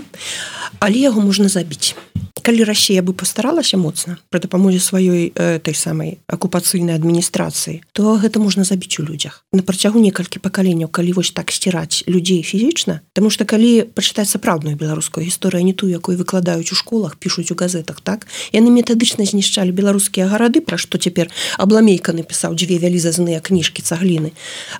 але 0.80 0.98
яго 0.98 1.22
можна 1.22 1.50
забіць. 1.50 1.96
Калі 2.42 2.64
Росія 2.64 3.02
бы 3.06 3.14
постаралася 3.14 3.78
моцна 3.78 4.18
пры 4.34 4.42
дапамозе 4.62 4.80
сваёй 4.80 5.32
э, 5.34 5.60
той 5.60 5.74
самай 5.74 6.20
акупацыйнай 6.28 6.96
адміністрацыі 6.96 7.82
то 7.94 8.18
гэта 8.18 8.38
можна 8.40 8.64
забіць 8.64 9.00
у 9.00 9.04
людзях. 9.04 9.46
На 9.54 9.64
працягу 9.64 10.00
некалькі 10.00 10.38
пакаленняў 10.38 10.90
калі 10.90 11.14
вось 11.14 11.32
так 11.32 11.52
сціраць 11.52 12.04
людзей 12.08 12.44
фізічна 12.44 13.02
Таму 13.14 13.30
что 13.30 13.46
калі 13.46 13.90
пачытаць 13.90 14.30
сапраўдную 14.30 14.76
беларускую 14.76 15.26
гісторыю 15.26 15.66
не 15.66 15.74
ту 15.74 15.88
якой 15.88 16.16
выкладаюць 16.16 16.72
у 16.72 16.76
школах 16.76 17.18
пишутць 17.18 17.52
у 17.52 17.56
газетах 17.56 18.02
так 18.02 18.28
яны 18.54 18.70
метадычна 18.70 19.26
знішчалі 19.26 19.72
беларускія 19.72 20.28
гарады 20.28 20.62
пра 20.62 20.78
што 20.78 20.98
цяпер 20.98 21.32
абламейка 21.58 22.14
напісаў 22.14 22.54
дзве 22.54 22.78
вялізазныя 22.78 23.42
кніжкі 23.42 23.82
цагліны 23.82 24.34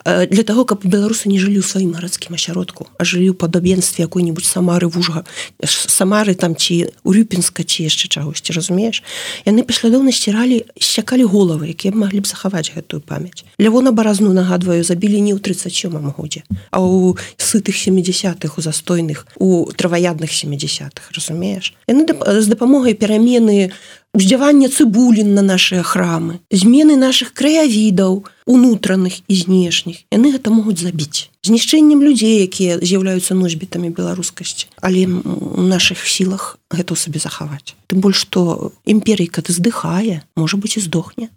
э, 0.06 0.28
для 0.28 0.44
того 0.44 0.66
каб 0.66 0.86
беларусы 0.86 1.30
не 1.30 1.40
жылі 1.40 1.62
ў 1.62 1.66
сваім 1.66 1.98
гарадскім 1.98 2.38
асяродку 2.38 2.86
а 2.98 3.02
жылі 3.02 3.34
ў 3.34 3.36
падабенстве 3.40 4.06
якой-нибудь 4.06 4.46
самары 4.46 4.86
вужга 4.86 5.26
самары 5.66 6.36
там 6.36 6.54
ці 6.56 6.94
у 7.04 7.14
рюпінска 7.14 7.62
войска 7.62 7.64
ці 7.64 7.84
яшчэ 7.84 8.08
чагосьці 8.10 8.54
разумееш? 8.54 9.04
Яны 9.46 9.64
паслядоўна 9.72 10.12
сціралі 10.12 10.68
сякалі 10.84 11.24
головы 11.24 11.72
якія 11.72 11.96
маглі 11.96 12.20
б 12.20 12.28
захаваць 12.28 12.76
гэтую 12.76 13.00
памяць. 13.00 13.48
Лявона 13.56 13.96
баразну 13.96 14.36
нагадваю 14.36 14.84
забілі 14.84 15.24
не 15.24 15.32
ў 15.32 15.40
37 15.40 15.96
годзе 16.12 16.44
а 16.72 16.84
у 16.84 17.16
сытых 17.40 17.80
70-х 17.80 18.60
у 18.60 18.62
застойных 18.62 19.26
у 19.40 19.72
траваядных 19.72 20.28
70-х 20.28 21.16
разумееш? 21.16 21.74
Яны 21.88 22.04
з 22.04 22.48
дапамогай 22.52 22.94
перамены 22.94 23.72
уздзявання 24.14 24.68
цыбулін 24.68 25.34
на 25.34 25.42
нашыя 25.42 25.84
храмы 25.84 26.44
змены 26.52 27.00
наших 27.00 27.32
краявідаў 27.34 28.28
унутраных 28.46 29.24
і 29.28 29.36
знешніх. 29.36 30.04
Яны 30.12 30.36
гэта 30.36 30.52
могуць 30.52 30.84
забіць. 30.84 31.32
Знішчэннем 31.48 32.04
людзей 32.04 32.44
якія 32.44 32.78
з'яўляюцца 32.84 33.34
носьбітамі 33.36 33.90
беларускасці. 33.96 34.68
Але 34.82 35.08
у 35.08 35.64
наших 35.64 36.04
сілах 36.04 36.60
гэта 36.68 36.96
сабе 37.00 37.24
захаваць. 37.24 37.76
Тым 37.88 38.04
больш 38.04 38.28
што 38.28 38.72
імперійка 38.86 39.42
ты 39.42 39.56
здыхае 39.56 40.28
можа 40.36 40.58
быть 40.58 40.76
і 40.76 40.84
здохне. 40.84 41.32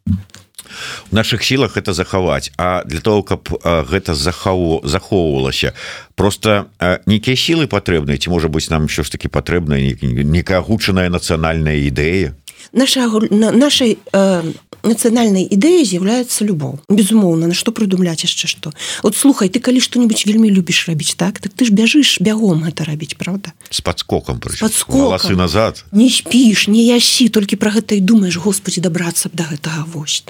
У 1.12 1.14
наших 1.14 1.44
сілах 1.44 1.76
это 1.76 1.92
захаваць. 1.92 2.50
А 2.58 2.82
для 2.84 2.98
того 2.98 3.22
каб 3.22 3.48
гэта 3.62 4.14
захаву 4.14 4.82
захоўвалася 4.82 5.72
просто 6.14 6.66
нейкія 7.06 7.36
сілы 7.36 7.70
патрэбныя 7.70 8.18
ці 8.18 8.30
можа 8.30 8.48
быть 8.48 8.66
нам 8.70 8.88
що 8.88 9.02
ж 9.02 9.12
таки 9.12 9.28
патрэбная 9.28 9.94
некая 10.02 10.58
агучаная 10.58 11.06
нацыянальная 11.10 11.78
ідэя 11.86 12.34
наша 12.72 13.08
нашай 13.30 13.98
э, 14.12 14.52
нацыянальнай 14.84 15.48
ідэі 15.48 15.84
з'яўляецца 15.88 16.44
любоў 16.44 16.78
безумоўна 16.92 17.48
на 17.50 17.56
што 17.56 17.72
прыдумляць 17.72 18.22
яшчэ 18.24 18.46
што 18.46 18.72
от 19.02 19.16
слухай 19.16 19.48
ты 19.48 19.58
калі 19.58 19.80
што-нибудь 19.80 20.24
вельмі 20.28 20.52
любіш 20.52 20.86
рабіць 20.88 21.16
так? 21.16 21.40
Так 21.40 21.56
ты 21.56 21.64
ж 21.64 21.72
бяжыш 21.72 22.20
бягом 22.20 22.64
гэта 22.68 22.84
рабіць 22.84 23.16
правда? 23.16 23.56
С 23.70 23.80
подскоком 23.80 24.40
подскосы 24.40 25.34
назад. 25.34 25.84
Не 25.92 26.10
спіш 26.12 26.68
не 26.68 26.84
ясі 26.84 27.28
толькі 27.28 27.56
про 27.56 27.72
гэта 27.72 27.96
і 27.96 28.04
думаешь 28.04 28.36
Господі 28.36 28.84
дабрацца 28.84 29.28
б 29.28 29.36
до 29.40 29.44
гэтага 29.48 29.88
вось 29.88 30.24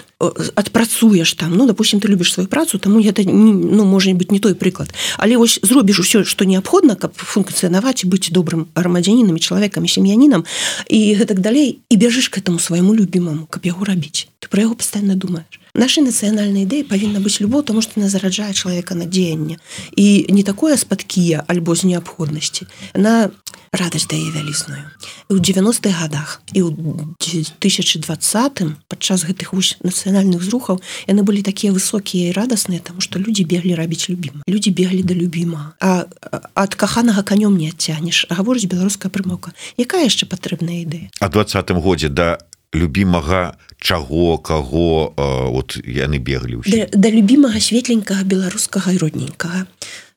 адпрацуеш 0.54 1.34
там. 1.34 1.56
Ну 1.56 1.66
допустим 1.66 2.00
ты 2.00 2.08
любіш 2.08 2.32
сваю 2.32 2.48
працу 2.48 2.78
таму 2.78 3.00
это 3.00 3.22
ну 3.24 3.84
можа 3.84 4.12
быть 4.12 4.30
не 4.30 4.38
той 4.38 4.54
прыклад 4.54 4.94
але 5.18 5.36
вось 5.36 5.58
зробіш 5.62 6.00
усё 6.00 6.24
што 6.24 6.44
неабходна 6.44 6.96
каб 6.96 7.12
функцыянаваць 7.16 8.04
быць 8.04 8.30
добрым 8.30 8.66
грамадзянінамі 8.76 9.40
чалавекамі 9.40 9.88
сем'янінам 9.88 10.44
і 10.88 11.00
гэтак 11.14 11.40
далей 11.40 11.80
і 11.88 11.96
бяжыш 11.96 12.28
к 12.28 12.38
этому 12.38 12.58
свайму 12.58 12.94
любімаму 12.94 13.46
каб 13.50 13.66
яго 13.66 13.84
рабіць 13.84 14.28
ты 14.38 14.48
про 14.48 14.62
яго 14.62 14.74
пастаянна 14.74 15.16
думаешь 15.16 15.63
наши 15.74 16.00
нацыянальныя 16.00 16.64
ідэі 16.64 16.86
павінна 16.86 17.18
быць 17.18 17.42
любоў 17.42 17.66
тому 17.66 17.82
что 17.82 17.98
на 17.98 18.08
зараджае 18.08 18.54
чалавека 18.54 18.94
на 18.94 19.10
дзеянне 19.10 19.58
і 19.98 20.06
не 20.30 20.42
такое 20.46 20.78
спадкія 20.78 21.42
альбо 21.50 21.74
з 21.74 21.90
неабходнасці 21.90 22.70
на 22.94 23.34
радасць 23.74 24.06
дае 24.06 24.30
вялізную. 24.30 24.86
Ў 25.26 25.42
90-х 25.42 25.90
годах 25.98 26.42
і 26.54 26.62
ў 26.62 26.70
2020 27.58 28.86
падчас 28.86 29.26
гэтых 29.26 29.50
вось 29.50 29.74
нацыянальных 29.82 30.46
зрухаў 30.46 30.78
яны 31.10 31.26
былі 31.26 31.42
такія 31.42 31.74
высокія 31.74 32.30
і 32.30 32.36
радасныя 32.38 32.78
тому 32.78 33.02
что 33.02 33.18
людзі 33.18 33.42
беглі 33.42 33.74
рабіць 33.74 34.06
любім 34.06 34.46
людзі 34.46 34.70
беглі 34.70 35.02
да 35.02 35.14
любіма. 35.14 35.74
А 35.82 36.06
ад 36.54 36.78
каханага 36.78 37.26
канём 37.26 37.58
не 37.58 37.74
адцянеш 37.74 38.30
гаворыць 38.30 38.70
беларуская 38.70 39.10
прымоўка 39.10 39.50
якая 39.74 40.06
яшчэ 40.06 40.30
патрэбная 40.30 40.86
ідэя? 40.86 41.10
А 41.18 41.26
двадцатым 41.26 41.82
годзе 41.82 42.08
да 42.08 42.38
любімага 42.74 43.58
чаго 43.84 44.38
каго 44.40 45.12
вот 45.52 45.76
яны 45.84 46.16
беглі 46.18 46.64
да, 46.64 46.88
да 46.88 47.08
любімага 47.12 47.60
светленькага 47.60 48.24
беларускага 48.24 48.96
і 48.96 49.00
родненькага 49.02 49.68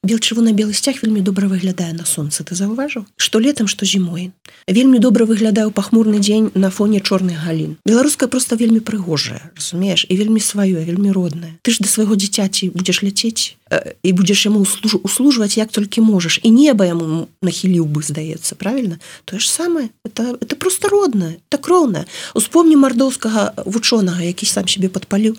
бел 0.04 0.20
чырвона-белы 0.20 0.74
сцяг 0.74 1.02
вельмі 1.02 1.22
добра 1.22 1.48
выглядае 1.48 1.94
на 1.94 2.06
сонцы 2.06 2.44
ты 2.46 2.56
заўважыў 2.56 3.06
што 3.18 3.40
летом 3.40 3.68
што 3.68 3.86
зімой 3.86 4.32
вельмі 4.68 5.00
добра 5.00 5.26
выглядаю 5.26 5.72
пахмурны 5.72 6.20
дзень 6.20 6.52
на 6.54 6.70
фоне 6.70 7.02
чорных 7.02 7.44
галін. 7.46 7.78
Беларуская 7.86 8.30
просто 8.30 8.56
вельмі 8.56 8.80
прыгожая 8.80 9.52
разумееш 9.58 10.06
і 10.10 10.18
вельмі 10.18 10.40
сваё 10.40 10.86
вельмі 10.86 11.12
родная 11.12 11.58
ты 11.62 11.72
ж 11.72 11.82
да 11.82 11.90
свайго 11.90 12.16
дзіцяці 12.16 12.70
будзеш 12.78 13.02
ляцець 13.04 13.58
і 14.04 14.10
будзеш 14.14 14.46
яму 14.46 14.62
услуж 14.62 15.02
услужваць 15.04 15.58
як 15.58 15.74
толькі 15.74 16.06
можаш 16.06 16.40
і 16.44 16.50
неба 16.54 16.86
яму 16.86 17.28
нахіліў 17.42 17.86
бы 17.90 18.04
здаецца 18.06 18.56
правильно? 18.56 19.00
Тое 19.26 19.40
ж 19.40 19.50
самае 19.50 19.90
это 20.06 20.38
это 20.40 20.56
просто 20.56 20.90
родная 20.90 21.42
так 21.50 21.68
роўная 21.68 22.06
успомні 22.34 22.78
мардоўскага 22.78 23.66
вучонага 23.66 24.22
які 24.24 24.46
сам 24.46 24.68
себе 24.68 24.90
падпаліў 24.90 25.36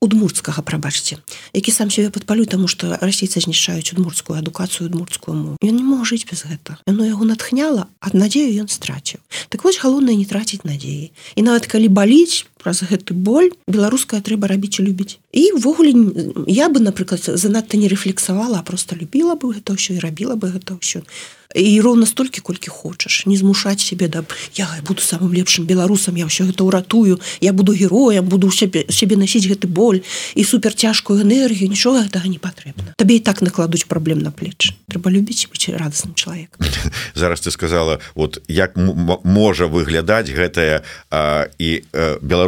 удмурцкага 0.00 0.62
прабачце 0.62 1.18
які 1.52 1.70
сам 1.70 1.90
себе 1.90 2.10
падпалю 2.10 2.46
тому 2.46 2.68
что 2.68 2.96
расейцы 3.00 3.40
знішчаюць 3.40 3.92
удмурцкую 3.92 4.38
адукацыю 4.38 4.88
удмурцкую 4.88 5.36
мову. 5.36 5.56
Ён 5.62 5.76
не 5.76 5.84
мог 5.84 6.04
жыць 6.04 6.24
без 6.24 6.44
гэта 6.44 6.78
яно 6.86 7.04
яго 7.04 7.24
натхняла 7.24 7.86
ад 8.00 8.14
надзею 8.14 8.64
ён 8.64 8.68
страціў 8.68 9.20
так 9.48 9.64
вось 9.64 9.80
галоўнае 9.80 10.16
не 10.16 10.24
траціць 10.24 10.64
надзеі 10.64 11.12
і 11.36 11.40
нават 11.42 11.66
калі 11.66 11.88
баліць 11.88 12.49
праз 12.62 12.84
гэты 12.84 13.16
боль 13.16 13.50
беларуская 13.66 14.20
трэба 14.20 14.48
рабіць 14.52 14.78
і 14.78 14.86
любіць. 14.86 15.18
І 15.32 15.52
ввогуле 15.56 15.92
я 16.46 16.68
бы 16.68 16.80
напрыклад 16.80 17.24
занадта 17.24 17.76
не 17.76 17.88
рэфлексавала 17.88 18.62
просто 18.62 18.96
любіла 18.96 19.34
бы 19.34 19.54
гэта 19.56 19.74
ўсё 19.74 19.96
і 19.96 20.04
рабіла 20.04 20.36
бы 20.36 20.52
гэта 20.52 20.76
ўсё. 20.76 21.02
І 21.50 21.80
роўна 21.82 22.06
столькі 22.06 22.40
колькі 22.40 22.70
хочаш. 22.70 23.26
Не 23.26 23.36
змушаць 23.36 23.82
себе 23.82 24.06
да 24.08 24.22
я 24.54 24.68
буду 24.86 25.02
самым 25.02 25.32
лепшым 25.34 25.66
беларусам 25.66 26.14
я 26.14 26.26
ўсё 26.26 26.46
гэта 26.46 26.62
ўратую 26.62 27.18
я 27.40 27.52
буду 27.52 27.72
героем 27.74 28.24
буду 28.26 28.50
сябе 28.50 28.86
сябе 28.88 29.16
насіць 29.16 29.46
гэты 29.46 29.66
боль 29.66 30.02
і 30.34 30.44
супер 30.44 30.74
цяжкую 30.74 31.22
энергію 31.22 31.70
нічога 31.70 32.06
гэтага 32.06 32.28
не 32.28 32.38
патрэбна 32.38 32.94
табе 32.96 33.18
і 33.18 33.24
так 33.24 33.42
накладуць 33.42 33.86
праблем 33.86 34.18
на 34.22 34.30
плеч 34.30 34.74
трэба 34.86 35.10
любіць 35.10 35.50
быць 35.50 35.74
радасным 35.74 36.14
чалавек 36.14 36.54
зараз 37.14 37.40
ты 37.40 37.50
сказала 37.50 37.98
вот 38.14 38.42
як 38.46 38.76
можа 38.76 39.66
выглядаць 39.66 40.30
гэтая 40.30 40.82
і 41.58 41.70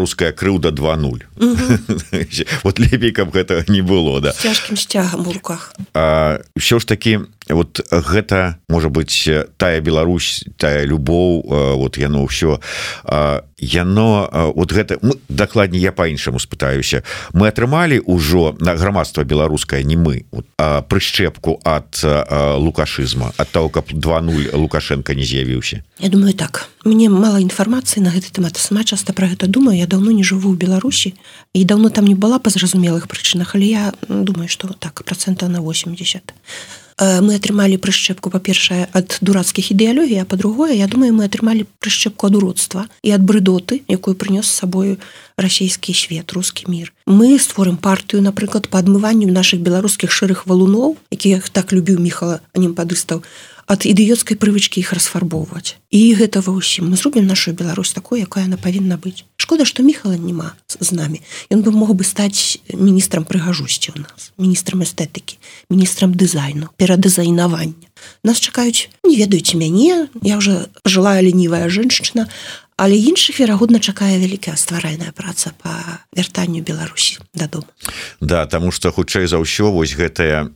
беларуская 0.02 0.32
крыўда 0.32 0.70
20 0.70 1.22
вот 2.64 2.78
лепей 2.78 3.12
каб 3.12 3.32
гэта 3.32 3.64
не 3.68 3.82
было 3.82 4.20
да. 4.20 4.32
Цяжкім 4.32 4.76
сцягам 4.76 5.28
у 5.28 5.32
руках. 5.32 5.72
Ўсё 5.94 6.78
ж 6.80 6.84
таки 6.84 7.20
вот 7.54 7.80
гэта 7.90 8.58
можа 8.68 8.88
быть 8.88 9.28
тая 9.56 9.80
Беларусь 9.80 10.44
тая 10.58 10.84
любоў 10.84 11.42
вот 11.76 11.98
яно 11.98 12.24
ўсё. 12.24 12.60
Яно 13.58 14.52
вот 14.54 14.72
гэта 14.72 14.98
дакладней 15.28 15.80
я 15.80 15.92
по-іншаму 15.92 16.38
спытаюся. 16.38 17.02
Мы 17.32 17.48
атрымалі 17.48 18.02
ўжо 18.06 18.56
на 18.60 18.74
грамадства 18.74 19.24
беларускае 19.24 19.84
не 19.84 19.96
мы 19.96 20.24
прышчэпку 20.58 21.60
ад 21.64 22.00
лукашызма 22.58 23.32
ад 23.36 23.48
того 23.50 23.68
каб 23.68 23.92
20 23.92 24.54
лукашенко 24.54 25.14
не 25.14 25.24
з'явіўся? 25.24 25.82
Я 25.98 26.08
думаю 26.08 26.34
так. 26.34 26.68
Мне 26.84 27.08
мало 27.08 27.38
інфармацыі 27.38 28.02
на 28.02 28.10
гэты 28.10 28.34
тэмат 28.34 28.56
сама 28.56 28.84
часта 28.84 29.12
про 29.12 29.26
гэта 29.26 29.46
думаю. 29.46 29.78
Я 29.78 29.86
давно 29.86 30.10
не 30.10 30.24
жыву 30.24 30.50
ў 30.50 30.58
Беларусі 30.58 31.14
і 31.54 31.64
давно 31.64 31.90
там 31.90 32.06
не 32.06 32.14
была 32.14 32.38
па 32.38 32.50
зразумелых 32.50 33.06
прычынах 33.06 33.54
але 33.54 33.66
я 33.66 33.92
думаю 34.08 34.48
что 34.48 34.68
так 34.78 35.04
процента 35.04 35.48
на 35.48 35.60
80 35.60 36.22
а 36.22 36.32
Э, 36.91 36.91
мы 37.02 37.34
атрымалі 37.34 37.78
прышчэпку 37.82 38.30
па-першае 38.30 38.86
ад 38.94 39.18
дурацкіх 39.20 39.72
ідэалогій 39.74 40.22
а 40.22 40.28
па-другое 40.28 40.78
Я 40.78 40.86
думаю 40.86 41.10
мы 41.10 41.26
атрымалі 41.26 41.66
прышчэпку 41.82 42.30
ад 42.30 42.38
уродства 42.38 42.86
і 43.02 43.10
ад 43.10 43.22
брыдоты 43.26 43.82
якую 43.90 44.14
прынёс 44.14 44.46
сабою 44.46 44.98
расійскі 45.34 45.94
свет 45.94 46.32
рускі 46.32 46.70
мір 46.70 46.92
мы 47.06 47.38
створым 47.42 47.76
партыю 47.76 48.22
напрыклад 48.22 48.70
па 48.70 48.78
адмыванню 48.78 49.32
наших 49.32 49.60
беларускіх 49.66 50.14
шэрых 50.14 50.46
валуноў 50.46 50.96
якіх 51.10 51.50
так 51.50 51.74
любіў 51.74 51.98
міхала 51.98 52.38
анемпадыстаў 52.54 53.26
ад 53.72 53.88
ідыёцкай 53.88 54.36
прывычкі 54.36 54.84
іх 54.84 54.92
расфарбоўваць 54.92 55.80
і 55.88 56.00
гэта 56.20 56.44
ва 56.44 56.52
ўсім 56.52 56.92
мы 56.92 57.00
зробім 57.00 57.24
нашу 57.24 57.56
Беларусь 57.56 57.96
такой 57.96 58.20
якая 58.20 58.44
она 58.44 58.60
павінна 58.60 59.00
быць 59.00 59.24
шкода 59.40 59.64
что 59.64 59.80
міхала 59.80 60.20
няма 60.20 60.52
з 60.68 60.92
намі 60.92 61.24
ён 61.48 61.64
бы 61.64 61.72
мог 61.72 61.96
бы 61.96 62.04
стаць 62.04 62.60
міністрам 62.68 63.24
прыгажусці 63.24 63.96
у 63.96 64.04
нас 64.04 64.28
міністрам 64.36 64.84
эстэтыкі 64.84 65.40
міністрам 65.72 66.12
дызайну 66.12 66.68
перадызайнавання 66.76 67.88
нас 68.20 68.44
чакаюць 68.44 68.92
не 69.08 69.16
ведаюце 69.16 69.56
мяне 69.56 70.12
я 70.20 70.36
уже 70.36 70.68
жылая 70.84 71.24
ленівая 71.24 71.72
женщина 71.72 72.28
але 72.82 72.98
іншых 72.98 73.38
верагодна 73.38 73.78
чакае 73.78 74.18
вялікая 74.18 74.58
стваральная 74.58 75.14
праца 75.14 75.54
по 75.62 75.70
вяртанню 76.10 76.66
Беларусі 76.66 77.22
дадому. 77.30 77.70
Да 78.20 78.46
тому 78.46 78.72
что 78.74 78.90
хутчэй 78.90 79.30
за 79.30 79.38
ўсё 79.38 79.70
вось 79.70 79.94
гэтая 79.94 80.50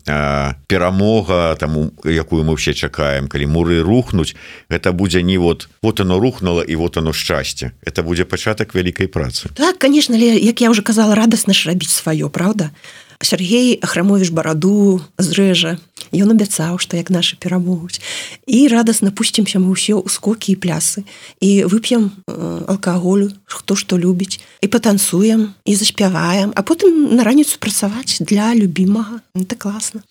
перамога 0.66 1.54
таму 1.54 1.94
якую 2.02 2.42
мы 2.42 2.58
все 2.58 2.74
чакаем 2.74 3.30
калі 3.30 3.46
муры 3.46 3.78
рухнуць 3.78 4.34
это 4.66 4.90
будзе 4.90 5.22
не 5.22 5.38
вот 5.38 5.70
вот 5.82 6.00
оно 6.00 6.18
рухнуло 6.18 6.66
і 6.66 6.74
вот 6.74 6.96
оно 6.96 7.12
шчасце. 7.12 7.70
Это 7.86 8.02
будзе 8.02 8.24
пачатак 8.24 8.74
вялікай 8.74 9.06
працы. 9.06 9.46
Так 9.54 9.78
конечно 9.78 10.18
ли 10.18 10.26
як 10.26 10.60
я 10.60 10.70
уже 10.70 10.82
казала 10.82 11.14
радостно 11.14 11.54
ж 11.54 11.70
рабіць 11.70 11.94
сваё 11.94 12.26
Праўда 12.26 12.74
Сергей 13.22 13.80
храмовіш 13.82 14.30
бараду 14.30 15.00
зрэжа 15.18 15.78
ён 16.12 16.32
абяцаў 16.32 16.78
што 16.78 16.96
як 16.96 17.10
нашы 17.10 17.36
перамогуць. 17.40 18.00
І 18.46 18.68
радасна 18.68 19.10
пусцімся 19.10 19.58
мы 19.58 19.74
ўсё 19.74 19.98
ў 20.00 20.08
скокі 20.08 20.54
і 20.54 20.60
плясы. 20.60 21.02
І 21.40 21.66
вып'ем 21.66 22.12
э, 22.28 22.64
алкаголю 22.68 23.32
хто 23.44 23.74
што 23.74 23.98
любіць. 23.98 24.38
І 24.60 24.68
патанцуем 24.68 25.54
і 25.64 25.72
заспяваем. 25.74 26.52
А 26.54 26.62
потым 26.62 27.16
на 27.16 27.24
раніцу 27.24 27.58
працаваць 27.58 28.20
для 28.20 28.54
любімага. 28.54 29.20
Это 29.34 29.56
класна. 29.56 30.02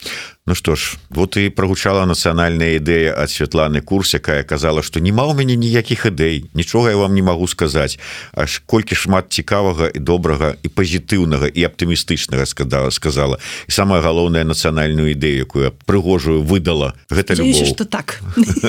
Ну 0.46 0.56
што 0.56 0.76
ж 0.76 0.98
вот 1.10 1.38
і 1.38 1.50
прогучала 1.50 2.06
нацыянальная 2.06 2.78
ідэя 2.78 3.16
ад 3.18 3.30
Святланы 3.30 3.82
курс 3.82 4.14
якая 4.14 4.44
казала 4.44 4.84
што 4.86 5.00
няма 5.00 5.26
ў 5.26 5.34
мяне 5.34 5.56
ніякіх 5.56 6.06
ідэй 6.14 6.50
нічога 6.54 6.94
я 6.94 6.98
вам 6.98 7.16
не 7.16 7.24
магу 7.26 7.48
сказаць. 7.48 7.98
Аж 8.34 8.62
колькі 8.66 8.96
шмат 8.96 9.34
цікавага 9.34 9.90
і 9.90 10.00
добрага 10.00 10.56
і 10.62 10.68
пазітыўнага 10.70 11.50
і 11.50 11.62
аптымістычнага 11.66 12.46
сказала 12.46 12.92
сказала. 12.96 13.38
І 13.68 13.72
самая 13.72 14.02
галоўная 14.02 14.48
нацыянальную 14.48 15.12
ідэю 15.12 15.44
якую 15.44 15.76
прыгожую 15.86 16.42
выдала 16.42 16.96
гэта 17.12 17.36
что 17.36 17.86
так. 17.86 18.24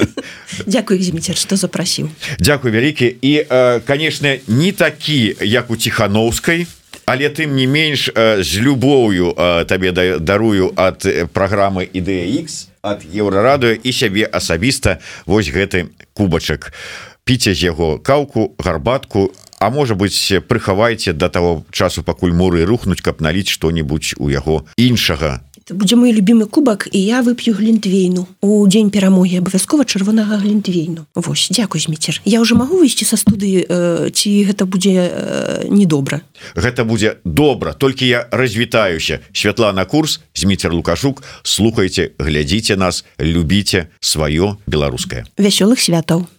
Дякую 0.67 0.99
зіміцер 0.99 1.37
что 1.37 1.57
запрасіў. 1.57 2.11
Дякую 2.39 2.75
вялікі. 2.75 3.17
І 3.23 3.47
канешне 3.87 4.43
не 4.47 4.73
такі 4.73 5.37
як 5.41 5.71
у 5.71 5.77
ціхановскай 5.77 6.67
то 6.67 6.71
але 7.07 7.31
тым 7.31 7.55
не 7.55 7.67
менш 7.67 8.11
з 8.17 8.53
любоўю 8.59 9.33
табе 9.71 9.95
дарую 10.19 10.75
ад 10.75 11.07
праграмы 11.33 11.87
ідэя 11.87 12.27
X 12.43 12.67
ад 12.83 13.07
еўрарадыо 13.07 13.79
і 13.79 13.91
сябе 13.95 14.27
асабіста. 14.27 14.99
Вось 15.25 15.49
гэты 15.49 15.95
кубачак. 16.13 16.75
Піце 17.23 17.55
з 17.55 17.71
яго 17.71 17.99
каўку 18.03 18.55
гарбатку 18.59 19.31
А 19.59 19.71
можа 19.71 19.95
быть 19.95 20.33
прыхавайце 20.49 21.13
до 21.13 21.29
того 21.29 21.65
часу 21.71 22.03
пакуль 22.03 22.33
муры 22.33 22.65
рухнуць 22.65 23.01
каб 23.01 23.21
наліць 23.21 23.49
што-нибудь 23.49 24.15
у 24.19 24.29
яго 24.29 24.65
іншага. 24.77 25.41
Будзе 25.71 25.97
мой 25.97 26.13
любимы 26.13 26.47
кубак 26.47 26.87
і 26.93 27.01
я 27.03 27.23
вып'ю 27.27 27.51
глінтвейну. 27.51 28.27
У 28.41 28.63
дзень 28.71 28.91
перамогі 28.95 29.43
абавязкова 29.43 29.83
чырвонага 29.83 30.39
глінтвейну. 30.39 31.11
Вось 31.15 31.49
дзякуй 31.51 31.81
зміцер. 31.81 32.23
Я 32.25 32.41
уже 32.41 32.55
магу 32.55 32.79
выйсці 32.79 33.03
са 33.03 33.19
студыі 33.19 33.67
э, 33.67 34.11
ці 34.15 34.31
гэта 34.47 34.63
будзе 34.63 34.95
э, 34.95 35.67
недобра? 35.67 36.23
Гэта 36.55 36.87
будзе 36.87 37.19
добра 37.25 37.75
толькі 37.75 38.07
я 38.07 38.29
развітаюся. 38.31 39.19
Святла 39.33 39.73
на 39.73 39.85
курс 39.85 40.21
зміцер 40.39 40.71
лукашук 40.71 41.25
слухайте 41.43 42.15
глядзіце 42.19 42.77
нас 42.77 43.03
любіце 43.19 43.91
сваё 43.99 44.63
беларускае. 44.71 45.27
Вясёлых 45.35 45.83
святаў 45.83 46.31